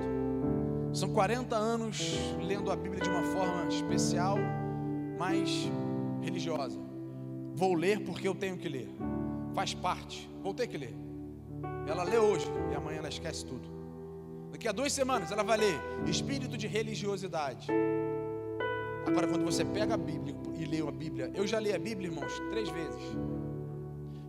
São 0.93 1.09
40 1.09 1.55
anos 1.55 2.13
lendo 2.41 2.71
a 2.71 2.75
Bíblia 2.75 3.01
de 3.01 3.09
uma 3.09 3.23
forma 3.23 3.67
especial, 3.67 4.37
mais 5.17 5.49
religiosa. 6.21 6.79
Vou 7.55 7.73
ler 7.73 8.01
porque 8.01 8.27
eu 8.27 8.35
tenho 8.35 8.57
que 8.57 8.69
ler. 8.69 8.89
Faz 9.53 9.73
parte. 9.73 10.29
Vou 10.41 10.53
ter 10.53 10.67
que 10.67 10.77
ler. 10.77 10.95
Ela 11.87 12.03
lê 12.03 12.17
hoje 12.17 12.45
e 12.71 12.75
amanhã 12.75 12.99
ela 12.99 13.09
esquece 13.09 13.45
tudo. 13.45 13.67
Daqui 14.51 14.67
a 14.67 14.71
duas 14.71 14.93
semanas 14.93 15.31
ela 15.31 15.43
vai 15.43 15.57
ler 15.57 15.81
Espírito 16.05 16.57
de 16.57 16.67
Religiosidade. 16.67 17.67
Agora, 19.05 19.27
quando 19.27 19.43
você 19.43 19.65
pega 19.65 19.93
a 19.93 19.97
Bíblia 19.97 20.35
e 20.57 20.65
lê 20.65 20.79
a 20.81 20.91
Bíblia, 20.91 21.31
eu 21.33 21.45
já 21.45 21.59
li 21.59 21.73
a 21.73 21.79
Bíblia, 21.79 22.09
irmãos, 22.09 22.31
três 22.49 22.69
vezes. 22.69 23.01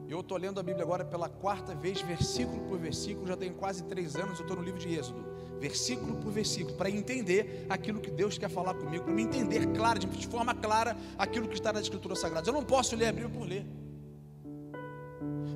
Eu 0.08 0.20
estou 0.20 0.37
lendo 0.37 0.60
a 0.60 0.62
Bíblia 0.62 0.84
agora 0.84 1.04
pela 1.04 1.28
quarta 1.28 1.74
vez, 1.74 2.02
versículo 2.02 2.60
por 2.68 2.78
versículo, 2.78 3.26
já 3.26 3.37
tenho 3.37 3.54
quase 3.54 3.82
três 3.84 4.16
anos, 4.16 4.38
eu 4.38 4.42
estou 4.42 4.56
no 4.56 4.62
livro 4.62 4.78
de 4.78 4.94
Êxodo, 4.94 5.24
versículo 5.58 6.16
por 6.16 6.30
versículo, 6.30 6.76
para 6.76 6.90
entender 6.90 7.66
aquilo 7.68 8.00
que 8.00 8.10
Deus 8.10 8.37
quer 8.37 8.50
falar 8.50 8.74
comigo, 8.74 9.04
para 9.04 9.14
me 9.14 9.22
entender 9.22 9.66
claro, 9.72 9.98
de 9.98 10.26
forma 10.26 10.54
clara, 10.54 10.96
aquilo 11.16 11.48
que 11.48 11.54
está 11.54 11.72
na 11.72 11.80
Escritura 11.80 12.14
Sagrada. 12.14 12.48
Eu 12.48 12.52
não 12.52 12.62
posso 12.62 12.94
ler 12.94 13.06
a 13.06 13.12
Bíblia 13.12 13.30
por 13.30 13.48
ler. 13.48 13.66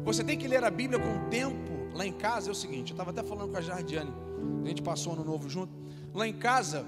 Você 0.05 0.25
tem 0.25 0.39
que 0.39 0.49
ler 0.49 0.65
a 0.65 0.71
Bíblia 0.71 0.99
com 0.99 1.29
tempo. 1.29 1.69
Lá 1.93 2.07
em 2.07 2.13
casa 2.13 2.49
é 2.49 2.53
o 2.53 2.55
seguinte, 2.55 2.93
eu 2.93 2.95
estava 2.95 3.11
até 3.11 3.23
falando 3.23 3.51
com 3.51 3.57
a 3.57 3.61
Jardiane, 3.61 4.13
a 4.65 4.69
gente 4.69 4.83
passou 4.83 5.13
ano 5.13 5.25
novo 5.25 5.49
junto. 5.49 5.73
Lá 6.15 6.27
em 6.27 6.33
casa, 6.33 6.87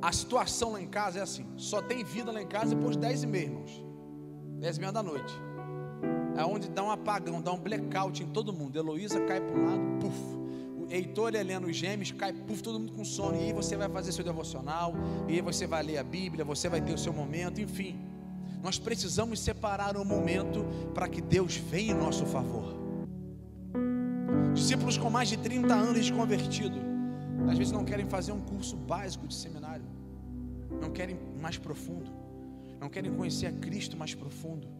a 0.00 0.12
situação 0.12 0.72
lá 0.72 0.80
em 0.80 0.88
casa 0.88 1.18
é 1.18 1.22
assim: 1.22 1.46
só 1.56 1.82
tem 1.82 2.04
vida 2.04 2.30
lá 2.32 2.40
em 2.40 2.46
casa 2.46 2.74
depois 2.74 2.96
de 2.96 3.02
10 3.02 3.22
e 3.22 3.26
meia, 3.26 3.44
irmãos. 3.44 3.84
10 4.60 4.76
e 4.76 4.80
meia 4.80 4.92
da 4.92 5.02
noite 5.02 5.34
é 6.36 6.44
onde 6.44 6.68
dá 6.68 6.82
um 6.82 6.90
apagão, 6.90 7.40
dá 7.40 7.52
um 7.52 7.58
blackout 7.58 8.22
em 8.22 8.26
todo 8.26 8.52
mundo. 8.52 8.76
Heloísa 8.78 9.20
cai 9.20 9.40
para 9.40 9.58
um 9.58 9.64
lado, 9.64 9.80
puf. 10.00 10.36
O 10.78 10.86
Heitor 10.90 11.34
e 11.34 11.38
Helena, 11.38 11.66
os 11.66 11.74
gêmeos, 11.74 12.12
cai, 12.12 12.32
puf, 12.32 12.62
todo 12.62 12.78
mundo 12.78 12.92
com 12.92 13.04
sono. 13.04 13.36
E 13.36 13.44
aí 13.44 13.52
você 13.52 13.76
vai 13.76 13.88
fazer 13.88 14.12
seu 14.12 14.24
devocional, 14.24 14.94
e 15.26 15.32
aí 15.32 15.40
você 15.40 15.66
vai 15.66 15.82
ler 15.82 15.98
a 15.98 16.04
Bíblia, 16.04 16.44
você 16.44 16.68
vai 16.68 16.80
ter 16.80 16.92
o 16.92 16.98
seu 16.98 17.12
momento, 17.12 17.60
enfim. 17.60 17.98
Nós 18.62 18.78
precisamos 18.78 19.40
separar 19.40 19.96
um 19.96 20.04
momento 20.04 20.64
para 20.94 21.08
que 21.08 21.20
Deus 21.20 21.56
venha 21.56 21.92
em 21.92 21.96
nosso 21.96 22.26
favor. 22.26 22.76
Discípulos 24.52 24.98
com 24.98 25.08
mais 25.08 25.28
de 25.28 25.36
30 25.38 25.74
anos 25.74 26.04
de 26.04 26.12
convertido, 26.12 26.78
às 27.48 27.56
vezes 27.56 27.72
não 27.72 27.84
querem 27.84 28.06
fazer 28.06 28.32
um 28.32 28.40
curso 28.40 28.76
básico 28.76 29.26
de 29.26 29.34
seminário, 29.34 29.75
não 30.80 30.90
querem 30.90 31.18
mais 31.40 31.58
profundo, 31.58 32.10
não 32.80 32.88
querem 32.88 33.12
conhecer 33.14 33.46
a 33.46 33.52
Cristo 33.52 33.96
mais 33.96 34.14
profundo 34.14 34.76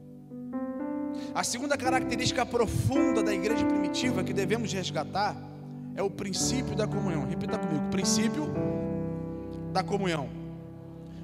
a 1.35 1.45
segunda 1.45 1.77
característica 1.77 2.45
profunda 2.45 3.23
da 3.23 3.35
igreja 3.35 3.65
primitiva 3.65 4.23
que 4.23 4.33
devemos 4.33 4.73
resgatar 4.73 5.37
é 5.95 6.03
o 6.03 6.11
princípio 6.11 6.75
da 6.75 6.87
comunhão. 6.87 7.27
Repita 7.27 7.59
comigo: 7.59 7.89
princípio 7.91 8.53
da 9.73 9.83
comunhão. 9.83 10.29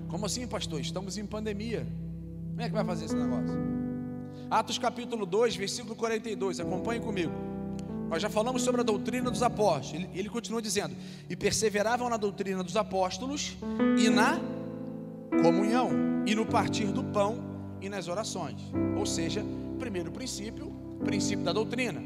Como 0.09 0.27
assim, 0.27 0.47
pastor? 0.47 0.81
Estamos 0.81 1.17
em 1.17 1.27
pandemia. 1.27 1.87
Como 2.51 2.61
é 2.61 2.69
que 2.69 2.75
vai 2.75 2.85
fazer 2.85 3.07
esse 3.07 3.17
negócio? 3.17 3.55
Atos 4.51 4.79
capítulo 4.79 5.25
2, 5.25 5.57
versículo 5.57 5.95
42. 5.95 6.61
Acompanhe 6.61 7.01
comigo. 7.01 7.33
Nós 8.11 8.21
já 8.21 8.29
falamos 8.29 8.61
sobre 8.61 8.83
a 8.83 8.85
doutrina 8.85 9.31
dos 9.31 9.43
apóstolos. 9.43 10.05
Ele, 10.05 10.19
ele 10.19 10.29
continua 10.29 10.61
dizendo: 10.61 10.95
E 11.29 11.37
perseveravam 11.37 12.09
na 12.09 12.17
doutrina 12.17 12.63
dos 12.63 12.77
apóstolos 12.77 13.57
e 13.99 14.11
na 14.11 14.39
comunhão, 15.41 15.91
e 16.27 16.35
no 16.35 16.45
partir 16.45 16.87
do 16.87 17.03
pão 17.05 17.39
e 17.81 17.89
nas 17.89 18.09
orações. 18.09 18.61
Ou 18.97 19.07
seja, 19.07 19.45
primeiro 19.79 20.11
princípio, 20.11 20.73
princípio 21.05 21.45
da 21.45 21.53
doutrina. 21.53 22.03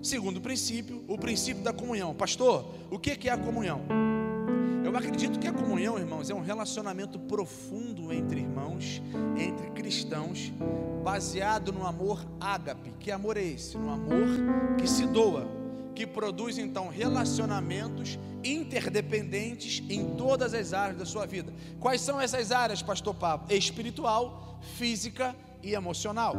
Segundo 0.00 0.40
princípio, 0.40 1.02
o 1.08 1.18
princípio 1.18 1.62
da 1.62 1.72
comunhão. 1.72 2.14
Pastor, 2.14 2.64
o 2.90 2.98
que 2.98 3.28
é 3.28 3.32
a 3.32 3.38
comunhão? 3.38 3.82
Eu 4.84 4.96
acredito 4.96 5.38
que 5.38 5.46
a 5.46 5.52
comunhão, 5.52 5.98
irmãos, 5.98 6.30
é 6.30 6.34
um 6.34 6.40
relacionamento 6.40 7.18
profundo 7.18 8.12
entre 8.12 8.40
irmãos, 8.40 9.02
entre 9.36 9.70
cristãos, 9.70 10.52
baseado 11.04 11.72
no 11.72 11.86
amor 11.86 12.24
ágape. 12.40 12.92
Que 12.98 13.10
amor 13.10 13.36
é 13.36 13.42
esse? 13.42 13.76
No 13.76 13.90
amor 13.90 14.28
que 14.78 14.88
se 14.88 15.06
doa, 15.06 15.46
que 15.98 16.06
produz 16.06 16.58
então 16.58 16.88
relacionamentos 16.88 18.16
interdependentes 18.44 19.82
em 19.90 20.14
todas 20.14 20.54
as 20.54 20.72
áreas 20.72 20.96
da 20.96 21.04
sua 21.04 21.26
vida. 21.26 21.52
Quais 21.80 22.00
são 22.00 22.20
essas 22.20 22.52
áreas, 22.52 22.80
pastor 22.80 23.12
Pablo? 23.16 23.52
Espiritual, 23.52 24.60
física 24.76 25.34
e 25.60 25.74
emocional. 25.74 26.36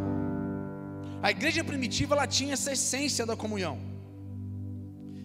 A 1.22 1.30
igreja 1.30 1.62
primitiva 1.62 2.16
ela 2.16 2.26
tinha 2.26 2.54
essa 2.54 2.72
essência 2.72 3.26
da 3.26 3.36
comunhão. 3.36 3.78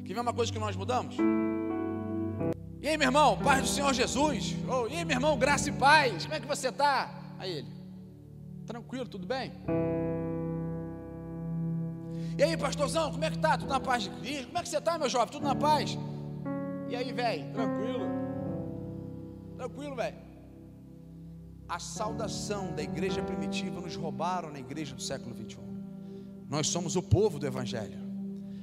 Quer 0.05 0.14
ver 0.14 0.20
uma 0.20 0.35
coisa 0.35 0.53
que 0.53 0.59
nós 0.59 0.74
mudamos? 0.74 1.16
E 2.82 2.89
aí, 2.89 2.99
meu 2.99 3.07
irmão, 3.07 3.39
paz 3.39 3.62
do 3.62 3.68
Senhor 3.68 3.95
Jesus. 3.95 4.57
Oh, 4.68 4.89
e 4.89 4.97
aí, 4.97 5.05
meu 5.05 5.16
irmão, 5.16 5.39
graça 5.39 5.68
e 5.68 5.72
paz. 5.72 6.24
Como 6.24 6.35
é 6.35 6.41
que 6.41 6.47
você 6.47 6.70
está? 6.70 7.09
Aí 7.39 7.53
ele, 7.59 7.68
tranquilo, 8.66 9.07
tudo 9.07 9.28
bem? 9.28 9.53
E 12.37 12.43
aí, 12.43 12.57
pastorzão, 12.57 13.12
como 13.12 13.24
é 13.24 13.30
que 13.30 13.39
tá? 13.39 13.57
Tudo 13.57 13.68
na 13.68 13.80
paz 13.80 14.05
de 14.05 14.11
Cristo? 14.11 14.47
Como 14.47 14.59
é 14.59 14.62
que 14.62 14.68
você 14.68 14.78
está, 14.78 14.99
meu 14.99 15.09
jovem? 15.09 15.32
Tudo 15.32 15.45
na 15.45 15.55
paz? 15.55 15.97
E 16.89 16.97
aí, 16.97 17.12
velho? 17.12 17.53
Tranquilo? 17.53 18.07
Tranquilo, 19.57 19.97
velho? 19.97 20.16
A 21.68 21.78
saudação 21.78 22.74
da 22.74 22.82
igreja 22.82 23.22
primitiva 23.22 23.80
nos 23.80 23.97
roubaram 23.97 24.51
na 24.51 24.59
igreja 24.59 24.95
do 24.95 25.01
século 25.01 25.35
21. 25.35 25.62
Nós 26.49 26.66
somos 26.66 26.97
o 26.97 27.03
povo 27.03 27.39
do 27.39 27.47
Evangelho. 27.47 27.99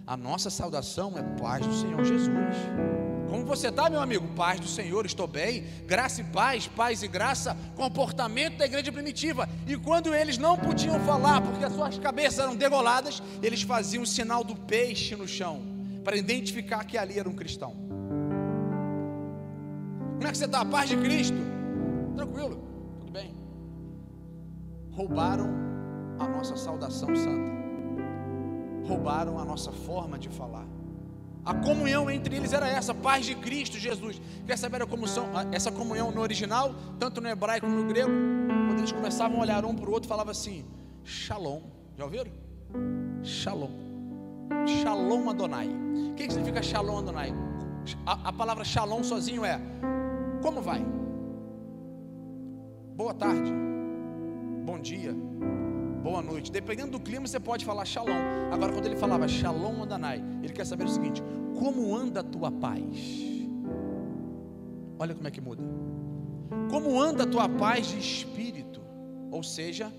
A 0.06 0.18
nossa 0.18 0.50
saudação 0.50 1.18
é 1.18 1.24
paz 1.40 1.66
do 1.66 1.74
Senhor 1.74 2.04
Jesus. 2.04 2.56
Como 3.30 3.46
você 3.46 3.70
está, 3.70 3.90
meu 3.90 4.02
amigo? 4.02 4.28
Paz 4.36 4.60
do 4.60 4.68
Senhor, 4.68 5.06
estou 5.06 5.28
bem. 5.28 5.64
Graça 5.86 6.22
e 6.22 6.24
paz, 6.26 6.68
paz 6.68 7.02
e 7.02 7.08
graça, 7.08 7.56
comportamento 7.76 8.58
da 8.58 8.66
igreja 8.66 8.92
primitiva. 8.92 9.48
E 9.66 9.78
quando 9.78 10.14
eles 10.14 10.38
não 10.38 10.58
podiam 10.58 11.00
falar, 11.02 11.42
porque 11.42 11.64
as 11.64 11.74
suas 11.74 11.98
cabeças 11.98 12.40
eram 12.40 12.56
degoladas, 12.56 13.24
eles 13.42 13.62
faziam 13.62 14.04
o 14.04 14.08
sinal 14.08 14.44
do 14.44 14.56
peixe 14.56 15.16
no 15.16 15.28
chão, 15.28 15.62
para 16.04 16.18
identificar 16.18 16.84
que 16.84 16.98
ali 16.98 17.18
era 17.18 17.30
um 17.30 17.36
cristão. 17.36 17.72
Como 20.16 20.28
é 20.28 20.32
que 20.32 20.38
você 20.38 20.46
está? 20.46 20.64
Paz 20.66 20.90
de 20.90 20.98
Cristo? 20.98 21.38
Tranquilo, 22.16 22.62
tudo 23.00 23.12
bem. 23.12 23.34
Roubaram 24.92 25.50
a 26.20 26.28
nossa 26.28 26.56
saudação 26.56 27.16
santa, 27.16 27.52
roubaram 28.88 29.40
a 29.40 29.46
nossa 29.46 29.72
forma 29.72 30.20
de 30.20 30.30
falar. 30.30 30.68
A 31.44 31.56
comunhão 31.56 32.10
entre 32.10 32.36
eles 32.36 32.54
era 32.54 32.68
essa, 32.68 32.94
paz 32.94 33.26
de 33.26 33.36
Cristo 33.36 33.78
Jesus. 33.78 34.22
Quer 34.46 34.58
saber 34.58 34.82
a 34.82 34.86
comunhão, 34.86 35.26
essa 35.52 35.72
comunhão 35.72 36.12
no 36.12 36.22
original, 36.22 36.76
tanto 37.00 37.20
no 37.20 37.28
hebraico 37.28 37.66
como 37.66 37.82
no 37.82 37.88
grego? 37.88 38.12
Quando 38.68 38.80
eles 38.80 38.92
começavam 38.92 39.40
a 39.40 39.42
olhar 39.42 39.66
um 39.66 39.76
para 39.76 39.90
o 39.90 39.94
outro, 39.94 40.08
falava 40.08 40.32
assim: 40.32 40.66
Shalom. 41.04 41.62
Já 41.98 42.04
ouviram? 42.04 42.32
Shalom. 43.24 43.72
Shalom 44.68 45.30
Adonai. 45.30 45.70
O 46.12 46.14
que 46.16 46.30
significa 46.30 46.62
Shalom 46.62 47.00
Adonai? 47.00 47.34
A, 48.06 48.30
a 48.30 48.34
palavra 48.34 48.64
Shalom 48.64 49.04
sozinho 49.04 49.44
é: 49.44 49.60
Como 50.44 50.62
vai? 50.62 50.86
Boa 52.96 53.16
tarde. 53.16 53.52
Bom 54.64 54.80
dia 54.80 55.16
boa 56.02 56.22
noite. 56.22 56.52
Dependendo 56.52 56.92
do 56.92 57.00
clima, 57.00 57.28
você 57.28 57.40
pode 57.40 57.64
falar 57.64 57.86
shalom. 57.86 58.12
Agora, 58.52 58.74
quando 58.74 58.86
ele 58.86 58.96
falava 58.96 59.28
shalom 59.28 59.84
Andanai, 59.84 60.24
ele 60.44 60.54
quer 60.54 60.66
saber 60.66 60.86
o 60.86 60.90
seguinte: 60.90 61.22
como 61.58 61.96
anda 61.96 62.22
a 62.22 62.24
tua 62.24 62.52
paz? 62.52 62.82
Olha 65.00 65.16
como 65.16 65.28
é 65.28 65.32
que 65.32 65.42
muda. 65.42 65.64
Como 66.70 67.00
anda 67.00 67.24
a 67.24 67.28
tua 67.28 67.48
paz 67.48 67.88
de 67.88 67.98
espírito? 67.98 68.82
Ou 69.32 69.44
seja, 69.44 69.92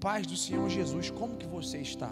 paz 0.00 0.26
do 0.26 0.36
Senhor 0.36 0.68
Jesus, 0.68 1.10
como 1.10 1.36
que 1.36 1.46
você 1.46 1.78
está? 1.78 2.10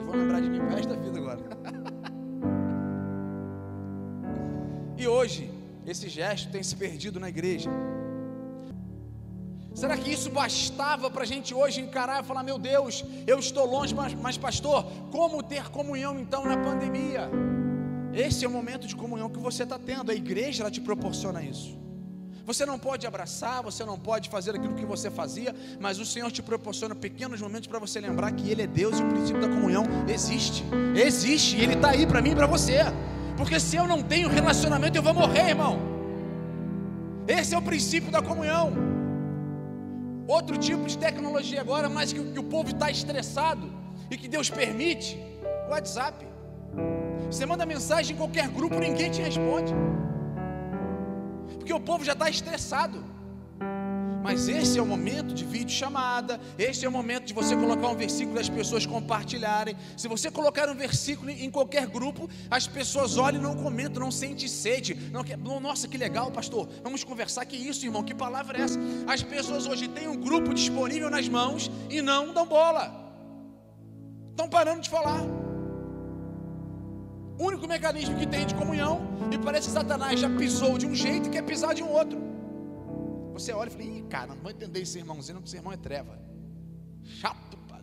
Eu 0.00 0.06
vou 0.06 0.14
lembrar 0.14 0.40
de 0.40 0.50
mim 0.50 0.60
paz 0.60 0.86
da 0.86 0.94
vida 0.94 1.18
agora. 1.18 1.40
e 4.98 5.06
hoje, 5.06 5.50
esse 5.86 6.08
gesto 6.08 6.50
tem 6.50 6.62
se 6.62 6.76
perdido 6.76 7.18
na 7.18 7.28
igreja. 7.28 7.70
Será 9.74 9.96
que 9.96 10.12
isso 10.12 10.30
bastava 10.30 11.10
para 11.10 11.22
a 11.22 11.26
gente 11.26 11.54
hoje 11.54 11.80
encarar 11.80 12.22
e 12.22 12.26
falar: 12.26 12.42
meu 12.42 12.58
Deus, 12.58 13.04
eu 13.26 13.38
estou 13.38 13.66
longe, 13.66 13.94
mas, 13.94 14.14
mas, 14.14 14.36
pastor, 14.36 14.84
como 15.10 15.42
ter 15.42 15.70
comunhão 15.70 16.18
então 16.20 16.44
na 16.44 16.56
pandemia? 16.56 17.30
Esse 18.12 18.44
é 18.44 18.48
o 18.48 18.50
momento 18.50 18.86
de 18.86 18.94
comunhão 18.94 19.30
que 19.30 19.38
você 19.38 19.62
está 19.62 19.78
tendo, 19.78 20.10
a 20.10 20.14
igreja 20.14 20.62
ela 20.62 20.70
te 20.70 20.80
proporciona 20.80 21.42
isso. 21.42 21.80
Você 22.44 22.66
não 22.66 22.78
pode 22.78 23.06
abraçar, 23.06 23.62
você 23.62 23.84
não 23.84 23.98
pode 23.98 24.28
fazer 24.28 24.54
aquilo 24.56 24.74
que 24.74 24.84
você 24.84 25.10
fazia, 25.10 25.54
mas 25.80 25.98
o 25.98 26.04
Senhor 26.04 26.30
te 26.30 26.42
proporciona 26.42 26.94
pequenos 26.94 27.40
momentos 27.40 27.68
para 27.68 27.78
você 27.78 28.00
lembrar 28.00 28.32
que 28.32 28.50
Ele 28.50 28.62
é 28.62 28.66
Deus 28.66 28.98
e 28.98 29.02
o 29.02 29.08
princípio 29.08 29.40
da 29.40 29.48
comunhão 29.48 29.84
existe, 30.08 30.64
existe, 30.94 31.56
Ele 31.56 31.74
está 31.74 31.90
aí 31.90 32.06
para 32.06 32.20
mim 32.20 32.32
e 32.32 32.34
para 32.34 32.46
você, 32.46 32.80
porque 33.36 33.60
se 33.60 33.76
eu 33.76 33.86
não 33.86 34.02
tenho 34.02 34.28
relacionamento, 34.28 34.98
eu 34.98 35.02
vou 35.02 35.14
morrer, 35.14 35.50
irmão. 35.50 35.78
Esse 37.26 37.54
é 37.54 37.58
o 37.58 37.62
princípio 37.62 38.10
da 38.10 38.20
comunhão. 38.20 38.91
Outro 40.36 40.56
tipo 40.56 40.84
de 40.86 40.96
tecnologia 40.96 41.60
agora, 41.60 41.90
mas 41.90 42.10
que, 42.10 42.22
que 42.32 42.38
o 42.38 42.42
povo 42.42 42.70
está 42.70 42.90
estressado 42.90 43.70
e 44.10 44.16
que 44.16 44.26
Deus 44.26 44.48
permite, 44.48 45.18
WhatsApp. 45.68 46.26
Você 47.30 47.44
manda 47.44 47.66
mensagem 47.66 48.14
em 48.14 48.18
qualquer 48.18 48.48
grupo, 48.48 48.78
ninguém 48.78 49.10
te 49.10 49.20
responde. 49.20 49.74
Porque 51.58 51.74
o 51.74 51.78
povo 51.78 52.02
já 52.02 52.14
está 52.14 52.30
estressado. 52.30 53.04
Mas 54.22 54.48
esse 54.48 54.78
é 54.78 54.82
o 54.82 54.86
momento 54.86 55.34
de 55.34 55.44
vídeo 55.44 55.74
chamada, 55.74 56.40
esse 56.56 56.84
é 56.84 56.88
o 56.88 56.92
momento 56.92 57.24
de 57.24 57.34
você 57.34 57.56
colocar 57.56 57.88
um 57.88 57.96
versículo 57.96 58.36
e 58.38 58.40
as 58.40 58.48
pessoas 58.48 58.86
compartilharem. 58.86 59.76
Se 59.96 60.06
você 60.06 60.30
colocar 60.30 60.68
um 60.68 60.76
versículo 60.76 61.30
em 61.30 61.50
qualquer 61.50 61.86
grupo, 61.86 62.30
as 62.50 62.66
pessoas 62.66 63.16
olham 63.16 63.40
e 63.40 63.42
não 63.42 63.56
comentam, 63.56 64.00
não 64.00 64.12
sentem 64.12 64.46
sede. 64.46 64.96
Não, 65.10 65.58
nossa, 65.60 65.88
que 65.88 65.98
legal, 65.98 66.30
pastor. 66.30 66.68
Vamos 66.82 67.02
conversar. 67.02 67.44
Que 67.44 67.56
isso, 67.56 67.84
irmão? 67.84 68.04
Que 68.04 68.14
palavra 68.14 68.58
é 68.58 68.62
essa? 68.62 68.78
As 69.06 69.22
pessoas 69.22 69.66
hoje 69.66 69.88
têm 69.88 70.06
um 70.06 70.16
grupo 70.16 70.54
disponível 70.54 71.10
nas 71.10 71.28
mãos 71.28 71.70
e 71.90 72.00
não 72.00 72.32
dão 72.32 72.46
bola. 72.46 73.02
Estão 74.30 74.48
parando 74.48 74.80
de 74.80 74.88
falar. 74.88 75.20
O 77.38 77.44
único 77.44 77.66
mecanismo 77.66 78.16
que 78.16 78.26
tem 78.26 78.46
de 78.46 78.54
comunhão, 78.54 79.00
e 79.32 79.38
parece 79.38 79.66
que 79.66 79.74
Satanás 79.74 80.20
já 80.20 80.30
pisou 80.30 80.78
de 80.78 80.86
um 80.86 80.94
jeito 80.94 81.28
e 81.28 81.30
quer 81.30 81.42
pisar 81.42 81.74
de 81.74 81.82
um 81.82 81.90
outro. 81.90 82.31
Você 83.42 83.52
olha 83.52 83.68
e 83.68 83.72
fala, 83.72 83.82
Ih, 83.82 84.02
cara, 84.02 84.34
não 84.36 84.42
vou 84.42 84.52
entender 84.52 84.80
esse 84.80 84.98
irmãozinho, 84.98 85.38
porque 85.38 85.48
esse 85.48 85.56
irmão 85.56 85.72
é 85.72 85.76
treva. 85.76 86.16
Chato, 87.02 87.58
para. 87.66 87.82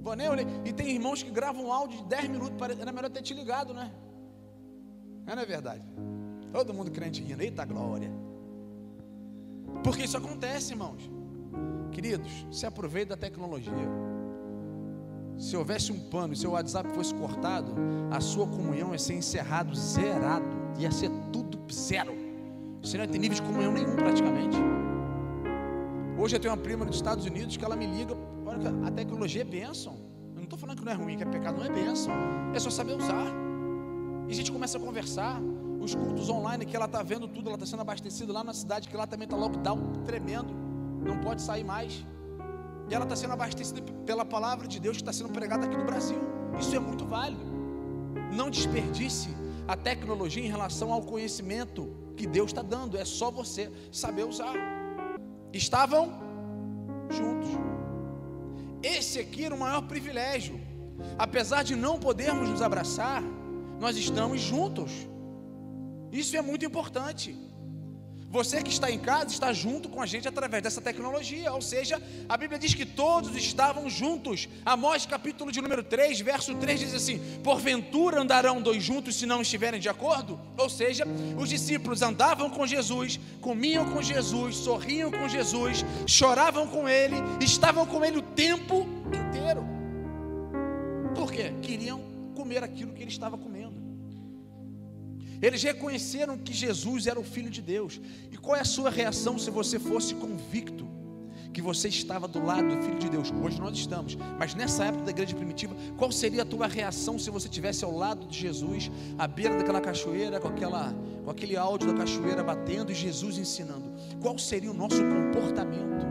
Vou 0.00 0.14
nem 0.14 0.28
olhar. 0.28 0.46
E 0.64 0.72
tem 0.72 0.90
irmãos 0.90 1.24
que 1.24 1.30
gravam 1.30 1.64
um 1.64 1.72
áudio 1.72 1.98
de 1.98 2.04
10 2.04 2.28
minutos, 2.28 2.78
era 2.78 2.92
melhor 2.92 3.10
ter 3.10 3.20
te 3.20 3.34
ligado, 3.34 3.74
né? 3.74 3.92
Não 5.26 5.42
é 5.42 5.44
verdade? 5.44 5.82
Todo 6.52 6.72
mundo 6.72 6.92
crente 6.92 7.20
rindo, 7.20 7.42
eita 7.42 7.64
glória. 7.64 8.12
Porque 9.82 10.04
isso 10.04 10.16
acontece, 10.16 10.74
irmãos. 10.74 11.10
Queridos, 11.90 12.46
se 12.52 12.64
aproveite 12.64 13.08
da 13.08 13.16
tecnologia. 13.16 13.72
Se 15.36 15.56
houvesse 15.56 15.90
um 15.90 16.08
pano 16.08 16.32
e 16.32 16.36
seu 16.36 16.52
WhatsApp 16.52 16.90
fosse 16.94 17.12
cortado, 17.12 17.74
a 18.08 18.20
sua 18.20 18.46
comunhão 18.46 18.92
ia 18.92 18.98
ser 19.00 19.14
encerrado, 19.14 19.74
zerado, 19.74 20.46
ia 20.78 20.92
ser 20.92 21.10
tudo 21.32 21.60
zero. 21.72 22.27
Você 22.82 22.96
não 22.96 23.06
tem 23.06 23.20
nível 23.20 23.36
de 23.36 23.42
comunhão 23.42 23.72
nenhum 23.72 23.94
praticamente. 23.96 24.56
Hoje 26.18 26.36
eu 26.36 26.40
tenho 26.40 26.54
uma 26.54 26.60
prima 26.60 26.84
dos 26.84 26.96
Estados 26.96 27.24
Unidos 27.26 27.56
que 27.56 27.64
ela 27.64 27.76
me 27.76 27.86
liga, 27.86 28.14
olha, 28.44 28.72
a 28.86 28.90
tecnologia 28.90 29.42
é 29.42 29.44
bênção. 29.44 29.94
Eu 30.30 30.36
não 30.36 30.44
estou 30.44 30.58
falando 30.58 30.78
que 30.78 30.84
não 30.84 30.92
é 30.92 30.94
ruim, 30.94 31.16
que 31.16 31.22
é 31.22 31.26
pecado, 31.26 31.58
não 31.58 31.64
é 31.64 31.70
bênção. 31.70 32.12
É 32.54 32.58
só 32.58 32.70
saber 32.70 32.94
usar. 32.94 33.26
E 34.28 34.32
a 34.32 34.34
gente 34.34 34.50
começa 34.50 34.78
a 34.78 34.80
conversar. 34.80 35.40
Os 35.80 35.94
cultos 35.94 36.28
online 36.28 36.66
que 36.66 36.74
ela 36.74 36.86
está 36.86 37.02
vendo 37.02 37.28
tudo, 37.28 37.48
ela 37.48 37.54
está 37.54 37.64
sendo 37.64 37.80
abastecida 37.80 38.32
lá 38.32 38.42
na 38.42 38.52
cidade, 38.52 38.88
que 38.88 38.96
lá 38.96 39.06
também 39.06 39.26
está 39.26 39.36
lockdown 39.36 39.92
tremendo. 40.04 40.52
Não 41.04 41.18
pode 41.18 41.40
sair 41.40 41.64
mais. 41.64 42.04
E 42.90 42.94
ela 42.94 43.04
está 43.04 43.14
sendo 43.14 43.32
abastecida 43.32 43.80
pela 44.04 44.24
palavra 44.24 44.66
de 44.66 44.80
Deus 44.80 44.96
que 44.96 45.02
está 45.02 45.12
sendo 45.12 45.32
pregada 45.32 45.66
aqui 45.66 45.76
no 45.76 45.84
Brasil. 45.84 46.18
Isso 46.58 46.74
é 46.74 46.78
muito 46.78 47.04
válido. 47.04 47.44
Não 48.32 48.50
desperdice 48.50 49.28
a 49.68 49.76
tecnologia 49.76 50.44
em 50.44 50.48
relação 50.48 50.92
ao 50.92 51.00
conhecimento 51.02 52.07
que 52.18 52.26
Deus 52.26 52.50
está 52.50 52.62
dando, 52.62 52.98
é 52.98 53.04
só 53.04 53.30
você 53.30 53.70
saber 53.90 54.24
usar. 54.24 54.54
Estavam 55.52 56.04
juntos. 57.18 57.50
Esse 58.82 59.18
aqui 59.20 59.44
era 59.44 59.54
o 59.54 59.58
maior 59.58 59.82
privilégio. 59.82 60.60
Apesar 61.16 61.62
de 61.62 61.74
não 61.76 61.98
podermos 61.98 62.48
nos 62.48 62.60
abraçar, 62.60 63.22
nós 63.80 63.96
estamos 63.96 64.40
juntos. 64.40 64.90
Isso 66.10 66.36
é 66.36 66.42
muito 66.42 66.64
importante. 66.64 67.36
Você 68.30 68.62
que 68.62 68.68
está 68.68 68.90
em 68.90 68.98
casa 68.98 69.30
está 69.30 69.54
junto 69.54 69.88
com 69.88 70.02
a 70.02 70.06
gente 70.06 70.28
através 70.28 70.62
dessa 70.62 70.82
tecnologia, 70.82 71.50
ou 71.50 71.62
seja, 71.62 72.00
a 72.28 72.36
Bíblia 72.36 72.58
diz 72.58 72.74
que 72.74 72.84
todos 72.84 73.34
estavam 73.34 73.88
juntos. 73.88 74.46
Amós, 74.66 75.06
capítulo 75.06 75.50
de 75.50 75.62
número 75.62 75.82
3, 75.82 76.20
verso 76.20 76.54
3 76.54 76.78
diz 76.78 76.94
assim: 76.94 77.18
Porventura 77.42 78.20
andarão 78.20 78.60
dois 78.60 78.82
juntos 78.82 79.16
se 79.16 79.24
não 79.24 79.40
estiverem 79.40 79.80
de 79.80 79.88
acordo? 79.88 80.38
Ou 80.58 80.68
seja, 80.68 81.04
os 81.38 81.48
discípulos 81.48 82.02
andavam 82.02 82.50
com 82.50 82.66
Jesus, 82.66 83.18
comiam 83.40 83.90
com 83.90 84.02
Jesus, 84.02 84.56
sorriam 84.56 85.10
com 85.10 85.26
Jesus, 85.26 85.82
choravam 86.06 86.66
com 86.66 86.86
ele, 86.86 87.16
estavam 87.40 87.86
com 87.86 88.04
ele 88.04 88.18
o 88.18 88.22
tempo 88.22 88.86
inteiro. 89.06 89.66
Por 91.14 91.32
quê? 91.32 91.54
Queriam 91.62 91.98
comer 92.34 92.62
aquilo 92.62 92.92
que 92.92 93.02
ele 93.02 93.10
estava 93.10 93.38
comendo. 93.38 93.57
Eles 95.40 95.62
reconheceram 95.62 96.36
que 96.36 96.52
Jesus 96.52 97.06
era 97.06 97.18
o 97.18 97.24
Filho 97.24 97.50
de 97.50 97.62
Deus. 97.62 98.00
E 98.30 98.36
qual 98.36 98.56
é 98.56 98.60
a 98.60 98.64
sua 98.64 98.90
reação 98.90 99.38
se 99.38 99.50
você 99.50 99.78
fosse 99.78 100.14
convicto 100.14 100.86
que 101.52 101.62
você 101.62 101.88
estava 101.88 102.28
do 102.28 102.44
lado 102.44 102.76
do 102.76 102.82
Filho 102.82 102.98
de 102.98 103.08
Deus? 103.08 103.32
Hoje 103.42 103.60
nós 103.60 103.76
estamos, 103.76 104.16
mas 104.38 104.54
nessa 104.54 104.86
época 104.86 105.04
da 105.04 105.10
igreja 105.10 105.34
primitiva, 105.34 105.76
qual 105.96 106.10
seria 106.10 106.42
a 106.42 106.44
tua 106.44 106.66
reação 106.66 107.18
se 107.18 107.30
você 107.30 107.46
estivesse 107.46 107.84
ao 107.84 107.96
lado 107.96 108.26
de 108.26 108.38
Jesus, 108.38 108.90
à 109.16 109.26
beira 109.26 109.56
daquela 109.56 109.80
cachoeira, 109.80 110.40
com, 110.40 110.48
aquela, 110.48 110.92
com 111.24 111.30
aquele 111.30 111.56
áudio 111.56 111.92
da 111.92 111.98
cachoeira 111.98 112.42
batendo 112.42 112.90
e 112.90 112.94
Jesus 112.94 113.38
ensinando? 113.38 113.92
Qual 114.20 114.36
seria 114.38 114.70
o 114.70 114.74
nosso 114.74 115.00
comportamento? 115.02 116.06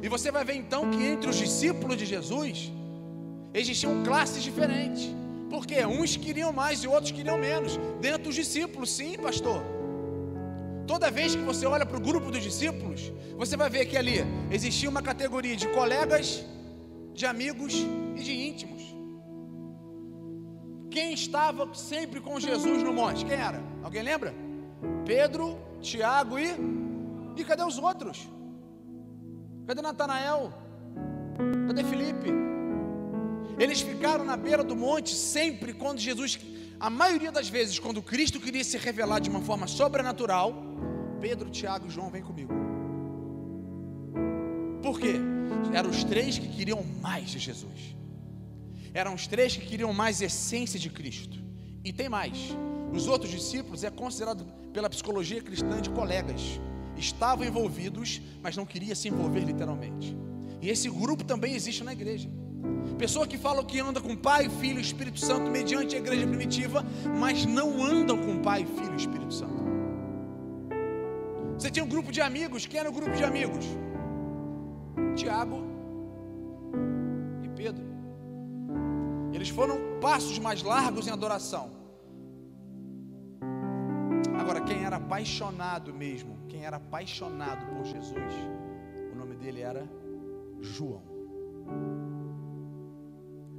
E 0.00 0.08
você 0.08 0.30
vai 0.30 0.44
ver 0.44 0.54
então 0.54 0.88
que 0.90 1.02
entre 1.04 1.28
os 1.28 1.36
discípulos 1.36 1.96
de 1.96 2.06
Jesus 2.06 2.72
existiam 3.52 4.04
classes 4.04 4.42
diferentes. 4.42 5.10
Porque 5.48 5.84
uns 5.84 6.16
queriam 6.16 6.52
mais 6.52 6.82
e 6.82 6.88
outros 6.88 7.12
queriam 7.12 7.38
menos. 7.38 7.78
Dentro 8.00 8.24
dos 8.24 8.34
discípulos, 8.34 8.90
sim, 8.90 9.16
pastor. 9.16 9.62
Toda 10.86 11.10
vez 11.10 11.34
que 11.34 11.42
você 11.42 11.66
olha 11.66 11.84
para 11.84 11.96
o 11.96 12.00
grupo 12.00 12.30
dos 12.30 12.42
discípulos, 12.42 13.12
você 13.36 13.56
vai 13.56 13.68
ver 13.68 13.86
que 13.86 13.96
ali 13.96 14.24
existia 14.50 14.88
uma 14.88 15.02
categoria 15.02 15.56
de 15.56 15.68
colegas 15.68 16.44
de 17.12 17.26
amigos 17.26 17.74
e 17.74 18.22
de 18.22 18.32
íntimos. 18.32 18.82
Quem 20.90 21.12
estava 21.12 21.74
sempre 21.74 22.20
com 22.20 22.38
Jesus 22.38 22.82
no 22.82 22.92
monte? 22.92 23.24
Quem 23.24 23.36
era? 23.36 23.60
Alguém 23.82 24.02
lembra? 24.02 24.32
Pedro, 25.04 25.58
Tiago 25.80 26.38
e. 26.38 26.54
E 27.36 27.44
cadê 27.44 27.62
os 27.62 27.78
outros? 27.78 28.28
Cadê 29.66 29.82
Natanael? 29.82 30.52
Cadê 31.66 31.84
Felipe? 31.84 32.55
Eles 33.58 33.80
ficaram 33.80 34.24
na 34.24 34.36
beira 34.36 34.62
do 34.62 34.76
monte 34.76 35.14
sempre 35.14 35.72
quando 35.72 35.98
Jesus, 35.98 36.38
a 36.78 36.90
maioria 36.90 37.32
das 37.32 37.48
vezes, 37.48 37.78
quando 37.78 38.02
Cristo 38.02 38.38
queria 38.38 38.62
se 38.62 38.76
revelar 38.76 39.18
de 39.20 39.30
uma 39.30 39.40
forma 39.40 39.66
sobrenatural, 39.66 40.54
Pedro, 41.20 41.48
Tiago 41.48 41.86
e 41.86 41.90
João 41.90 42.10
vem 42.10 42.22
comigo. 42.22 42.52
Por 44.82 45.00
quê? 45.00 45.14
Eram 45.72 45.90
os 45.90 46.04
três 46.04 46.38
que 46.38 46.48
queriam 46.48 46.84
mais 47.00 47.30
de 47.30 47.38
Jesus. 47.38 47.96
Eram 48.92 49.14
os 49.14 49.26
três 49.26 49.56
que 49.56 49.66
queriam 49.66 49.92
mais 49.92 50.20
essência 50.20 50.78
de 50.78 50.90
Cristo. 50.90 51.42
E 51.84 51.92
tem 51.92 52.08
mais. 52.08 52.54
Os 52.92 53.06
outros 53.08 53.30
discípulos 53.30 53.84
é 53.84 53.90
considerado 53.90 54.44
pela 54.72 54.90
psicologia 54.90 55.42
cristã 55.42 55.80
de 55.80 55.90
colegas. 55.90 56.60
Estavam 56.96 57.44
envolvidos, 57.44 58.20
mas 58.42 58.56
não 58.56 58.66
queria 58.66 58.94
se 58.94 59.08
envolver 59.08 59.40
literalmente. 59.40 60.16
E 60.60 60.68
esse 60.68 60.88
grupo 60.88 61.24
também 61.24 61.54
existe 61.54 61.82
na 61.82 61.92
igreja. 61.92 62.30
Pessoa 62.98 63.26
que 63.26 63.36
fala 63.36 63.62
que 63.62 63.78
anda 63.78 64.00
com 64.00 64.16
Pai, 64.16 64.48
Filho 64.48 64.78
e 64.78 64.82
Espírito 64.82 65.20
Santo 65.20 65.50
mediante 65.50 65.94
a 65.94 65.98
igreja 65.98 66.26
primitiva, 66.26 66.84
mas 67.18 67.44
não 67.44 67.84
andam 67.84 68.16
com 68.16 68.40
Pai, 68.40 68.64
Filho 68.64 68.94
e 68.94 68.96
Espírito 68.96 69.34
Santo. 69.34 69.66
Você 71.58 71.70
tinha 71.70 71.84
um 71.84 71.88
grupo 71.88 72.10
de 72.10 72.20
amigos, 72.20 72.66
quem 72.66 72.80
era 72.80 72.88
o 72.88 72.92
grupo 72.92 73.12
de 73.12 73.24
amigos? 73.24 73.66
Tiago 75.14 75.62
e 77.42 77.48
Pedro. 77.50 77.84
Eles 79.32 79.48
foram 79.50 79.76
passos 80.00 80.38
mais 80.38 80.62
largos 80.62 81.06
em 81.06 81.10
adoração. 81.10 81.70
Agora, 84.38 84.60
quem 84.60 84.84
era 84.84 84.96
apaixonado 84.96 85.92
mesmo, 85.92 86.38
quem 86.48 86.64
era 86.64 86.76
apaixonado 86.76 87.66
por 87.66 87.84
Jesus, 87.84 88.34
o 89.12 89.16
nome 89.16 89.34
dele 89.34 89.60
era 89.60 89.86
João. 90.60 91.02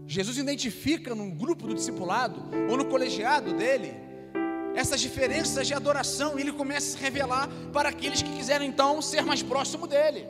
Jesus 0.07 0.37
identifica 0.37 1.13
num 1.13 1.29
grupo 1.29 1.67
do 1.67 1.75
discipulado 1.75 2.41
ou 2.69 2.77
no 2.77 2.85
colegiado 2.85 3.53
dele 3.53 3.93
essas 4.73 5.01
diferenças 5.01 5.67
de 5.67 5.73
adoração 5.73 6.37
e 6.37 6.41
ele 6.41 6.51
começa 6.51 6.87
a 6.87 6.97
se 6.97 7.03
revelar 7.03 7.49
para 7.73 7.89
aqueles 7.89 8.21
que 8.21 8.31
quiserem 8.31 8.69
então 8.69 9.01
ser 9.01 9.23
mais 9.23 9.43
próximo 9.43 9.85
dele. 9.85 10.27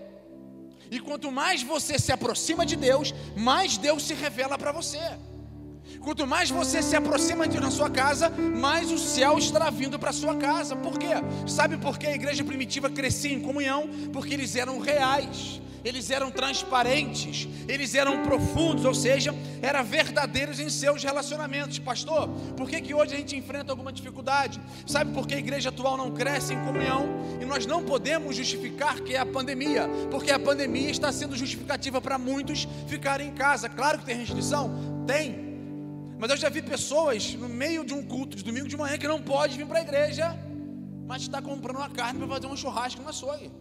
E 0.89 0.99
quanto 0.99 1.29
mais 1.31 1.61
você 1.61 1.99
se 1.99 2.11
aproxima 2.13 2.65
de 2.65 2.75
Deus, 2.75 3.13
mais 3.35 3.77
Deus 3.77 4.03
se 4.07 4.13
revela 4.13 4.57
para 4.57 4.71
você. 4.71 5.01
Quanto 5.99 6.25
mais 6.25 6.49
você 6.49 6.81
se 6.81 6.95
aproxima 6.95 7.47
de 7.47 7.59
na 7.59 7.69
sua 7.69 7.89
casa, 7.89 8.29
mais 8.29 8.91
o 8.91 8.97
céu 8.97 9.37
estará 9.37 9.69
vindo 9.69 9.99
para 9.99 10.13
sua 10.13 10.35
casa. 10.35 10.75
Por 10.75 10.97
quê? 10.97 11.09
Sabe 11.45 11.77
por 11.77 11.99
que 11.99 12.07
a 12.07 12.15
igreja 12.15 12.43
primitiva 12.43 12.89
crescia 12.89 13.33
em 13.33 13.41
comunhão? 13.41 13.89
Porque 14.13 14.33
eles 14.33 14.55
eram 14.55 14.79
reais 14.79 15.61
eles 15.83 16.09
eram 16.09 16.31
transparentes, 16.31 17.47
eles 17.67 17.95
eram 17.95 18.23
profundos, 18.23 18.85
ou 18.85 18.93
seja, 18.93 19.33
eram 19.61 19.83
verdadeiros 19.83 20.59
em 20.59 20.69
seus 20.69 21.03
relacionamentos. 21.03 21.79
Pastor, 21.79 22.29
por 22.55 22.69
que, 22.69 22.81
que 22.81 22.93
hoje 22.93 23.13
a 23.13 23.17
gente 23.17 23.35
enfrenta 23.35 23.71
alguma 23.71 23.91
dificuldade? 23.91 24.59
Sabe 24.85 25.13
por 25.13 25.27
que 25.27 25.35
a 25.35 25.39
igreja 25.39 25.69
atual 25.69 25.97
não 25.97 26.11
cresce 26.11 26.53
em 26.53 26.59
comunhão? 26.65 27.07
E 27.41 27.45
nós 27.45 27.65
não 27.65 27.83
podemos 27.83 28.35
justificar 28.35 28.99
que 29.01 29.15
é 29.15 29.19
a 29.19 29.25
pandemia, 29.25 29.89
porque 30.11 30.31
a 30.31 30.39
pandemia 30.39 30.89
está 30.89 31.11
sendo 31.11 31.35
justificativa 31.35 32.01
para 32.01 32.17
muitos 32.17 32.67
ficarem 32.87 33.29
em 33.29 33.33
casa. 33.33 33.69
Claro 33.69 33.99
que 33.99 34.05
tem 34.05 34.17
restrição? 34.17 35.03
Tem. 35.05 35.47
Mas 36.19 36.31
eu 36.31 36.37
já 36.37 36.49
vi 36.49 36.61
pessoas 36.61 37.35
no 37.35 37.47
meio 37.47 37.85
de 37.85 37.93
um 37.93 38.03
culto 38.03 38.35
de 38.35 38.43
domingo 38.43 38.67
de 38.67 38.75
manhã 38.75 38.97
que 38.97 39.07
não 39.07 39.21
pode 39.21 39.55
vir 39.55 39.67
para 39.67 39.79
a 39.79 39.81
igreja, 39.83 40.35
mas 41.05 41.21
está 41.21 41.41
comprando 41.41 41.77
uma 41.77 41.89
carne 41.89 42.19
para 42.19 42.27
fazer 42.27 42.47
um 42.47 42.57
churrasco 42.57 43.01
no 43.01 43.09
açougue 43.09 43.51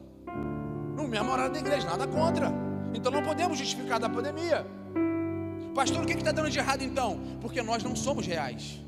no 0.97 1.07
mesmo 1.07 1.31
horário 1.31 1.53
da 1.53 1.59
igreja, 1.59 1.87
nada 1.87 2.07
contra. 2.07 2.51
Então 2.95 3.13
não 3.13 3.23
podemos 3.23 3.59
justificar 3.59 4.01
da 4.01 4.09
pandemia. 4.09 4.67
Pastor, 5.75 6.03
o 6.03 6.07
que 6.07 6.15
está 6.15 6.33
dando 6.33 6.51
de 6.51 6.59
errado 6.59 6.83
então? 6.83 7.21
Porque 7.41 7.61
nós 7.61 7.85
não 7.85 7.95
somos 7.95 8.27
reais. 8.27 8.81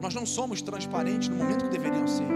Nós 0.00 0.14
não 0.14 0.24
somos 0.24 0.62
transparentes 0.62 1.28
no 1.28 1.36
momento 1.36 1.64
que 1.66 1.70
deveriam 1.70 2.06
ser. 2.06 2.26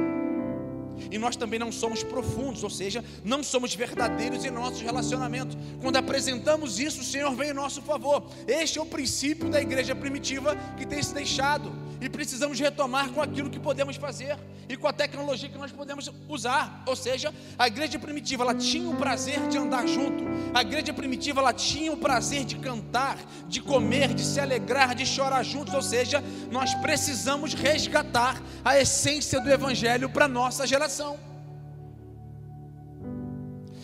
E 1.11 1.17
nós 1.17 1.35
também 1.35 1.59
não 1.59 1.73
somos 1.73 2.03
profundos, 2.03 2.63
ou 2.63 2.69
seja, 2.69 3.03
não 3.25 3.43
somos 3.43 3.75
verdadeiros 3.75 4.45
em 4.45 4.51
nossos 4.51 4.83
relacionamentos. 4.83 5.57
Quando 5.81 5.97
apresentamos 5.97 6.79
isso, 6.79 7.01
o 7.01 7.05
Senhor 7.05 7.35
vem 7.35 7.51
em 7.51 7.55
nosso 7.55 7.81
favor. 7.81 8.25
Este 8.47 8.79
é 8.79 8.83
o 8.83 8.87
princípio 8.87 9.49
da 9.49 9.63
igreja 9.63 9.95
primitiva 9.95 10.55
que 10.77 10.85
tem 10.87 11.03
se 11.03 11.15
deixado 11.15 11.73
e 12.03 12.09
precisamos 12.09 12.61
retomar 12.61 13.11
com 13.13 13.23
aquilo 13.23 13.49
que 13.49 13.59
podemos 13.59 13.97
fazer 13.97 14.37
e 14.71 14.77
com 14.77 14.87
a 14.87 14.93
tecnologia 14.93 15.49
que 15.49 15.59
nós 15.59 15.73
podemos 15.73 16.09
usar. 16.29 16.85
Ou 16.87 16.95
seja, 16.95 17.35
a 17.59 17.67
igreja 17.67 17.99
primitiva 17.99 18.45
ela 18.45 18.55
tinha 18.55 18.89
o 18.89 18.95
prazer 18.95 19.49
de 19.49 19.59
andar 19.59 19.85
junto. 19.89 20.23
A 20.55 20.63
igreja 20.63 20.93
primitiva 20.93 21.41
ela 21.41 21.53
tinha 21.53 21.93
o 21.93 21.97
prazer 21.97 22.45
de 22.45 22.55
cantar, 22.57 23.19
de 23.49 23.61
comer, 23.61 24.15
de 24.15 24.25
se 24.25 24.39
alegrar, 24.39 24.95
de 24.95 25.05
chorar 25.05 25.43
juntos. 25.43 25.75
Ou 25.75 25.83
seja, 25.83 26.23
nós 26.53 26.73
precisamos 26.75 27.53
resgatar 27.53 28.41
a 28.65 28.79
essência 28.79 29.41
do 29.41 29.51
evangelho 29.51 30.09
para 30.09 30.29
nossa 30.29 30.65
geração. 30.69 31.19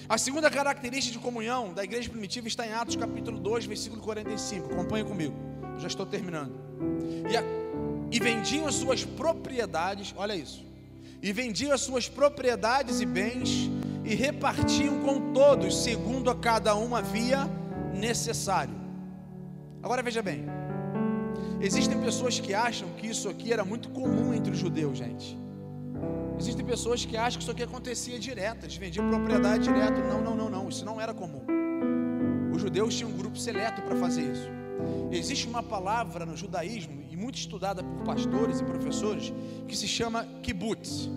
A 0.09 0.17
segunda 0.17 0.49
característica 0.49 1.19
de 1.19 1.25
comunhão 1.25 1.75
da 1.75 1.83
igreja 1.83 2.09
primitiva 2.09 2.47
está 2.47 2.65
em 2.65 2.73
Atos 2.73 2.95
capítulo 2.95 3.41
2, 3.41 3.67
versículo 3.67 4.01
45. 4.01 4.73
Acompanhe 4.73 5.05
comigo. 5.05 5.35
Já 5.79 5.89
estou 5.89 6.07
terminando. 6.07 6.55
E 7.29 7.37
a 7.37 7.43
e 8.11 8.21
vendiam 8.21 8.67
as 8.67 8.75
suas 8.75 9.05
propriedades, 9.05 10.15
olha 10.17 10.35
isso, 10.35 10.65
e 11.23 11.33
vendiam 11.33 11.73
as 11.73 11.81
suas 11.81 12.09
propriedades 12.09 13.01
e 13.01 13.07
bens 13.07 13.71
e 14.05 14.15
repartiam 14.15 15.01
com 15.03 15.33
todos, 15.33 15.83
segundo 15.83 16.31
a 16.31 16.35
cada 16.35 16.77
um 16.77 16.95
havia 16.95 17.49
necessário. 17.93 18.75
Agora 19.83 20.03
veja 20.03 20.23
bem, 20.23 20.45
existem 21.61 22.01
pessoas 22.01 22.39
que 22.39 22.55
acham 22.55 22.89
que 22.91 23.07
isso 23.07 23.29
aqui 23.29 23.53
era 23.53 23.65
muito 23.65 23.89
comum 23.91 24.33
entre 24.33 24.53
os 24.53 24.59
judeus, 24.59 24.99
gente. 24.99 25.37
Existem 26.39 26.65
pessoas 26.65 27.05
que 27.05 27.17
acham 27.17 27.39
que 27.39 27.43
isso 27.43 27.51
aqui 27.51 27.63
acontecia 27.63 28.19
direto, 28.19 28.65
eles 28.65 28.77
vendiam 28.77 29.09
propriedade 29.09 29.65
direto. 29.65 30.01
Não, 30.01 30.21
não, 30.23 30.35
não, 30.37 30.51
não, 30.51 30.69
isso 30.69 30.85
não 30.85 31.01
era 31.01 31.15
comum. 31.15 31.43
Os 32.55 32.61
judeus 32.61 32.95
tinham 32.95 33.11
um 33.11 33.17
grupo 33.17 33.39
seleto 33.39 33.83
para 33.83 33.97
fazer 33.97 34.31
isso. 34.33 34.49
Existe 35.11 35.49
uma 35.49 35.63
palavra 35.63 36.27
no 36.27 36.37
judaísmo, 36.37 37.03
muito 37.17 37.39
estudada 37.39 37.83
por 37.83 38.05
pastores 38.05 38.61
e 38.61 38.65
professores, 38.65 39.33
que 39.67 39.75
se 39.75 39.89
chama 39.89 40.27
kibbutz. 40.43 41.09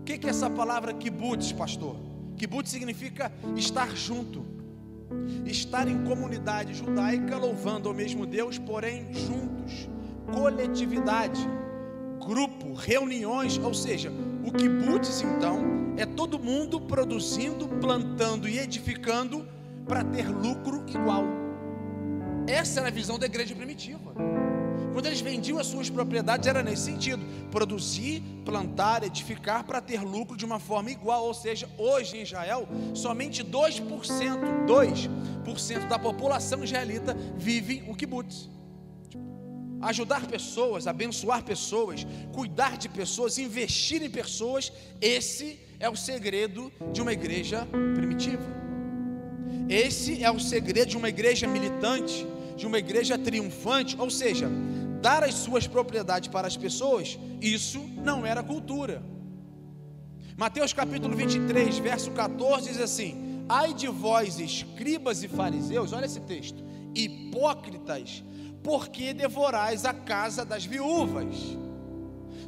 O 0.00 0.04
que 0.04 0.26
é 0.26 0.30
essa 0.30 0.50
palavra 0.50 0.92
kibbutz, 0.92 1.52
pastor? 1.52 1.96
Kibbutz 2.36 2.68
significa 2.68 3.32
estar 3.54 3.94
junto, 3.96 4.44
estar 5.44 5.86
em 5.86 6.02
comunidade 6.04 6.74
judaica, 6.74 7.38
louvando 7.38 7.88
ao 7.88 7.94
mesmo 7.94 8.26
Deus, 8.26 8.58
porém 8.58 9.06
juntos, 9.14 9.88
coletividade, 10.34 11.40
grupo, 12.26 12.74
reuniões, 12.74 13.56
ou 13.56 13.72
seja, 13.72 14.12
o 14.44 14.50
kibbutz 14.50 15.22
então 15.22 15.94
é 15.96 16.04
todo 16.04 16.40
mundo 16.40 16.80
produzindo, 16.80 17.68
plantando 17.80 18.48
e 18.48 18.58
edificando 18.58 19.46
para 19.86 20.02
ter 20.02 20.28
lucro 20.28 20.84
igual. 20.88 21.24
Essa 22.48 22.80
era 22.80 22.88
a 22.88 22.92
visão 22.92 23.16
da 23.16 23.26
igreja 23.26 23.54
primitiva. 23.54 24.12
Quando 24.96 25.08
eles 25.08 25.20
vendiam 25.20 25.58
as 25.58 25.66
suas 25.66 25.90
propriedades, 25.90 26.48
era 26.48 26.62
nesse 26.62 26.84
sentido: 26.84 27.22
produzir, 27.50 28.22
plantar, 28.46 29.02
edificar 29.02 29.62
para 29.62 29.78
ter 29.78 30.00
lucro 30.00 30.38
de 30.38 30.46
uma 30.46 30.58
forma 30.58 30.90
igual. 30.90 31.26
Ou 31.26 31.34
seja, 31.34 31.68
hoje 31.76 32.16
em 32.16 32.22
Israel, 32.22 32.66
somente 32.94 33.44
2%, 33.44 33.84
2% 34.66 35.86
da 35.86 35.98
população 35.98 36.64
israelita 36.64 37.14
vive 37.36 37.84
o 37.86 37.94
kibbutz. 37.94 38.48
Ajudar 39.82 40.26
pessoas, 40.26 40.86
abençoar 40.86 41.44
pessoas, 41.44 42.06
cuidar 42.32 42.78
de 42.78 42.88
pessoas, 42.88 43.36
investir 43.36 44.02
em 44.02 44.08
pessoas, 44.08 44.72
esse 44.98 45.60
é 45.78 45.90
o 45.90 45.94
segredo 45.94 46.72
de 46.94 47.02
uma 47.02 47.12
igreja 47.12 47.68
primitiva. 47.94 48.46
Esse 49.68 50.24
é 50.24 50.30
o 50.30 50.40
segredo 50.40 50.88
de 50.88 50.96
uma 50.96 51.10
igreja 51.10 51.46
militante 51.46 52.26
de 52.56 52.66
uma 52.66 52.78
igreja 52.78 53.18
triunfante, 53.18 53.96
ou 53.98 54.10
seja, 54.10 54.50
dar 55.00 55.22
as 55.22 55.34
suas 55.34 55.66
propriedades 55.66 56.28
para 56.28 56.46
as 56.46 56.56
pessoas, 56.56 57.18
isso 57.40 57.80
não 57.96 58.24
era 58.24 58.42
cultura. 58.42 59.02
Mateus 60.36 60.72
capítulo 60.72 61.16
23, 61.16 61.78
verso 61.78 62.10
14 62.10 62.68
diz 62.68 62.80
assim: 62.80 63.44
Ai 63.48 63.72
de 63.72 63.88
vós, 63.88 64.38
escribas 64.38 65.22
e 65.22 65.28
fariseus, 65.28 65.92
olha 65.92 66.06
esse 66.06 66.20
texto, 66.20 66.62
hipócritas, 66.94 68.22
porque 68.62 69.14
devorais 69.14 69.84
a 69.84 69.94
casa 69.94 70.44
das 70.44 70.64
viúvas, 70.64 71.36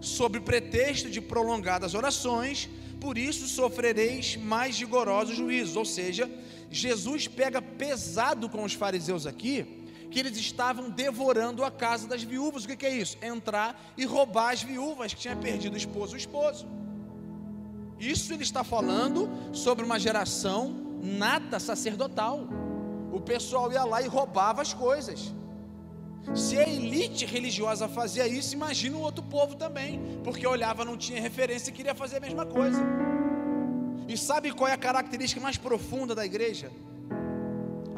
sob 0.01 0.41
pretexto 0.41 1.09
de 1.09 1.21
prolongadas 1.21 1.95
orações, 1.95 2.69
por 3.01 3.17
isso 3.17 3.47
sofrereis 3.47 4.37
mais 4.37 4.79
rigorosos 4.79 5.37
juízos, 5.37 5.77
ou 5.77 5.85
seja, 5.85 6.29
Jesus 6.71 7.29
pega 7.29 7.63
pesado 7.63 8.49
com 8.49 8.65
os 8.65 8.75
fariseus 8.75 9.27
aqui, 9.27 9.78
que 10.11 10.19
eles 10.19 10.37
estavam 10.37 10.91
devorando 10.91 11.65
a 11.65 11.71
casa 11.71 12.07
das 12.07 12.23
viúvas. 12.23 12.65
O 12.65 12.69
que, 12.69 12.87
é 12.87 12.91
isso? 12.91 13.17
Entrar 13.23 13.81
e 13.97 14.05
roubar 14.05 14.53
as 14.53 14.63
viúvas 14.63 15.13
que 15.13 15.21
tinham 15.21 15.37
perdido 15.37 15.75
o 15.75 15.77
esposo 15.77 16.15
o 16.15 16.17
esposo. 16.17 16.67
Isso 17.99 18.33
ele 18.33 18.43
está 18.43 18.63
falando 18.63 19.29
sobre 19.53 19.85
uma 19.85 19.99
geração 19.99 20.75
nata 21.03 21.59
sacerdotal. 21.59 22.47
O 23.13 23.21
pessoal 23.21 23.73
ia 23.73 23.85
lá 23.85 24.01
e 24.01 24.07
roubava 24.07 24.63
as 24.63 24.73
coisas. 24.73 25.35
Se 26.35 26.59
a 26.59 26.69
elite 26.69 27.25
religiosa 27.25 27.89
fazia 27.89 28.27
isso, 28.27 28.55
imagina 28.55 28.97
o 28.97 29.01
outro 29.01 29.25
povo 29.25 29.57
também, 29.57 30.01
porque 30.23 30.47
olhava, 30.47 30.85
não 30.85 30.97
tinha 30.97 31.21
referência 31.21 31.71
e 31.71 31.73
queria 31.73 31.95
fazer 31.95 32.19
a 32.19 32.21
mesma 32.21 32.45
coisa. 32.45 32.81
E 34.07 34.17
sabe 34.17 34.53
qual 34.53 34.69
é 34.69 34.73
a 34.73 34.79
característica 34.79 35.41
mais 35.41 35.57
profunda 35.57 36.15
da 36.15 36.25
igreja? 36.25 36.71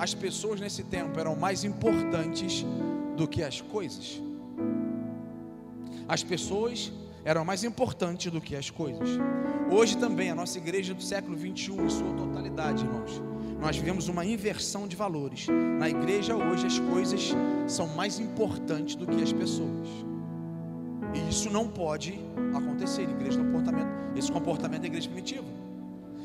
As 0.01 0.15
pessoas 0.15 0.59
nesse 0.59 0.83
tempo 0.83 1.21
eram 1.21 1.37
mais 1.37 1.63
importantes 1.63 2.65
do 3.19 3.29
que 3.29 3.43
as 3.43 3.61
coisas. 3.61 4.19
As 6.09 6.23
pessoas 6.23 6.91
eram 7.23 7.45
mais 7.45 7.65
importantes 7.65 8.33
do 8.33 8.41
que 8.41 8.57
as 8.57 8.71
coisas. 8.71 9.11
Hoje 9.71 9.99
também, 9.99 10.31
a 10.31 10.35
nossa 10.35 10.57
igreja 10.57 10.95
do 10.95 11.03
século 11.03 11.37
21, 11.37 11.85
em 11.85 11.91
sua 11.91 12.15
totalidade, 12.15 12.83
irmãos, 12.83 13.21
nós 13.61 13.77
vivemos 13.77 14.09
uma 14.09 14.25
inversão 14.25 14.89
de 14.89 14.97
valores. 14.97 15.49
Na 15.79 15.91
igreja 15.91 16.35
hoje 16.35 16.67
as 16.67 16.79
coisas 16.79 17.33
são 17.69 17.87
mais 17.89 18.19
importantes 18.19 18.95
do 18.95 19.07
que 19.07 19.23
as 19.23 19.35
pessoas. 19.35 19.87
E 21.15 21.29
isso 21.29 21.51
não 21.51 21.69
pode 21.69 22.19
acontecer 22.55 23.03
igreja 23.03 23.39
comportamento, 23.39 23.91
esse 24.17 24.33
comportamento 24.33 24.81
da 24.81 24.87
igreja 24.87 25.11
primitiva. 25.11 25.47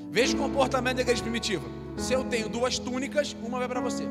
Veja 0.10 0.34
o 0.34 0.40
comportamento 0.40 0.96
da 0.96 1.02
igreja 1.02 1.22
primitiva. 1.22 1.85
Se 1.98 2.14
eu 2.14 2.24
tenho 2.24 2.50
duas 2.50 2.78
túnicas, 2.78 3.36
uma 3.42 3.60
vai 3.60 3.68
para 3.68 3.82
você. 3.82 4.04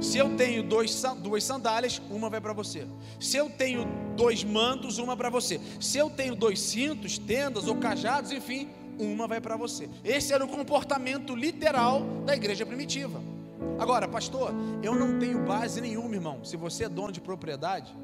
Se 0.00 0.16
eu 0.16 0.34
tenho 0.34 0.62
dois, 0.62 1.02
duas 1.18 1.44
sandálias, 1.44 2.00
uma 2.10 2.30
vai 2.30 2.40
para 2.40 2.54
você. 2.54 2.86
Se 3.18 3.36
eu 3.36 3.50
tenho 3.50 3.86
dois 4.16 4.42
mantos, 4.42 4.98
uma 4.98 5.16
para 5.16 5.28
você. 5.28 5.60
Se 5.78 5.98
eu 5.98 6.08
tenho 6.08 6.34
dois 6.34 6.58
cintos, 6.58 7.18
tendas 7.18 7.66
ou 7.66 7.76
cajados, 7.76 8.32
enfim, 8.32 8.68
uma 8.98 9.26
vai 9.26 9.40
para 9.40 9.56
você. 9.56 9.88
Esse 10.02 10.32
era 10.32 10.44
o 10.44 10.48
comportamento 10.48 11.34
literal 11.34 12.02
da 12.24 12.34
igreja 12.34 12.64
primitiva. 12.64 13.20
Agora, 13.78 14.08
pastor, 14.08 14.54
eu 14.82 14.94
não 14.94 15.18
tenho 15.18 15.44
base 15.44 15.80
nenhuma, 15.80 16.14
irmão. 16.14 16.44
Se 16.44 16.56
você 16.56 16.84
é 16.84 16.88
dono 16.88 17.12
de 17.12 17.20
propriedade, 17.20 17.94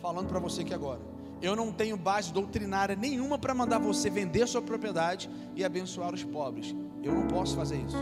falando 0.00 0.28
para 0.28 0.38
você 0.38 0.60
aqui 0.60 0.74
agora, 0.74 1.00
eu 1.42 1.56
não 1.56 1.72
tenho 1.72 1.96
base 1.96 2.32
doutrinária 2.32 2.94
nenhuma 2.94 3.38
para 3.38 3.54
mandar 3.54 3.78
você 3.78 4.10
vender 4.10 4.46
sua 4.46 4.60
propriedade 4.60 5.30
e 5.56 5.64
abençoar 5.64 6.12
os 6.12 6.22
pobres. 6.22 6.74
Eu 7.02 7.14
não 7.14 7.26
posso 7.26 7.56
fazer 7.56 7.76
isso. 7.76 7.96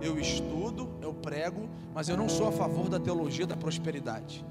Eu 0.00 0.18
estudo, 0.18 0.90
eu 1.00 1.14
prego, 1.14 1.68
mas 1.94 2.08
eu 2.08 2.16
não 2.16 2.28
sou 2.28 2.48
a 2.48 2.52
favor 2.52 2.88
da 2.88 2.98
teologia 2.98 3.46
da 3.46 3.56
prosperidade. 3.56 4.44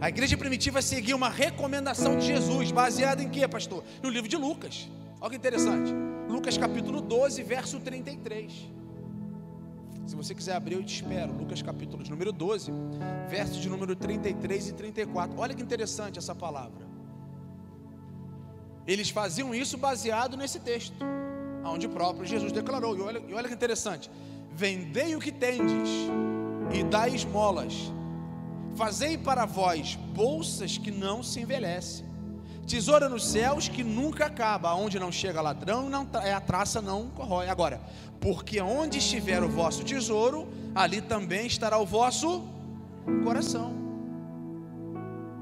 A 0.00 0.08
igreja 0.08 0.36
primitiva 0.38 0.80
seguia 0.80 1.14
uma 1.14 1.28
recomendação 1.28 2.16
de 2.16 2.24
Jesus, 2.24 2.72
baseada 2.72 3.22
em 3.22 3.28
quê, 3.28 3.46
pastor? 3.46 3.84
No 4.02 4.08
livro 4.08 4.28
de 4.28 4.36
Lucas. 4.36 4.88
Olha 5.20 5.30
que 5.30 5.36
interessante. 5.36 5.92
Lucas 6.26 6.56
capítulo 6.56 7.02
12, 7.02 7.42
verso 7.42 7.78
33. 7.80 8.79
Se 10.10 10.16
você 10.16 10.34
quiser 10.34 10.56
abrir, 10.56 10.74
eu 10.74 10.82
te 10.82 10.92
espero. 10.92 11.32
Lucas 11.32 11.62
capítulo 11.62 12.02
de 12.02 12.10
número 12.10 12.32
12, 12.32 12.72
versos 13.28 13.58
de 13.58 13.68
número 13.68 13.94
33 13.94 14.70
e 14.70 14.72
34. 14.72 15.38
Olha 15.38 15.54
que 15.54 15.62
interessante 15.62 16.18
essa 16.18 16.34
palavra. 16.34 16.84
Eles 18.88 19.08
faziam 19.08 19.54
isso 19.54 19.78
baseado 19.78 20.36
nesse 20.36 20.58
texto, 20.58 20.96
onde 21.64 21.86
próprio 21.86 22.26
Jesus 22.26 22.50
declarou. 22.50 22.96
E 22.96 23.00
olha, 23.00 23.22
e 23.28 23.34
olha 23.34 23.46
que 23.46 23.54
interessante: 23.54 24.10
Vendei 24.52 25.14
o 25.14 25.20
que 25.20 25.30
tendes 25.30 25.88
e 26.74 26.82
dai 26.82 27.14
esmolas. 27.14 27.92
Fazei 28.74 29.16
para 29.16 29.46
vós 29.46 29.94
bolsas 29.94 30.76
que 30.76 30.90
não 30.90 31.22
se 31.22 31.38
envelhecem 31.38 32.09
Tesoura 32.70 33.08
nos 33.08 33.26
céus 33.26 33.68
que 33.68 33.82
nunca 33.82 34.26
acaba, 34.26 34.72
onde 34.74 34.96
não 34.96 35.10
chega 35.10 35.40
ladrão, 35.40 35.90
não, 35.90 36.06
é 36.22 36.32
a 36.32 36.40
traça 36.40 36.80
não 36.80 37.08
corrói. 37.08 37.48
Agora, 37.48 37.80
porque 38.20 38.60
onde 38.60 38.98
estiver 38.98 39.42
o 39.42 39.48
vosso 39.48 39.82
tesouro, 39.82 40.46
ali 40.72 41.00
também 41.00 41.48
estará 41.48 41.78
o 41.78 41.84
vosso 41.84 42.44
coração. 43.24 43.72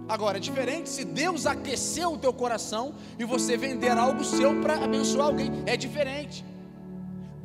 Agora, 0.09 0.39
é 0.39 0.41
diferente 0.41 0.89
se 0.89 1.05
Deus 1.05 1.45
aqueceu 1.45 2.15
o 2.15 2.19
teu 2.19 2.33
coração 2.33 2.95
e 3.19 3.25
você 3.25 3.59
vender 3.59 3.91
algo 3.91 4.25
seu 4.25 4.59
para 4.63 4.83
abençoar 4.83 5.27
alguém, 5.27 5.53
é 5.67 5.77
diferente. 5.77 6.43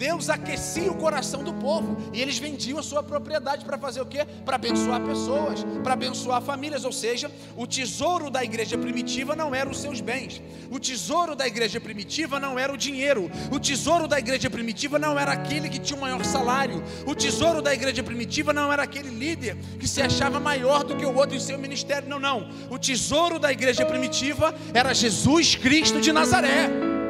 Deus 0.04 0.30
aquecia 0.30 0.92
o 0.92 0.96
coração 0.96 1.46
do 1.46 1.54
povo 1.54 1.96
e 2.12 2.22
eles 2.22 2.38
vendiam 2.38 2.78
a 2.78 2.84
sua 2.84 3.02
propriedade 3.02 3.64
para 3.64 3.78
fazer 3.78 4.02
o 4.02 4.06
quê? 4.06 4.28
Para 4.44 4.58
abençoar 4.58 5.00
pessoas, 5.02 5.64
para 5.82 5.94
abençoar 5.94 6.42
famílias, 6.42 6.84
ou 6.84 6.92
seja, 6.92 7.32
o 7.56 7.66
tesouro 7.66 8.30
da 8.30 8.44
igreja 8.44 8.78
primitiva 8.78 9.34
não 9.34 9.56
eram 9.56 9.72
os 9.72 9.80
seus 9.80 10.02
bens. 10.02 10.42
O 10.70 10.78
tesouro 10.78 11.38
da 11.38 11.48
igreja 11.48 11.80
primitiva 11.80 12.38
não 12.38 12.60
era 12.60 12.74
o 12.74 12.76
dinheiro. 12.76 13.32
O 13.50 13.58
tesouro 13.58 14.06
da 14.06 14.20
igreja 14.20 14.50
primitiva 14.50 15.00
não 15.00 15.18
era 15.18 15.32
aquele 15.32 15.70
que 15.70 15.80
tinha 15.80 15.98
o 15.98 16.02
maior 16.02 16.26
salário. 16.26 16.84
O 17.08 17.16
tesouro 17.16 17.62
da 17.62 17.74
igreja 17.74 18.04
primitiva 18.04 18.52
não 18.52 18.74
era 18.74 18.84
aquele 18.84 19.10
líder 19.10 19.56
que 19.80 19.88
se 19.88 20.02
achava 20.02 20.38
maior 20.38 20.84
do 20.84 20.98
que 20.98 21.06
o 21.06 21.16
outro 21.16 21.38
em 21.38 21.40
seu 21.40 21.58
ministério. 21.58 22.10
Não, 22.10 22.20
não. 22.20 22.50
O 22.70 22.78
tesouro 22.78 23.40
da 23.40 23.54
igreja 23.54 23.86
primitiva 23.86 24.54
era 24.74 24.94
Jesus 24.94 25.56
Cristo 25.56 26.02
de 26.02 26.12
Nazaré. 26.12 27.03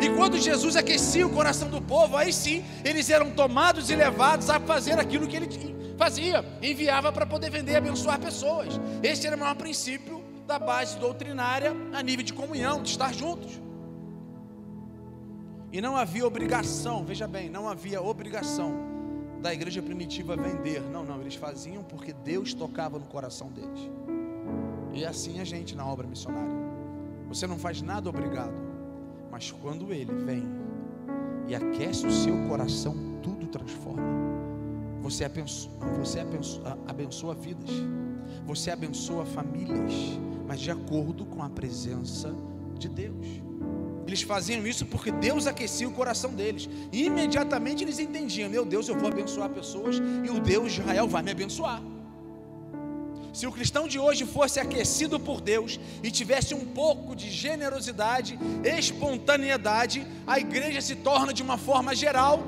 E 0.00 0.08
quando 0.16 0.38
Jesus 0.38 0.76
aquecia 0.76 1.26
o 1.26 1.30
coração 1.30 1.68
do 1.68 1.80
povo, 1.80 2.16
aí 2.16 2.32
sim 2.32 2.64
eles 2.84 3.10
eram 3.10 3.30
tomados 3.30 3.90
e 3.90 3.96
levados 3.96 4.50
a 4.50 4.60
fazer 4.60 4.98
aquilo 4.98 5.26
que 5.26 5.36
ele 5.36 5.48
fazia, 5.96 6.44
enviava 6.60 7.12
para 7.12 7.26
poder 7.26 7.50
vender 7.50 7.72
e 7.72 7.76
abençoar 7.76 8.18
pessoas. 8.18 8.80
Esse 9.02 9.26
era 9.26 9.36
o 9.36 9.38
maior 9.38 9.54
princípio 9.54 10.22
da 10.46 10.58
base 10.58 10.98
doutrinária 10.98 11.72
a 11.92 12.02
nível 12.02 12.24
de 12.24 12.32
comunhão, 12.32 12.82
de 12.82 12.90
estar 12.90 13.12
juntos. 13.14 13.60
E 15.72 15.80
não 15.80 15.96
havia 15.96 16.26
obrigação, 16.26 17.04
veja 17.04 17.26
bem, 17.26 17.48
não 17.48 17.68
havia 17.68 18.02
obrigação 18.02 18.74
da 19.40 19.52
igreja 19.52 19.82
primitiva 19.82 20.36
vender. 20.36 20.80
Não, 20.82 21.04
não, 21.04 21.20
eles 21.20 21.34
faziam 21.34 21.82
porque 21.82 22.12
Deus 22.12 22.52
tocava 22.52 22.98
no 22.98 23.06
coração 23.06 23.48
deles. 23.48 23.90
E 24.92 25.04
é 25.04 25.08
assim 25.08 25.40
a 25.40 25.44
gente 25.44 25.74
na 25.74 25.86
obra 25.86 26.06
missionária. 26.06 26.54
Você 27.28 27.46
não 27.46 27.58
faz 27.58 27.80
nada 27.80 28.08
obrigado. 28.08 28.71
Mas 29.32 29.50
quando 29.50 29.90
ele 29.94 30.12
vem 30.12 30.44
e 31.48 31.54
aquece 31.54 32.06
o 32.06 32.12
seu 32.12 32.36
coração, 32.46 32.94
tudo 33.22 33.46
transforma. 33.46 34.02
Você 35.00 35.24
abençoa, 35.24 35.72
você 35.98 36.20
abençoa, 36.20 36.78
abençoa 36.86 37.34
vidas, 37.34 37.70
você 38.44 38.70
abençoa 38.70 39.24
famílias, 39.24 39.92
mas 40.46 40.60
de 40.60 40.70
acordo 40.70 41.24
com 41.24 41.42
a 41.42 41.48
presença 41.48 42.32
de 42.78 42.90
Deus. 42.90 43.26
Eles 44.06 44.20
faziam 44.20 44.66
isso 44.66 44.84
porque 44.84 45.10
Deus 45.10 45.46
aquecia 45.46 45.88
o 45.88 45.92
coração 45.92 46.34
deles. 46.34 46.68
E 46.92 47.04
imediatamente 47.06 47.82
eles 47.82 47.98
entendiam: 47.98 48.50
meu 48.50 48.66
Deus, 48.66 48.86
eu 48.86 48.98
vou 48.98 49.08
abençoar 49.08 49.48
pessoas 49.48 49.96
e 49.96 50.28
o 50.28 50.40
Deus 50.40 50.72
de 50.72 50.80
Israel 50.82 51.08
vai 51.08 51.22
me 51.22 51.30
abençoar. 51.30 51.82
Se 53.32 53.46
o 53.46 53.52
cristão 53.52 53.88
de 53.88 53.98
hoje 53.98 54.26
fosse 54.26 54.60
aquecido 54.60 55.18
por 55.18 55.40
Deus 55.40 55.80
e 56.02 56.10
tivesse 56.10 56.54
um 56.54 56.66
pouco 56.66 57.16
de 57.16 57.30
generosidade, 57.30 58.38
espontaneidade, 58.62 60.06
a 60.26 60.38
igreja 60.38 60.80
se 60.80 60.96
torna 60.96 61.32
de 61.32 61.42
uma 61.42 61.56
forma 61.56 61.94
geral 61.94 62.42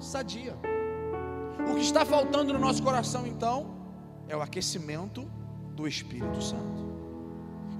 sadia. 0.00 0.56
O 1.70 1.74
que 1.74 1.82
está 1.82 2.04
faltando 2.04 2.52
no 2.52 2.58
nosso 2.58 2.82
coração 2.82 3.26
então 3.26 3.76
é 4.28 4.36
o 4.36 4.40
aquecimento 4.40 5.30
do 5.76 5.86
Espírito 5.86 6.42
Santo. 6.42 6.91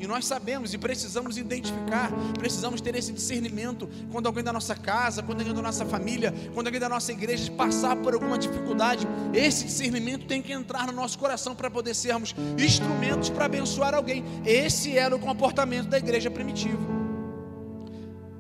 E 0.03 0.07
nós 0.09 0.25
sabemos 0.25 0.75
e 0.75 0.79
precisamos 0.79 1.39
identificar, 1.39 2.11
precisamos 2.37 2.81
ter 2.81 2.93
esse 2.97 3.13
discernimento 3.13 3.89
quando 4.11 4.27
alguém 4.27 4.43
da 4.43 4.53
nossa 4.53 4.75
casa, 4.75 5.23
quando 5.23 5.39
alguém 5.39 5.55
da 5.55 5.63
nossa 5.63 5.87
família, 5.87 6.35
quando 6.53 6.67
alguém 6.67 6.81
da 6.81 6.89
nossa 6.89 7.13
igreja 7.13 7.53
passar 7.53 7.95
por 7.95 8.13
alguma 8.13 8.37
dificuldade, 8.37 9.07
esse 9.33 9.67
discernimento 9.67 10.27
tem 10.27 10.43
que 10.43 10.53
entrar 10.53 10.89
no 10.89 10.93
nosso 10.93 11.17
coração 11.17 11.55
para 11.55 11.71
poder 11.71 11.95
sermos 11.95 12.35
instrumentos 12.59 13.31
para 13.31 13.45
abençoar 13.45 13.95
alguém. 13.95 14.25
Esse 14.45 14.99
era 14.99 15.15
o 15.15 15.21
comportamento 15.21 15.87
da 15.87 15.99
igreja 15.99 16.29
primitiva. 16.29 16.83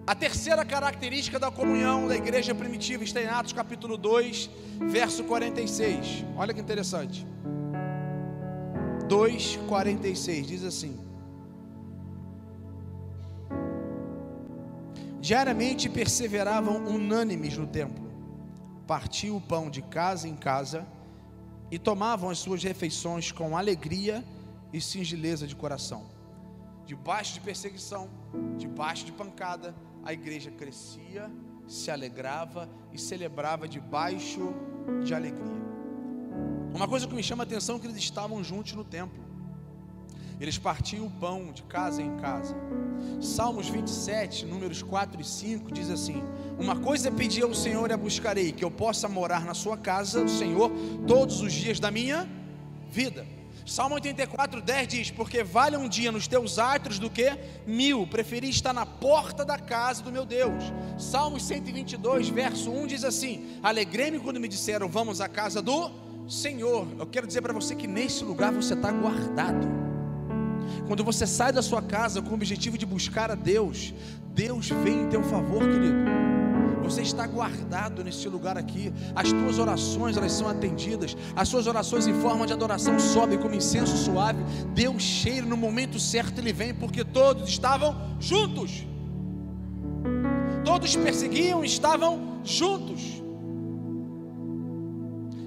A 0.04 0.16
terceira 0.16 0.64
característica 0.64 1.38
da 1.38 1.48
comunhão 1.48 2.08
da 2.08 2.16
igreja 2.16 2.52
primitiva 2.52 3.04
está 3.04 3.22
em 3.22 3.28
Atos 3.28 3.52
capítulo 3.52 3.96
2, 3.96 4.50
verso 4.90 5.22
46. 5.22 6.24
Olha 6.36 6.52
que 6.52 6.60
interessante. 6.60 7.24
2:46 9.06 10.42
diz 10.42 10.64
assim: 10.64 11.11
Diariamente 15.32 15.88
perseveravam 15.88 16.84
unânimes 16.84 17.56
no 17.56 17.66
templo, 17.66 18.06
partiam 18.86 19.34
o 19.34 19.40
pão 19.40 19.70
de 19.70 19.80
casa 19.80 20.28
em 20.28 20.36
casa 20.36 20.86
e 21.70 21.78
tomavam 21.78 22.28
as 22.28 22.38
suas 22.38 22.62
refeições 22.62 23.32
com 23.32 23.56
alegria 23.56 24.22
e 24.74 24.78
singeleza 24.78 25.46
de 25.46 25.56
coração. 25.56 26.04
Debaixo 26.84 27.32
de 27.32 27.40
perseguição, 27.40 28.10
debaixo 28.58 29.06
de 29.06 29.12
pancada, 29.12 29.74
a 30.04 30.12
igreja 30.12 30.50
crescia 30.50 31.30
se 31.66 31.90
alegrava 31.90 32.68
e 32.92 32.98
celebrava 32.98 33.66
debaixo 33.66 34.52
de 35.02 35.14
alegria. 35.14 35.62
Uma 36.74 36.86
coisa 36.86 37.08
que 37.08 37.14
me 37.14 37.22
chama 37.22 37.44
a 37.44 37.46
atenção 37.46 37.76
é 37.76 37.78
que 37.78 37.86
eles 37.86 37.96
estavam 37.96 38.44
juntos 38.44 38.74
no 38.74 38.84
templo. 38.84 39.31
Eles 40.40 40.58
partiam 40.58 41.06
o 41.06 41.10
pão 41.10 41.52
de 41.52 41.62
casa 41.62 42.02
em 42.02 42.16
casa. 42.16 42.56
Salmos 43.20 43.68
27, 43.68 44.46
números 44.46 44.82
4 44.82 45.20
e 45.20 45.24
5 45.24 45.72
diz 45.72 45.90
assim: 45.90 46.22
Uma 46.58 46.76
coisa 46.76 47.10
pedi 47.10 47.42
ao 47.42 47.54
Senhor 47.54 47.90
e 47.90 47.92
a 47.92 47.96
buscarei, 47.96 48.52
que 48.52 48.64
eu 48.64 48.70
possa 48.70 49.08
morar 49.08 49.44
na 49.44 49.54
sua 49.54 49.76
casa, 49.76 50.26
Senhor, 50.28 50.70
todos 51.06 51.40
os 51.40 51.52
dias 51.52 51.78
da 51.78 51.90
minha 51.90 52.28
vida. 52.90 53.26
Salmo 53.64 53.94
84, 53.94 54.60
10 54.60 54.88
diz: 54.88 55.10
Porque 55.10 55.44
vale 55.44 55.76
um 55.76 55.88
dia 55.88 56.10
nos 56.10 56.26
teus 56.26 56.58
átrios 56.58 56.98
do 56.98 57.08
que 57.08 57.36
mil, 57.66 58.06
preferi 58.06 58.48
estar 58.48 58.72
na 58.72 58.84
porta 58.84 59.44
da 59.44 59.58
casa 59.58 60.02
do 60.02 60.10
meu 60.10 60.24
Deus. 60.24 60.64
Salmos 60.98 61.44
122, 61.44 62.28
verso 62.28 62.70
1 62.70 62.86
diz 62.86 63.04
assim: 63.04 63.58
Alegrei-me 63.62 64.18
quando 64.18 64.40
me 64.40 64.48
disseram, 64.48 64.88
vamos 64.88 65.20
à 65.20 65.28
casa 65.28 65.62
do 65.62 65.90
Senhor. 66.28 66.88
Eu 66.98 67.06
quero 67.06 67.26
dizer 67.26 67.40
para 67.40 67.52
você 67.52 67.74
que 67.76 67.86
nesse 67.86 68.24
lugar 68.24 68.52
você 68.52 68.74
está 68.74 68.90
guardado. 68.90 69.91
Quando 70.86 71.04
você 71.04 71.26
sai 71.26 71.52
da 71.52 71.62
sua 71.62 71.80
casa 71.80 72.20
com 72.20 72.30
o 72.30 72.34
objetivo 72.34 72.76
de 72.76 72.84
buscar 72.84 73.30
a 73.30 73.34
Deus, 73.34 73.94
Deus 74.34 74.68
vem 74.68 75.02
em 75.02 75.08
teu 75.08 75.22
favor, 75.22 75.60
querido. 75.60 75.96
Você 76.82 77.02
está 77.02 77.26
guardado 77.26 78.02
nesse 78.02 78.28
lugar 78.28 78.58
aqui. 78.58 78.92
As 79.14 79.30
tuas 79.30 79.58
orações, 79.58 80.16
elas 80.16 80.32
são 80.32 80.48
atendidas. 80.48 81.16
As 81.34 81.48
suas 81.48 81.66
orações 81.66 82.06
em 82.06 82.20
forma 82.20 82.46
de 82.46 82.52
adoração 82.52 82.98
sobem 82.98 83.38
como 83.38 83.54
incenso 83.54 83.96
suave. 83.96 84.42
Deus 84.74 85.02
cheira 85.02 85.46
no 85.46 85.56
momento 85.56 85.98
certo, 85.98 86.38
ele 86.38 86.52
vem 86.52 86.74
porque 86.74 87.04
todos 87.04 87.48
estavam 87.48 87.96
juntos. 88.18 88.84
Todos 90.64 90.96
perseguiam, 90.96 91.64
estavam 91.64 92.40
juntos. 92.44 93.22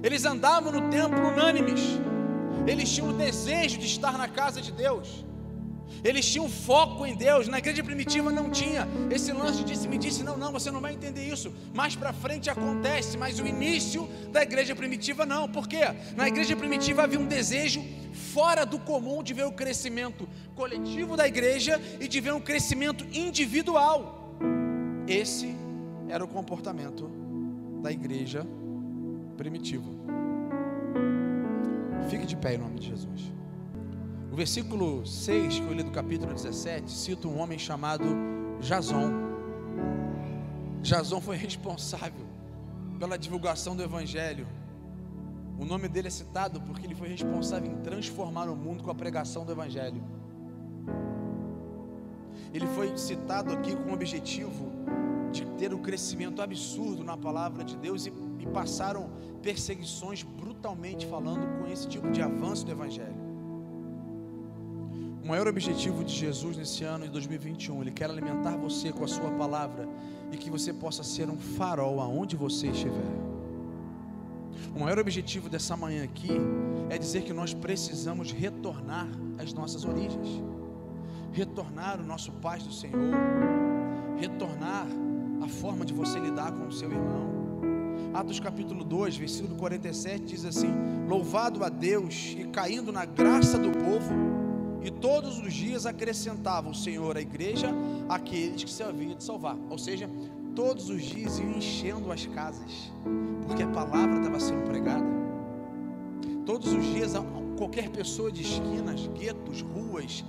Eles 0.02 0.24
andavam 0.24 0.72
no 0.72 0.88
templo 0.88 1.28
unânimes. 1.28 1.80
Eles 2.66 2.92
tinham 2.92 3.10
o 3.10 3.12
desejo 3.12 3.78
de 3.78 3.86
estar 3.86 4.18
na 4.18 4.28
casa 4.28 4.60
de 4.60 4.72
Deus. 4.72 5.24
Eles 6.02 6.26
tinham 6.30 6.48
foco 6.48 7.06
em 7.06 7.14
Deus. 7.16 7.48
Na 7.48 7.58
igreja 7.58 7.82
primitiva 7.82 8.30
não 8.30 8.50
tinha 8.50 8.86
esse 9.10 9.32
lance 9.32 9.58
de 9.58 9.64
disse, 9.64 9.88
me 9.88 9.98
disse, 9.98 10.22
não, 10.22 10.36
não, 10.36 10.52
você 10.52 10.70
não 10.70 10.80
vai 10.80 10.92
entender 10.92 11.24
isso. 11.24 11.52
Mais 11.74 11.94
para 11.96 12.12
frente 12.12 12.50
acontece, 12.50 13.16
mas 13.16 13.38
o 13.40 13.46
início 13.46 14.08
da 14.30 14.42
igreja 14.42 14.74
primitiva 14.74 15.24
não. 15.24 15.48
Por 15.48 15.68
quê? 15.68 15.80
Na 16.16 16.28
igreja 16.28 16.56
primitiva 16.56 17.02
havia 17.04 17.18
um 17.18 17.26
desejo 17.26 17.84
fora 18.12 18.64
do 18.64 18.78
comum 18.78 19.22
de 19.22 19.34
ver 19.34 19.46
o 19.46 19.52
crescimento 19.52 20.28
coletivo 20.54 21.16
da 21.16 21.26
igreja 21.26 21.80
e 22.00 22.08
de 22.08 22.20
ver 22.20 22.32
um 22.32 22.40
crescimento 22.40 23.04
individual. 23.12 24.36
Esse 25.06 25.54
era 26.08 26.24
o 26.24 26.28
comportamento 26.28 27.10
da 27.82 27.92
igreja 27.92 28.46
primitiva. 29.36 29.96
Fique 32.08 32.26
de 32.26 32.36
pé 32.36 32.54
em 32.54 32.58
nome 32.58 32.78
de 32.78 32.88
Jesus. 32.88 33.32
O 34.30 34.36
versículo 34.36 35.06
6, 35.06 35.60
que 35.60 35.64
eu 35.64 35.72
li 35.72 35.82
do 35.82 35.90
capítulo 35.90 36.32
17, 36.32 36.90
cita 36.90 37.26
um 37.26 37.38
homem 37.38 37.58
chamado 37.58 38.04
Jason. 38.60 39.10
Jason 40.82 41.20
foi 41.20 41.36
responsável 41.38 42.26
pela 42.98 43.16
divulgação 43.18 43.74
do 43.74 43.82
Evangelho. 43.82 44.46
O 45.58 45.64
nome 45.64 45.88
dele 45.88 46.08
é 46.08 46.10
citado 46.10 46.60
porque 46.60 46.86
ele 46.86 46.94
foi 46.94 47.08
responsável 47.08 47.70
em 47.70 47.76
transformar 47.76 48.48
o 48.48 48.54
mundo 48.54 48.84
com 48.84 48.90
a 48.90 48.94
pregação 48.94 49.44
do 49.44 49.52
Evangelho. 49.52 50.02
Ele 52.52 52.66
foi 52.68 52.96
citado 52.96 53.52
aqui 53.52 53.74
com 53.74 53.90
o 53.90 53.94
objetivo 53.94 54.70
de 55.32 55.44
ter 55.58 55.72
um 55.74 55.82
crescimento 55.82 56.40
absurdo 56.42 57.02
na 57.02 57.16
palavra 57.16 57.64
de 57.64 57.76
Deus 57.76 58.06
e, 58.06 58.12
e 58.46 58.52
passaram 58.52 59.10
perseguições 59.42 60.22
brutalmente 60.22 61.06
falando 61.06 61.46
com 61.58 61.70
esse 61.70 61.86
tipo 61.88 62.10
de 62.10 62.22
avanço 62.22 62.64
do 62.64 62.72
Evangelho. 62.72 63.26
O 65.22 65.28
maior 65.28 65.48
objetivo 65.48 66.04
de 66.04 66.14
Jesus 66.14 66.56
nesse 66.56 66.84
ano 66.84 67.04
de 67.04 67.10
2021, 67.10 67.82
Ele 67.82 67.90
quer 67.90 68.08
alimentar 68.08 68.56
você 68.56 68.92
com 68.92 69.02
a 69.02 69.08
Sua 69.08 69.30
palavra 69.32 69.88
e 70.30 70.36
que 70.36 70.48
você 70.48 70.72
possa 70.72 71.02
ser 71.02 71.28
um 71.28 71.36
farol 71.36 72.00
aonde 72.00 72.36
você 72.36 72.68
estiver. 72.68 73.26
O 74.74 74.80
maior 74.80 74.98
objetivo 74.98 75.48
dessa 75.48 75.76
manhã 75.76 76.04
aqui 76.04 76.30
é 76.90 76.96
dizer 76.96 77.22
que 77.22 77.32
nós 77.32 77.52
precisamos 77.52 78.30
retornar 78.30 79.08
às 79.38 79.52
nossas 79.52 79.84
origens, 79.84 80.28
retornar 81.32 82.00
o 82.00 82.04
nosso 82.04 82.30
paz 82.32 82.62
do 82.62 82.72
Senhor, 82.72 83.14
retornar 84.16 84.86
a 85.42 85.48
forma 85.48 85.84
de 85.84 85.92
você 85.92 86.18
lidar 86.18 86.52
com 86.52 86.66
o 86.66 86.72
seu 86.72 86.90
irmão. 86.90 87.35
Atos 88.14 88.40
capítulo 88.40 88.84
2, 88.84 89.16
versículo 89.16 89.56
47 89.56 90.24
diz 90.24 90.44
assim: 90.44 90.72
Louvado 91.08 91.62
a 91.64 91.68
Deus 91.68 92.34
e 92.38 92.44
caindo 92.44 92.90
na 92.92 93.04
graça 93.04 93.58
do 93.58 93.70
povo 93.70 94.36
e 94.86 94.90
todos 94.90 95.38
os 95.40 95.52
dias 95.52 95.84
acrescentava 95.84 96.70
o 96.70 96.74
Senhor 96.74 97.16
à 97.16 97.20
igreja 97.20 97.74
aqueles 98.08 98.62
que 98.62 98.70
se 98.70 98.84
haviam 98.84 99.16
de 99.16 99.24
salvar. 99.24 99.56
Ou 99.68 99.76
seja, 99.76 100.08
todos 100.54 100.88
os 100.88 101.02
dias 101.02 101.40
iam 101.40 101.50
enchendo 101.50 102.12
as 102.12 102.24
casas, 102.26 102.92
porque 103.46 103.64
a 103.64 103.66
palavra 103.66 104.18
estava 104.18 104.38
sendo 104.38 104.62
pregada. 104.64 105.04
Todos 106.44 106.72
os 106.72 106.84
dias, 106.84 107.14
qualquer 107.58 107.88
pessoa 107.88 108.30
de 108.30 108.42
esquinas, 108.42 109.08
guetos, 109.08 109.60
ruas, 109.60 110.24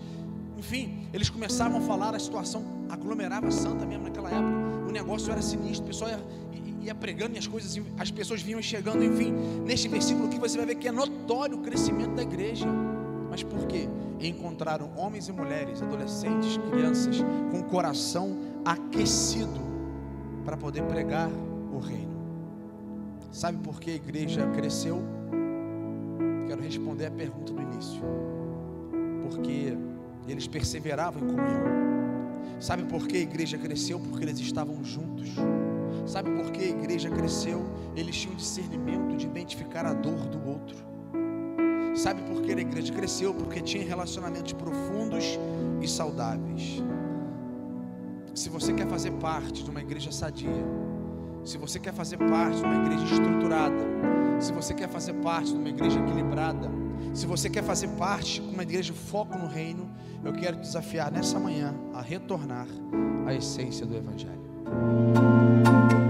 enfim, 0.58 1.08
eles 1.14 1.30
começavam 1.30 1.78
a 1.78 1.82
falar, 1.82 2.16
a 2.16 2.20
situação 2.20 2.66
aglomerava 2.90 3.52
santa 3.52 3.86
mesmo 3.86 4.06
naquela 4.06 4.32
época. 4.32 4.88
O 4.88 4.92
negócio 4.92 5.32
era 5.32 5.40
sinistro, 5.40 5.84
o 5.84 5.88
pessoal 5.88 6.10
ia, 6.10 6.20
ia 6.88 6.96
pregando 6.96 7.36
e 7.36 7.38
as 7.40 7.48
coisas, 7.48 7.80
as 7.98 8.12
pessoas 8.12 8.42
vinham 8.42 8.62
chegando, 8.62 9.04
enfim. 9.04 9.34
Neste 9.66 9.88
versículo 9.88 10.28
aqui 10.28 10.40
você 10.40 10.58
vai 10.58 10.66
ver 10.66 10.76
que 10.76 10.88
é 10.88 10.92
notório 10.92 11.58
o 11.58 11.62
crescimento 11.62 12.16
da 12.16 12.24
igreja. 12.24 12.68
Mas 13.30 13.44
por 13.44 13.68
quê? 13.68 13.88
Encontraram 14.20 14.90
homens 14.96 15.28
e 15.28 15.32
mulheres, 15.32 15.82
adolescentes, 15.82 16.58
crianças, 16.70 17.18
com 17.52 17.60
o 17.60 17.64
coração 17.66 18.38
aquecido 18.66 19.60
para 20.46 20.58
poder 20.58 20.84
pregar 20.84 21.30
o 21.30 21.78
reino. 21.78 22.18
Sabe 23.32 23.58
por 23.60 23.80
que 23.80 23.92
a 23.92 23.96
igreja 23.96 24.48
cresceu? 24.48 25.04
Quero 26.48 26.62
responder 26.62 27.08
a 27.08 27.12
pergunta 27.12 27.54
do 27.54 27.62
início. 27.62 28.02
Porque 29.22 29.78
eles 30.28 30.48
perseveravam 30.48 31.22
em 31.22 31.28
comunhão. 31.28 31.88
Sabe 32.60 32.84
por 32.84 33.06
que 33.06 33.18
a 33.18 33.22
igreja 33.22 33.58
cresceu? 33.58 34.00
Porque 34.00 34.24
eles 34.24 34.40
estavam 34.40 34.84
juntos. 34.84 35.36
Sabe 36.08 36.32
por 36.32 36.52
que 36.52 36.64
a 36.64 36.70
igreja 36.70 37.10
cresceu? 37.10 37.66
Eles 37.94 38.16
tinham 38.16 38.36
discernimento 38.36 39.18
de 39.18 39.26
identificar 39.26 39.86
a 39.86 39.94
dor 39.94 40.26
do 40.28 40.48
outro. 40.48 40.78
Sabe 41.94 42.22
por 42.22 42.42
que 42.42 42.54
a 42.54 42.58
igreja 42.58 42.94
cresceu? 42.94 43.34
Porque 43.34 43.60
tinha 43.60 43.86
relacionamentos 43.86 44.54
profundos 44.54 45.38
e 45.82 45.88
saudáveis. 45.88 46.82
Se 48.34 48.48
você 48.48 48.72
quer 48.72 48.88
fazer 48.88 49.12
parte 49.14 49.66
de 49.66 49.70
uma 49.70 49.82
igreja 49.82 50.10
sadia, 50.10 50.66
se 51.44 51.58
você 51.58 51.78
quer 51.78 51.94
fazer 51.94 52.18
parte 52.18 52.58
de 52.58 52.64
uma 52.64 52.86
igreja 52.86 53.04
estruturada, 53.14 53.86
se 54.40 54.54
você 54.54 54.74
quer 54.74 54.88
fazer 54.88 55.14
parte 55.16 55.52
de 55.52 55.58
uma 55.58 55.70
igreja 55.70 56.00
equilibrada, 56.00 56.72
se 57.14 57.26
você 57.26 57.50
quer 57.50 57.64
fazer 57.64 57.90
parte 57.90 58.40
de 58.40 58.48
uma 58.48 58.64
igreja 58.64 58.94
foco 58.94 59.38
no 59.38 59.48
reino, 59.48 59.90
eu 60.24 60.32
quero 60.32 60.56
te 60.56 60.62
desafiar 60.62 61.12
nessa 61.12 61.38
manhã 61.38 61.76
a 61.94 62.02
retornar 62.02 62.68
à 63.26 63.34
essência 63.34 63.86
do 63.86 63.96
Evangelho. 63.96 64.47
Thank 64.70 66.02
you. 66.02 66.07